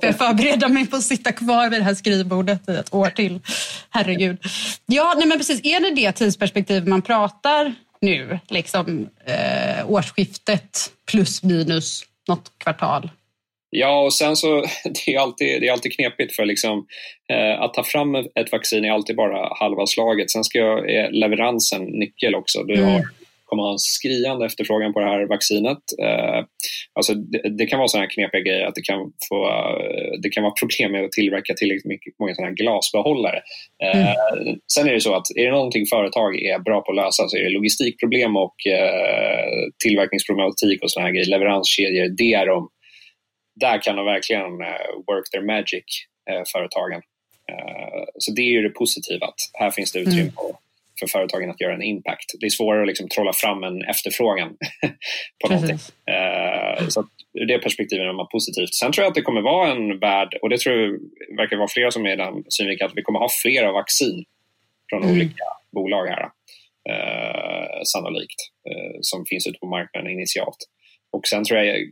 Jag 0.00 0.18
förbereder 0.18 0.68
mig 0.68 0.86
på 0.86 0.96
att 0.96 1.02
sitta 1.02 1.32
kvar 1.32 1.70
vid 1.70 1.80
det 1.80 1.84
här 1.84 1.94
skrivbordet 1.94 2.68
i 2.68 2.72
ett 2.72 2.94
år 2.94 3.10
till. 3.10 3.40
Herregud. 3.90 4.38
Ja, 4.86 5.14
nej 5.16 5.26
men 5.26 5.38
precis. 5.38 5.60
Är 5.64 5.80
det 5.80 5.90
det 5.90 6.12
tidsperspektiv 6.12 6.88
man 6.88 7.02
pratar 7.02 7.74
nu, 8.00 8.38
liksom 8.48 9.08
eh, 9.26 9.90
årsskiftet 9.90 10.92
plus 11.10 11.42
minus 11.42 12.04
något 12.28 12.52
kvartal. 12.58 13.10
Ja, 13.70 14.00
och 14.00 14.14
sen 14.14 14.36
så 14.36 14.60
det 14.84 15.14
är 15.14 15.18
alltid, 15.20 15.60
det 15.60 15.68
är 15.68 15.72
alltid 15.72 15.92
knepigt 15.92 16.36
för 16.36 16.44
liksom, 16.44 16.86
eh, 17.32 17.60
att 17.62 17.74
ta 17.74 17.84
fram 17.84 18.14
ett 18.14 18.52
vaccin 18.52 18.84
är 18.84 18.90
alltid 18.90 19.16
bara 19.16 19.54
halva 19.60 19.86
slaget. 19.86 20.30
Sen 20.30 20.44
ska 20.44 20.58
är 20.88 21.10
leveransen 21.10 21.82
nyckel 21.84 22.34
också. 22.34 22.62
Du 22.62 22.74
mm. 22.74 22.92
har 22.92 23.08
kommer 23.48 23.62
ha 23.62 23.72
en 23.72 23.78
skriande 23.78 24.46
efterfrågan 24.46 24.92
på 24.92 25.00
det 25.00 25.06
här 25.06 25.26
vaccinet. 25.26 25.82
Eh, 26.02 26.40
alltså 26.92 27.14
det, 27.14 27.40
det, 27.58 27.66
kan 27.66 27.78
vara 27.78 27.88
sådana 27.88 28.04
här 28.04 28.10
knepiga 28.10 28.40
grejer 28.40 28.66
att 28.66 28.74
det 28.74 28.86
kan, 28.90 29.00
få, 29.28 29.38
eh, 29.48 30.12
det 30.22 30.28
kan 30.28 30.42
vara 30.42 30.52
problem 30.62 30.92
med 30.92 31.04
att 31.04 31.12
tillverka 31.12 31.54
tillräckligt 31.54 31.92
mycket, 31.94 32.18
många 32.18 32.34
sådana 32.34 32.48
här 32.48 32.56
glasbehållare. 32.56 33.40
Eh, 33.84 34.00
mm. 34.00 34.58
Sen 34.74 34.88
är 34.88 34.92
det 34.92 35.00
så 35.00 35.14
att 35.14 35.26
är 35.36 35.44
det 35.44 35.50
någonting 35.50 35.86
företag 35.86 36.30
är 36.42 36.58
bra 36.58 36.80
på 36.80 36.90
att 36.92 36.96
lösa 36.96 37.28
så 37.28 37.36
är 37.36 37.42
det 37.42 37.50
logistikproblem 37.58 38.36
och 38.36 38.66
eh, 38.66 39.64
tillverkningsproblematik 39.84 40.82
och 40.82 40.90
sådana 40.90 41.06
här 41.06 41.14
grejer, 41.14 41.30
leveranskedjor. 41.30 42.08
Det 42.08 42.32
är 42.34 42.46
de, 42.46 42.68
där 43.60 43.82
kan 43.82 43.96
de 43.96 44.04
verkligen 44.06 44.52
eh, 44.70 44.90
work 45.08 45.30
their 45.32 45.44
magic, 45.54 45.88
eh, 46.30 46.42
företagen. 46.52 47.02
så 48.18 48.32
det 48.32 48.42
är 48.42 48.52
ju 48.56 48.62
det 48.62 48.74
positiva, 48.82 49.26
att 49.26 49.40
här 49.52 49.70
finns 49.70 49.92
det 49.92 49.98
utrymme 49.98 50.32
mm 50.38 50.54
för 51.00 51.06
företagen 51.06 51.50
att 51.50 51.60
göra 51.60 51.74
en 51.74 51.82
impact. 51.82 52.34
Det 52.40 52.46
är 52.46 52.50
svårare 52.50 52.82
att 52.82 52.88
liksom 52.88 53.08
trolla 53.08 53.32
fram 53.32 53.64
en 53.64 53.82
efterfrågan 53.82 54.56
på 55.40 55.52
någonting. 55.52 55.78
Uh, 56.10 56.88
så 56.88 57.00
ur 57.34 57.46
det 57.46 57.58
perspektivet 57.58 58.04
är 58.04 58.12
man 58.12 58.28
positivt. 58.32 58.74
Sen 58.74 58.92
tror 58.92 59.02
jag 59.04 59.10
att 59.10 59.14
det 59.14 59.22
kommer 59.22 59.40
vara 59.40 59.72
en 59.72 59.98
värld, 59.98 60.38
och 60.42 60.48
det 60.50 60.58
tror 60.60 60.76
jag 60.76 60.90
verkar 61.36 61.56
vara 61.56 61.68
flera 61.68 61.90
som 61.90 62.06
är 62.06 62.12
i 62.12 62.16
den 62.16 62.44
synvinkeln, 62.48 62.90
att 62.90 62.96
vi 62.96 63.02
kommer 63.02 63.18
ha 63.18 63.28
flera 63.42 63.72
vaccin 63.72 64.24
från 64.90 65.02
mm. 65.02 65.14
olika 65.14 65.44
bolag 65.72 66.06
här. 66.06 66.24
Uh, 66.90 67.82
sannolikt, 67.92 68.40
uh, 68.70 68.98
som 69.00 69.24
finns 69.26 69.46
ute 69.46 69.58
på 69.58 69.66
marknaden 69.66 70.12
initialt. 70.12 70.60
Och 71.12 71.26
sen 71.26 71.44
tror 71.44 71.60
jag 71.60 71.90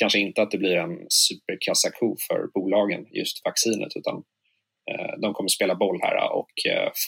kanske 0.00 0.18
inte 0.18 0.42
att 0.42 0.50
det 0.50 0.58
blir 0.58 0.76
en 0.76 1.06
superkassako 1.08 2.16
för 2.28 2.46
bolagen, 2.54 3.06
just 3.10 3.44
vaccinet, 3.44 3.96
utan 3.96 4.22
de 5.22 5.34
kommer 5.34 5.48
spela 5.48 5.74
boll 5.74 5.98
här 6.02 6.32
och 6.32 6.52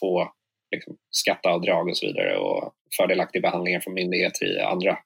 få 0.00 0.32
liksom, 0.70 0.96
skatteavdrag 1.10 1.88
och 1.88 1.96
så 1.96 2.06
vidare 2.06 2.36
och 2.36 2.72
fördelaktig 2.96 3.42
behandling 3.42 3.80
från 3.80 3.94
myndigheter 3.94 4.46
i 4.46 4.60
andra 4.60 4.98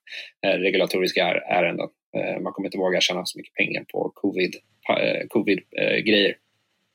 eh, 0.47 0.59
regulatoriska 0.59 1.25
ärenden. 1.35 1.89
Eh, 2.17 2.41
man 2.43 2.53
kommer 2.53 2.69
inte 2.69 2.79
våga 2.79 3.01
tjäna 3.01 3.23
så 3.25 3.39
mycket 3.39 3.55
pengar 3.55 3.85
på 3.93 4.13
covid-grejer. 4.15 5.21
Eh, 5.21 5.27
COVID, 5.29 5.61
eh, 5.79 6.35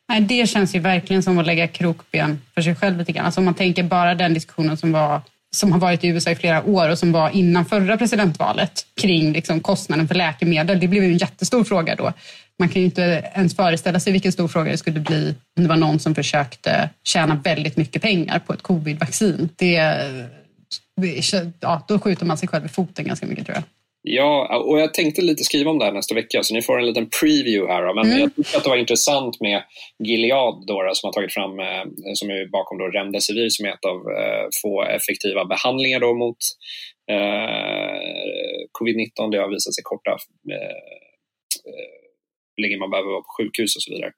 Nej, 0.10 0.22
det 0.22 0.50
känns 0.50 0.76
ju 0.76 0.80
verkligen 0.80 1.24
som 1.24 1.38
att 1.38 1.46
lägga 1.46 1.68
krokben 1.68 2.42
för 2.54 2.62
sig 2.62 2.76
själv 2.76 2.98
lite 2.98 3.12
grann. 3.12 3.26
Alltså 3.26 3.42
om 3.42 3.46
man 3.46 3.54
tänker 3.54 3.84
bara 3.84 4.16
den 4.16 4.34
diskussionen 4.34 4.78
som 4.78 4.92
var 4.92 5.22
som 5.56 5.72
har 5.72 5.80
varit 5.80 6.04
i 6.04 6.08
USA 6.08 6.32
i 6.32 6.36
flera 6.36 6.64
år 6.64 6.90
och 6.90 7.00
som 7.00 7.12
var 7.12 7.30
innan 7.30 7.66
förra 7.66 7.98
presidentvalet 7.98 8.86
kring 9.02 9.34
liksom 9.34 9.60
kostnaden 9.60 10.08
för 10.08 10.16
läkemedel. 10.16 10.80
Det 10.80 10.88
blev 10.88 11.04
ju 11.04 11.12
en 11.12 11.18
jättestor 11.18 11.64
fråga 11.64 11.96
då. 11.96 12.14
Man 12.60 12.70
kan 12.70 12.82
ju 12.82 12.86
inte 12.86 13.32
ens 13.34 13.56
föreställa 13.56 14.00
sig 14.00 14.14
vilken 14.14 14.32
stor 14.32 14.48
fråga 14.48 14.72
det 14.72 14.78
skulle 14.78 15.00
bli 15.00 15.36
om 15.58 15.64
det 15.64 15.70
var 15.70 15.76
någon 15.76 16.00
som 16.00 16.16
försökte 16.16 16.90
tjäna 17.04 17.36
väldigt 17.36 17.78
mycket 17.78 18.02
pengar 18.02 18.40
på 18.40 18.54
ett 18.54 18.62
covidvaccin. 18.62 19.50
Det, 19.56 19.80
det, 21.02 21.34
ja, 21.60 21.86
då 21.88 22.00
skjuter 22.00 22.26
man 22.26 22.38
sig 22.38 22.48
själv 22.48 22.66
i 22.66 22.70
foten 22.70 23.06
ganska 23.06 23.26
mycket 23.26 23.46
tror 23.46 23.56
jag. 23.56 23.64
Ja, 24.02 24.64
och 24.66 24.80
jag 24.80 24.94
tänkte 24.94 25.22
lite 25.22 25.44
skriva 25.44 25.72
om 25.72 25.80
det 25.80 25.86
här 25.86 25.92
nästa 25.92 26.16
vecka, 26.16 26.44
så 26.44 26.54
ni 26.54 26.62
får 26.62 26.80
en 26.80 26.86
liten 26.86 27.10
preview 27.22 27.74
här. 27.74 27.88
Då. 27.88 27.94
Men 27.94 28.06
mm. 28.06 28.20
jag 28.20 28.36
tycker 28.36 28.58
att 28.58 28.64
det 28.64 28.70
var 28.70 28.78
intressant 28.78 29.42
med 29.42 29.64
Gilead 30.04 30.64
då, 30.68 30.92
som 30.94 31.08
har 31.08 31.14
tagit 31.14 31.34
fram, 31.34 31.60
eh, 31.60 31.84
som 32.14 32.30
är 32.30 32.50
bakom 32.52 32.78
då 32.78 32.88
Remdesivir 32.88 33.50
som 33.50 33.66
är 33.66 33.70
ett 33.70 33.86
av 33.86 33.96
eh, 33.96 34.48
få 34.62 34.84
effektiva 34.84 35.46
behandlingar 35.46 36.00
då 36.00 36.14
mot 36.14 36.38
eh, 37.12 38.62
covid-19. 38.80 39.32
Det 39.32 39.38
har 39.38 39.50
visat 39.50 39.76
sig 39.76 39.84
korta 39.84 40.12
eh, 40.52 40.78
länge 42.62 42.78
man 42.78 42.90
behöver 42.90 43.12
vara 43.12 43.22
på 43.22 43.34
sjukhus 43.38 43.76
och 43.76 43.82
så 43.82 43.92
vidare. 43.94 44.12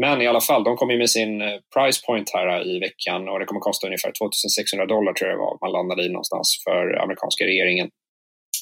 Men 0.00 0.22
i 0.22 0.26
alla 0.26 0.40
fall, 0.40 0.64
de 0.64 0.76
kom 0.76 0.90
ju 0.90 0.98
med 0.98 1.10
sin 1.10 1.42
eh, 1.42 1.58
price 1.74 2.00
point 2.06 2.30
här 2.34 2.68
i 2.70 2.78
veckan 2.78 3.28
och 3.28 3.38
det 3.38 3.44
kommer 3.44 3.60
kosta 3.60 3.86
ungefär 3.86 4.12
2600 4.12 4.86
dollar 4.86 5.12
tror 5.12 5.30
jag 5.30 5.38
det 5.38 5.42
var 5.42 5.58
man 5.60 5.72
landade 5.72 6.02
i 6.04 6.08
någonstans 6.08 6.62
för 6.64 7.02
amerikanska 7.02 7.44
regeringen. 7.44 7.90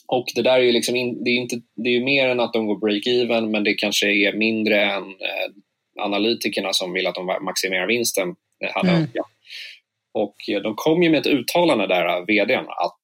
Och 0.08 0.26
det 0.34 0.42
där 0.42 0.58
är 0.58 0.62
ju 0.62 0.72
liksom 0.72 0.96
in, 0.96 1.24
det 1.24 1.30
är 1.30 1.36
inte, 1.36 1.56
det 1.76 1.96
är 1.96 2.00
mer 2.00 2.28
än 2.28 2.40
att 2.40 2.52
de 2.52 2.66
går 2.66 2.76
break-even 2.76 3.50
men 3.50 3.64
det 3.64 3.74
kanske 3.74 4.06
är 4.06 4.32
mindre 4.32 4.84
än 4.84 5.02
eh, 5.02 5.50
analytikerna 6.00 6.72
som 6.72 6.92
vill 6.92 7.06
att 7.06 7.14
de 7.14 7.26
maximerar 7.26 7.86
vinsten 7.86 8.34
hade 8.74 8.88
mm. 8.88 9.02
önskat. 9.02 9.26
Och 10.14 10.36
de 10.62 10.74
kom 10.76 11.02
ju 11.02 11.10
med 11.10 11.20
ett 11.20 11.26
uttalande 11.26 11.86
där, 11.86 12.26
vdn, 12.26 12.66
att 12.68 13.02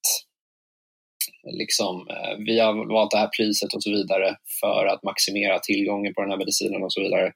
liksom, 1.51 2.07
vi 2.45 2.59
har 2.59 2.93
valt 2.93 3.11
det 3.11 3.17
här 3.17 3.29
priset 3.37 3.73
och 3.73 3.83
så 3.83 3.91
vidare 3.91 4.35
för 4.61 4.85
att 4.85 5.03
maximera 5.03 5.59
tillgången 5.59 6.13
på 6.13 6.21
den 6.21 6.29
här 6.29 6.37
medicinen 6.37 6.83
och 6.83 6.93
så 6.93 7.01
vidare. 7.01 7.31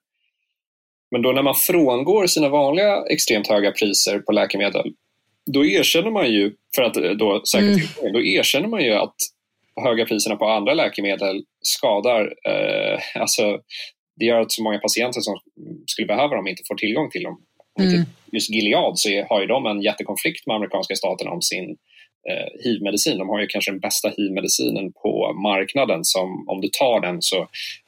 Men 1.11 1.21
då 1.21 1.31
när 1.31 1.41
man 1.41 1.55
frångår 1.55 2.27
sina 2.27 2.49
vanliga 2.49 3.03
extremt 3.09 3.47
höga 3.47 3.71
priser 3.71 4.19
på 4.19 4.31
läkemedel, 4.31 4.93
då 5.45 5.65
erkänner 5.65 6.11
man 6.11 6.31
ju, 6.31 6.53
för 6.75 6.83
att 6.83 6.93
då 6.93 7.45
säkra 7.45 7.67
mm. 7.67 7.79
tillgången, 7.79 8.13
då 8.13 8.21
erkänner 8.21 8.67
man 8.67 8.83
ju 8.83 8.93
att 8.93 9.15
höga 9.81 10.05
priserna 10.05 10.35
på 10.35 10.45
andra 10.45 10.73
läkemedel 10.73 11.43
skadar, 11.61 12.33
eh, 12.47 12.99
alltså 13.21 13.59
det 14.19 14.25
gör 14.25 14.41
att 14.41 14.51
så 14.51 14.63
många 14.63 14.79
patienter 14.79 15.21
som 15.21 15.39
skulle 15.85 16.07
behöva 16.07 16.35
dem 16.35 16.47
inte 16.47 16.63
får 16.67 16.75
tillgång 16.75 17.09
till 17.09 17.23
dem. 17.23 17.41
Mm. 17.79 18.05
Just 18.31 18.49
Gilead 18.49 18.99
så 18.99 19.09
har 19.29 19.41
ju 19.41 19.47
de 19.47 19.65
en 19.65 19.81
jättekonflikt 19.81 20.47
med 20.47 20.55
amerikanska 20.55 20.95
staten 20.95 21.27
om 21.27 21.41
sin 21.41 21.77
eh, 22.29 22.63
hiv-medicin. 22.63 23.17
De 23.17 23.29
har 23.29 23.41
ju 23.41 23.47
kanske 23.47 23.71
den 23.71 23.79
bästa 23.79 24.09
hiv-medicinen 24.09 24.93
på 24.93 25.33
marknaden 25.33 25.99
som 26.03 26.49
om 26.49 26.61
du 26.61 26.69
tar 26.71 26.99
den 26.99 27.21
så 27.21 27.37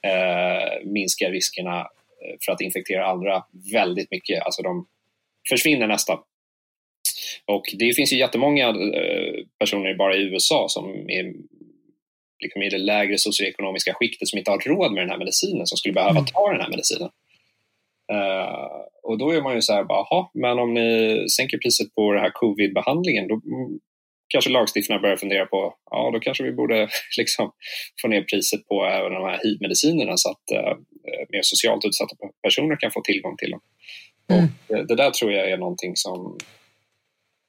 eh, 0.08 0.86
minskar 0.86 1.32
riskerna 1.32 1.80
eh, 1.80 2.36
för 2.46 2.52
att 2.52 2.62
infektera 2.62 3.06
andra 3.06 3.44
väldigt 3.74 4.12
mycket. 4.12 4.42
Alltså 4.42 4.62
de 4.62 4.88
försvinner 5.50 5.88
nästan. 5.88 6.18
Och 7.46 7.64
det 7.80 7.94
finns 7.94 8.14
ju 8.14 8.18
jättemånga 8.18 8.68
eh, 8.70 9.34
personer 9.60 9.96
bara 9.96 10.16
i 10.16 10.24
USA 10.24 10.66
som 10.70 11.10
är 11.10 11.34
liksom 12.42 12.62
i 12.62 12.70
det 12.70 12.78
lägre 12.78 13.18
socioekonomiska 13.18 13.94
skiktet 13.94 14.28
som 14.28 14.40
inte 14.40 14.52
har 14.52 14.58
råd 14.58 14.94
med 14.94 15.04
den 15.04 15.10
här 15.10 15.18
medicinen 15.18 15.68
som 15.68 15.78
skulle 15.78 15.94
behöva 15.94 16.20
mm. 16.20 16.26
ta 16.26 16.52
den 16.52 16.62
här 16.62 16.70
medicinen. 16.70 17.10
Uh, 18.14 18.82
och 19.04 19.18
då 19.18 19.32
är 19.32 19.42
man 19.42 19.56
ju 19.56 19.62
så 19.62 19.74
här, 19.74 19.86
jaha, 19.90 20.30
men 20.34 20.60
om 20.60 20.74
ni 20.74 21.26
sänker 21.30 21.58
priset 21.58 21.96
på 21.96 22.14
den 22.14 22.22
här 22.22 22.32
covid-behandlingen 22.34 23.28
då 23.28 23.42
kanske 24.28 24.52
lagstiftarna 24.52 25.00
börjar 25.00 25.18
fundera 25.18 25.46
på, 25.46 25.76
ja 25.92 26.12
då 26.14 26.20
kanske 26.20 26.44
vi 26.44 26.52
borde 26.52 26.90
liksom 27.18 27.52
få 28.02 28.08
ner 28.08 28.22
priset 28.22 28.68
på 28.68 28.86
även 28.86 29.14
de 29.14 29.24
här 29.24 29.40
hiv-medicinerna 29.44 30.18
så 30.18 30.30
att 30.30 30.46
uh, 30.54 30.78
mer 31.30 31.42
socialt 31.42 31.86
utsatta 31.86 32.16
personer 32.44 32.76
kan 32.76 32.92
få 32.92 33.02
tillgång 33.02 33.38
till 33.38 33.52
dem. 33.52 33.62
Mm. 34.32 34.44
Och 34.44 34.76
det, 34.76 34.86
det, 34.86 34.96
där 34.96 35.12
tror 35.12 35.32
jag 35.32 35.50
är 35.50 35.58
någonting 35.58 35.92
som, 35.96 36.38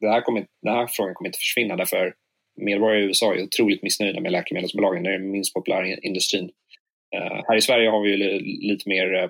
det 0.01 0.11
här 0.11 0.21
kommer, 0.21 0.47
den 0.63 0.75
här 0.75 0.87
frågan 0.87 1.15
kommer 1.15 1.29
inte 1.29 1.39
försvinna 1.39 1.77
därför 1.77 2.15
medborgare 2.61 3.03
i 3.03 3.05
USA 3.05 3.35
är 3.35 3.43
otroligt 3.43 3.83
missnöjda 3.83 4.21
med 4.21 4.33
läkemedelsbolagen. 4.33 5.03
Det 5.03 5.11
är 5.11 5.19
den 5.19 5.31
minst 5.31 5.55
populära 5.55 5.87
industrin. 5.87 6.51
Uh, 7.17 7.43
här 7.49 7.57
i 7.57 7.61
Sverige 7.61 7.91
har 7.91 8.03
vi 8.03 8.17
lite 8.69 8.89
mer 8.89 9.15
uh, 9.15 9.29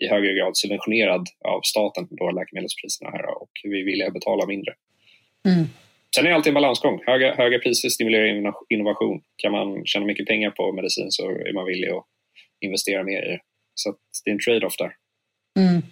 i 0.00 0.08
högre 0.08 0.34
grad 0.34 0.56
subventionerad 0.56 1.26
av 1.44 1.60
staten 1.64 2.08
då 2.10 2.30
läkemedelspriserna 2.30 3.10
här 3.10 3.42
och 3.42 3.50
vi 3.62 3.82
vill 3.82 4.10
betala 4.12 4.46
mindre. 4.46 4.74
Mm. 5.48 5.66
Sen 6.16 6.26
är 6.26 6.30
det 6.30 6.36
alltid 6.36 6.50
en 6.50 6.54
balansgång. 6.54 7.02
Höga, 7.06 7.34
höga 7.34 7.58
priser 7.58 7.88
stimulerar 7.88 8.52
innovation. 8.68 9.20
Kan 9.36 9.52
man 9.52 9.84
tjäna 9.84 10.06
mycket 10.06 10.26
pengar 10.26 10.50
på 10.50 10.72
medicin 10.72 11.10
så 11.10 11.30
är 11.30 11.52
man 11.52 11.66
villig 11.66 11.88
att 11.88 12.04
investera 12.60 13.02
mer 13.02 13.22
i 13.22 13.28
det. 13.28 13.40
Så 13.74 13.94
det 14.24 14.30
är 14.30 14.32
en 14.32 14.40
trade-off 14.40 14.76
där. 14.76 14.92
Mm. 15.58 15.82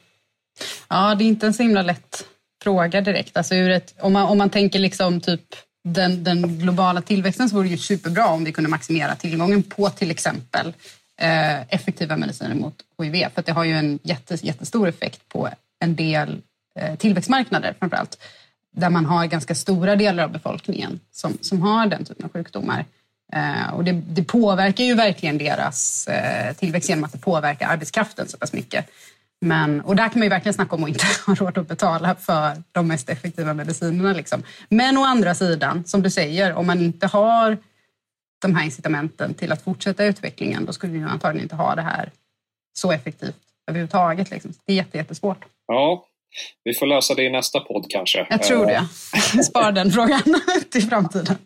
Ja, 0.88 1.14
det 1.18 1.24
är 1.24 1.28
inte 1.28 1.46
en 1.46 1.54
så 1.54 1.62
himla 1.62 1.82
lätt 1.82 2.26
fråga 2.62 3.00
direkt. 3.00 3.36
Alltså 3.36 3.54
ett, 3.54 3.94
om, 4.00 4.12
man, 4.12 4.28
om 4.28 4.38
man 4.38 4.50
tänker 4.50 4.78
liksom 4.78 5.20
typ 5.20 5.46
den, 5.84 6.24
den 6.24 6.58
globala 6.58 7.02
tillväxten 7.02 7.48
så 7.48 7.56
vore 7.56 7.66
det 7.66 7.70
ju 7.70 7.78
superbra 7.78 8.26
om 8.26 8.44
vi 8.44 8.52
kunde 8.52 8.70
maximera 8.70 9.14
tillgången 9.14 9.62
på 9.62 9.90
till 9.90 10.10
exempel 10.10 10.72
eh, 11.20 11.60
effektiva 11.62 12.16
mediciner 12.16 12.54
mot 12.54 12.74
HIV. 13.02 13.26
För 13.34 13.42
det 13.42 13.52
har 13.52 13.64
ju 13.64 13.72
en 13.72 13.98
jätte, 14.02 14.34
jättestor 14.34 14.88
effekt 14.88 15.28
på 15.28 15.48
en 15.80 15.96
del 15.96 16.42
eh, 16.80 16.94
tillväxtmarknader 16.94 17.74
framförallt. 17.78 18.18
Där 18.76 18.90
man 18.90 19.06
har 19.06 19.26
ganska 19.26 19.54
stora 19.54 19.96
delar 19.96 20.24
av 20.24 20.32
befolkningen 20.32 21.00
som, 21.12 21.38
som 21.40 21.62
har 21.62 21.86
den 21.86 22.04
typen 22.04 22.24
av 22.24 22.32
sjukdomar. 22.32 22.84
Eh, 23.32 23.74
och 23.74 23.84
det, 23.84 23.92
det, 23.92 24.24
påverkar 24.24 24.84
ju 24.84 24.94
verkligen 24.94 25.38
deras 25.38 26.08
eh, 26.08 26.54
tillväxt 26.54 26.88
genom 26.88 27.04
att 27.04 27.12
det 27.12 27.18
påverkar 27.18 27.68
arbetskraften 27.68 28.28
så 28.28 28.38
pass 28.38 28.52
mycket. 28.52 28.86
Men, 29.44 29.80
och 29.80 29.96
där 29.96 30.08
kan 30.08 30.18
man 30.18 30.22
ju 30.22 30.28
verkligen 30.28 30.54
snacka 30.54 30.76
om 30.76 30.84
att 30.84 30.88
inte 30.88 31.04
ha 31.26 31.34
råd 31.34 31.58
att 31.58 31.68
betala 31.68 32.14
för 32.14 32.62
de 32.72 32.88
mest 32.88 33.08
effektiva 33.08 33.54
medicinerna. 33.54 34.12
Liksom. 34.12 34.42
Men 34.68 34.98
å 34.98 35.04
andra 35.04 35.34
sidan, 35.34 35.84
som 35.84 36.02
du 36.02 36.10
säger, 36.10 36.54
om 36.54 36.66
man 36.66 36.80
inte 36.80 37.06
har 37.06 37.58
de 38.42 38.54
här 38.54 38.64
incitamenten 38.64 39.34
till 39.34 39.52
att 39.52 39.62
fortsätta 39.62 40.04
utvecklingen, 40.04 40.64
då 40.64 40.72
skulle 40.72 40.92
vi 40.92 41.04
antagligen 41.04 41.44
inte 41.44 41.56
ha 41.56 41.74
det 41.74 41.82
här 41.82 42.10
så 42.72 42.92
effektivt 42.92 43.36
överhuvudtaget. 43.66 44.30
Liksom. 44.30 44.52
Det 44.66 44.72
är 44.72 44.96
jättesvårt. 44.96 45.44
Ja, 45.66 46.04
vi 46.64 46.74
får 46.74 46.86
lösa 46.86 47.14
det 47.14 47.22
i 47.22 47.30
nästa 47.30 47.60
podd 47.60 47.86
kanske. 47.88 48.26
Jag 48.30 48.42
tror 48.42 48.66
det. 48.66 48.88
Spara 49.44 49.72
den 49.72 49.90
frågan 49.90 50.22
till 50.70 50.88
framtiden. 50.88 51.36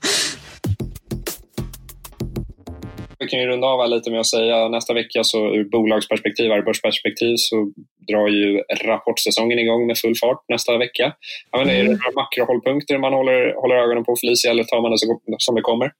Vi 3.18 3.28
kan 3.28 3.40
ju 3.40 3.46
runda 3.46 3.66
av 3.66 3.90
lite 3.90 4.10
med 4.10 4.20
att 4.20 4.26
säga 4.26 4.68
nästa 4.68 4.94
vecka 4.94 5.24
så 5.24 5.54
ur 5.54 5.64
bolagsperspektiv, 5.64 6.48
börsperspektiv 6.64 7.34
så 7.36 7.72
drar 8.08 8.28
ju 8.28 8.62
rapportsäsongen 8.84 9.58
igång 9.58 9.86
med 9.86 9.98
full 9.98 10.14
fart 10.20 10.44
nästa 10.48 10.78
vecka. 10.78 11.12
Jag 11.50 11.58
menar, 11.58 11.72
mm. 11.72 11.86
Är 11.86 11.90
det 11.90 11.98
några 12.04 12.22
makrohållpunkter 12.22 12.98
man 12.98 13.12
håller, 13.12 13.54
håller 13.54 13.74
ögonen 13.74 14.04
på 14.04 14.16
Felicia 14.20 14.50
eller 14.50 14.64
tar 14.64 14.82
man 14.82 14.90
det 14.90 15.36
som 15.38 15.54
det 15.54 15.60
kommer? 15.60 15.92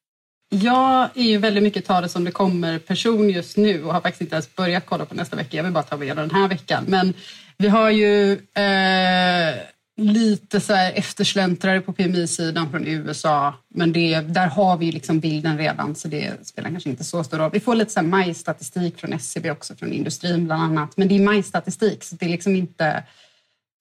Jag 0.51 1.09
är 1.15 1.23
ju 1.23 1.39
väldigt 1.39 1.63
mycket 1.63 1.87
ta 1.87 2.01
det 2.01 2.09
som 2.09 2.25
det 2.25 2.31
kommer 2.31 2.79
person 2.79 3.31
just 3.31 3.57
nu 3.57 3.85
och 3.85 3.93
har 3.95 4.01
faktiskt 4.01 4.21
inte 4.21 4.35
ens 4.35 4.57
börjat 4.57 4.87
kolla 4.87 5.05
på 5.05 5.15
nästa 5.15 5.37
vecka. 5.37 5.57
Jag 5.57 5.65
vill 5.65 5.73
bara 5.73 5.83
ta 5.83 5.97
med 5.97 6.17
den 6.17 6.31
här 6.31 6.49
veckan. 6.49 6.85
Men 6.89 7.15
vi 7.59 7.69
har 7.69 7.91
ju 7.91 8.33
eh, 8.33 9.55
lite 9.99 10.61
så 10.61 10.73
här 10.75 10.93
eftersläntrare 10.93 11.81
på 11.81 11.93
PMI-sidan 11.93 12.71
från 12.71 12.87
USA. 12.87 13.55
Men 13.75 13.93
det, 13.93 14.21
där 14.21 14.47
har 14.47 14.77
vi 14.77 14.93
liksom 14.93 15.21
bilden 15.21 15.59
redan 15.59 15.95
så 15.95 16.09
det 16.09 16.47
spelar 16.47 16.71
kanske 16.71 16.91
inte 16.91 17.05
så 17.05 17.25
stor 17.25 17.39
roll. 17.39 17.51
Vi 17.53 17.61
får 17.61 17.75
lite 17.75 17.93
så 17.93 18.03
majstatistik 18.03 18.99
från 19.01 19.13
SCB 19.13 19.51
också, 19.51 19.77
från 19.77 19.93
industrin 19.93 20.45
bland 20.45 20.63
annat. 20.63 20.97
Men 20.97 21.09
det 21.09 21.15
är 21.15 21.21
majstatistik 21.21 22.05
så 22.05 22.15
det 22.15 22.27
är 22.27 22.31
liksom 22.31 22.57
inte 22.57 23.05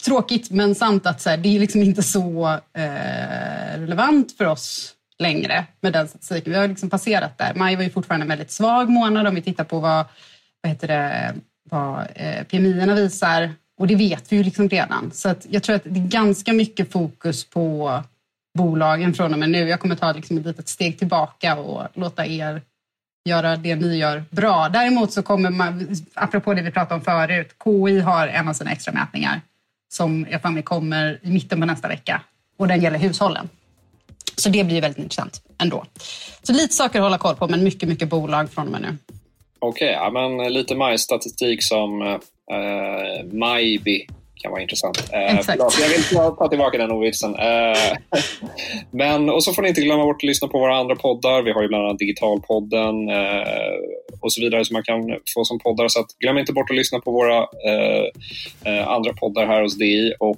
tråkigt 0.05 0.51
men 0.51 0.76
sant 0.76 1.05
att 1.05 1.22
så 1.22 1.30
här, 1.30 1.38
det 1.38 1.55
är 1.55 1.59
liksom 1.59 1.82
inte 1.82 2.03
så 2.03 2.47
eh, 2.74 3.80
relevant 3.80 4.38
för 4.38 4.45
oss 4.45 4.93
längre 5.20 5.65
med 5.82 5.93
den 5.93 6.07
statistiken. 6.07 6.53
Vi 6.53 6.59
har 6.59 6.68
liksom 6.68 6.89
passerat 6.89 7.38
där. 7.38 7.53
Maj 7.55 7.76
var 7.76 7.84
ju 7.84 7.89
fortfarande 7.89 8.24
en 8.24 8.30
väldigt 8.30 8.51
svag 8.51 8.89
månad 8.89 9.28
om 9.28 9.36
vi 9.36 9.41
tittar 9.41 9.63
på 9.63 9.80
vad, 9.80 10.05
vad, 10.61 10.72
heter 10.72 10.88
det, 10.88 11.36
vad 11.70 12.07
eh, 12.15 12.43
PMI-erna 12.43 12.95
visar 12.95 13.53
och 13.78 13.88
det 13.88 13.95
vet 13.95 14.32
vi 14.32 14.38
ju 14.38 14.43
liksom 14.43 14.69
redan. 14.69 15.11
Så 15.13 15.30
att 15.30 15.45
jag 15.49 15.63
tror 15.63 15.75
att 15.75 15.84
det 15.84 15.99
är 15.99 16.07
ganska 16.07 16.53
mycket 16.53 16.91
fokus 16.91 17.45
på 17.45 18.01
bolagen 18.57 19.13
från 19.13 19.34
och 19.34 19.39
med 19.39 19.49
nu. 19.49 19.69
Jag 19.69 19.80
kommer 19.80 19.95
ta 19.95 20.11
liksom 20.11 20.38
ett 20.38 20.45
litet 20.45 20.69
steg 20.69 20.97
tillbaka 20.97 21.55
och 21.55 21.88
låta 21.93 22.25
er 22.25 22.61
göra 23.25 23.55
det 23.55 23.75
ni 23.75 23.97
gör 23.97 24.23
bra. 24.30 24.69
Däremot 24.69 25.11
så 25.11 25.23
kommer 25.23 25.49
man, 25.49 25.95
apropå 26.13 26.53
det 26.53 26.61
vi 26.61 26.71
pratade 26.71 26.95
om 26.95 27.01
förut, 27.01 27.55
KI 27.63 27.99
har 27.99 28.28
en 28.28 28.47
av 28.47 28.53
sina 28.53 28.71
extra 28.71 28.93
mätningar 28.93 29.41
som 29.89 30.28
jag 30.32 30.41
för 30.41 30.49
mig 30.49 30.63
kommer 30.63 31.19
i 31.21 31.30
mitten 31.30 31.59
på 31.59 31.65
nästa 31.65 31.88
vecka 31.88 32.21
och 32.57 32.67
den 32.67 32.82
gäller 32.82 32.99
hushållen. 32.99 33.49
Så 34.36 34.49
det 34.49 34.63
blir 34.63 34.82
väldigt 34.82 35.03
intressant 35.03 35.41
ändå. 35.57 35.86
Så 36.43 36.53
lite 36.53 36.73
saker 36.73 36.99
att 36.99 37.03
hålla 37.03 37.17
koll 37.17 37.36
på 37.36 37.47
men 37.47 37.63
mycket, 37.63 37.89
mycket 37.89 38.09
bolag 38.09 38.51
från 38.51 38.65
och 38.65 38.71
med 38.71 38.82
nu. 38.82 38.97
Okej, 39.59 39.88
okay, 39.88 40.03
ja, 40.03 40.09
men 40.09 40.53
lite 40.53 40.75
majstatistik 40.75 41.63
som 41.63 42.01
eh, 42.01 42.17
Uh, 42.51 43.33
Majby 43.33 44.07
kan 44.41 44.51
vara 44.51 44.61
intressant. 44.61 44.97
Uh, 44.97 45.41
förlåt, 45.45 45.79
jag 45.81 45.89
vill 45.89 46.35
ta 46.37 46.47
tillbaka 46.49 46.77
den 46.77 46.91
ordvitsen. 46.91 47.35
Uh, 47.35 47.93
men, 48.91 49.29
och 49.29 49.43
så 49.43 49.53
får 49.53 49.61
ni 49.61 49.67
inte 49.69 49.81
glömma 49.81 50.03
bort 50.03 50.15
att 50.15 50.27
lyssna 50.27 50.47
på 50.47 50.59
våra 50.59 50.77
andra 50.77 50.95
poddar. 50.95 51.41
Vi 51.41 51.51
har 51.51 51.61
ju 51.61 51.67
bland 51.67 51.85
annat 51.85 51.99
Digitalpodden 51.99 53.09
uh, 53.09 53.43
och 54.21 54.33
så 54.33 54.41
vidare 54.41 54.65
som 54.65 54.73
man 54.73 54.83
kan 54.83 55.01
få 55.35 55.45
som 55.45 55.59
poddar. 55.59 55.87
Så 55.87 56.05
glöm 56.19 56.37
inte 56.37 56.53
bort 56.53 56.69
att 56.69 56.75
lyssna 56.75 56.99
på 56.99 57.11
våra 57.11 57.47
andra 58.85 59.13
poddar 59.13 59.45
här 59.45 59.61
hos 59.61 59.77
DI. 59.77 60.13
Och 60.19 60.37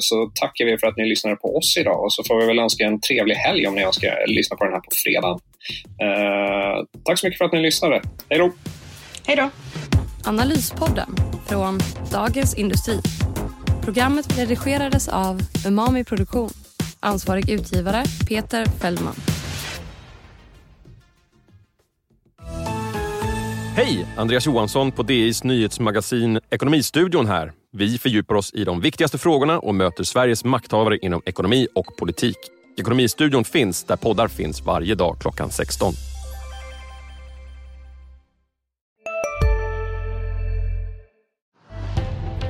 så 0.00 0.30
tackar 0.34 0.64
vi 0.64 0.78
för 0.78 0.86
att 0.86 0.96
ni 0.96 1.06
lyssnade 1.06 1.36
på 1.36 1.56
oss 1.56 1.76
idag 1.76 2.04
och 2.04 2.12
så 2.12 2.24
får 2.24 2.40
vi 2.40 2.46
väl 2.46 2.58
önska 2.58 2.84
en 2.84 3.00
trevlig 3.00 3.34
helg 3.34 3.66
om 3.66 3.74
ni 3.74 3.82
önskar 3.82 4.26
lyssna 4.26 4.56
på 4.56 4.64
den 4.64 4.72
här 4.72 4.80
på 4.80 4.90
fredag. 5.04 5.38
tack 7.04 7.18
så 7.18 7.26
mycket 7.26 7.38
för 7.38 7.44
att 7.44 7.52
ni 7.52 7.60
lyssnade. 7.60 8.02
Hej 8.28 8.38
då! 8.38 8.52
Hej 9.26 9.36
då! 9.36 9.50
Analyspodden 10.24 11.14
från 11.46 11.78
Dagens 12.12 12.54
Industri. 12.54 13.00
Programmet 13.82 14.38
redigerades 14.38 15.08
av 15.08 15.40
Umami 15.66 16.04
Produktion. 16.04 16.50
Ansvarig 17.00 17.50
utgivare 17.50 18.04
Peter 18.28 18.66
Fellman. 18.66 19.14
Hej! 23.76 24.06
Andreas 24.16 24.46
Johansson 24.46 24.92
på 24.92 25.02
DIs 25.02 25.44
nyhetsmagasin 25.44 26.40
Ekonomistudion 26.50 27.26
här. 27.26 27.52
Vi 27.72 27.98
fördjupar 27.98 28.34
oss 28.34 28.54
i 28.54 28.64
de 28.64 28.80
viktigaste 28.80 29.18
frågorna 29.18 29.58
och 29.58 29.74
möter 29.74 30.04
Sveriges 30.04 30.44
makthavare 30.44 30.98
inom 30.98 31.22
ekonomi 31.26 31.68
och 31.74 31.96
politik. 31.96 32.36
Ekonomistudion 32.78 33.44
finns 33.44 33.84
där 33.84 33.96
poddar 33.96 34.28
finns 34.28 34.62
varje 34.62 34.94
dag 34.94 35.16
klockan 35.20 35.50
16. 35.50 35.92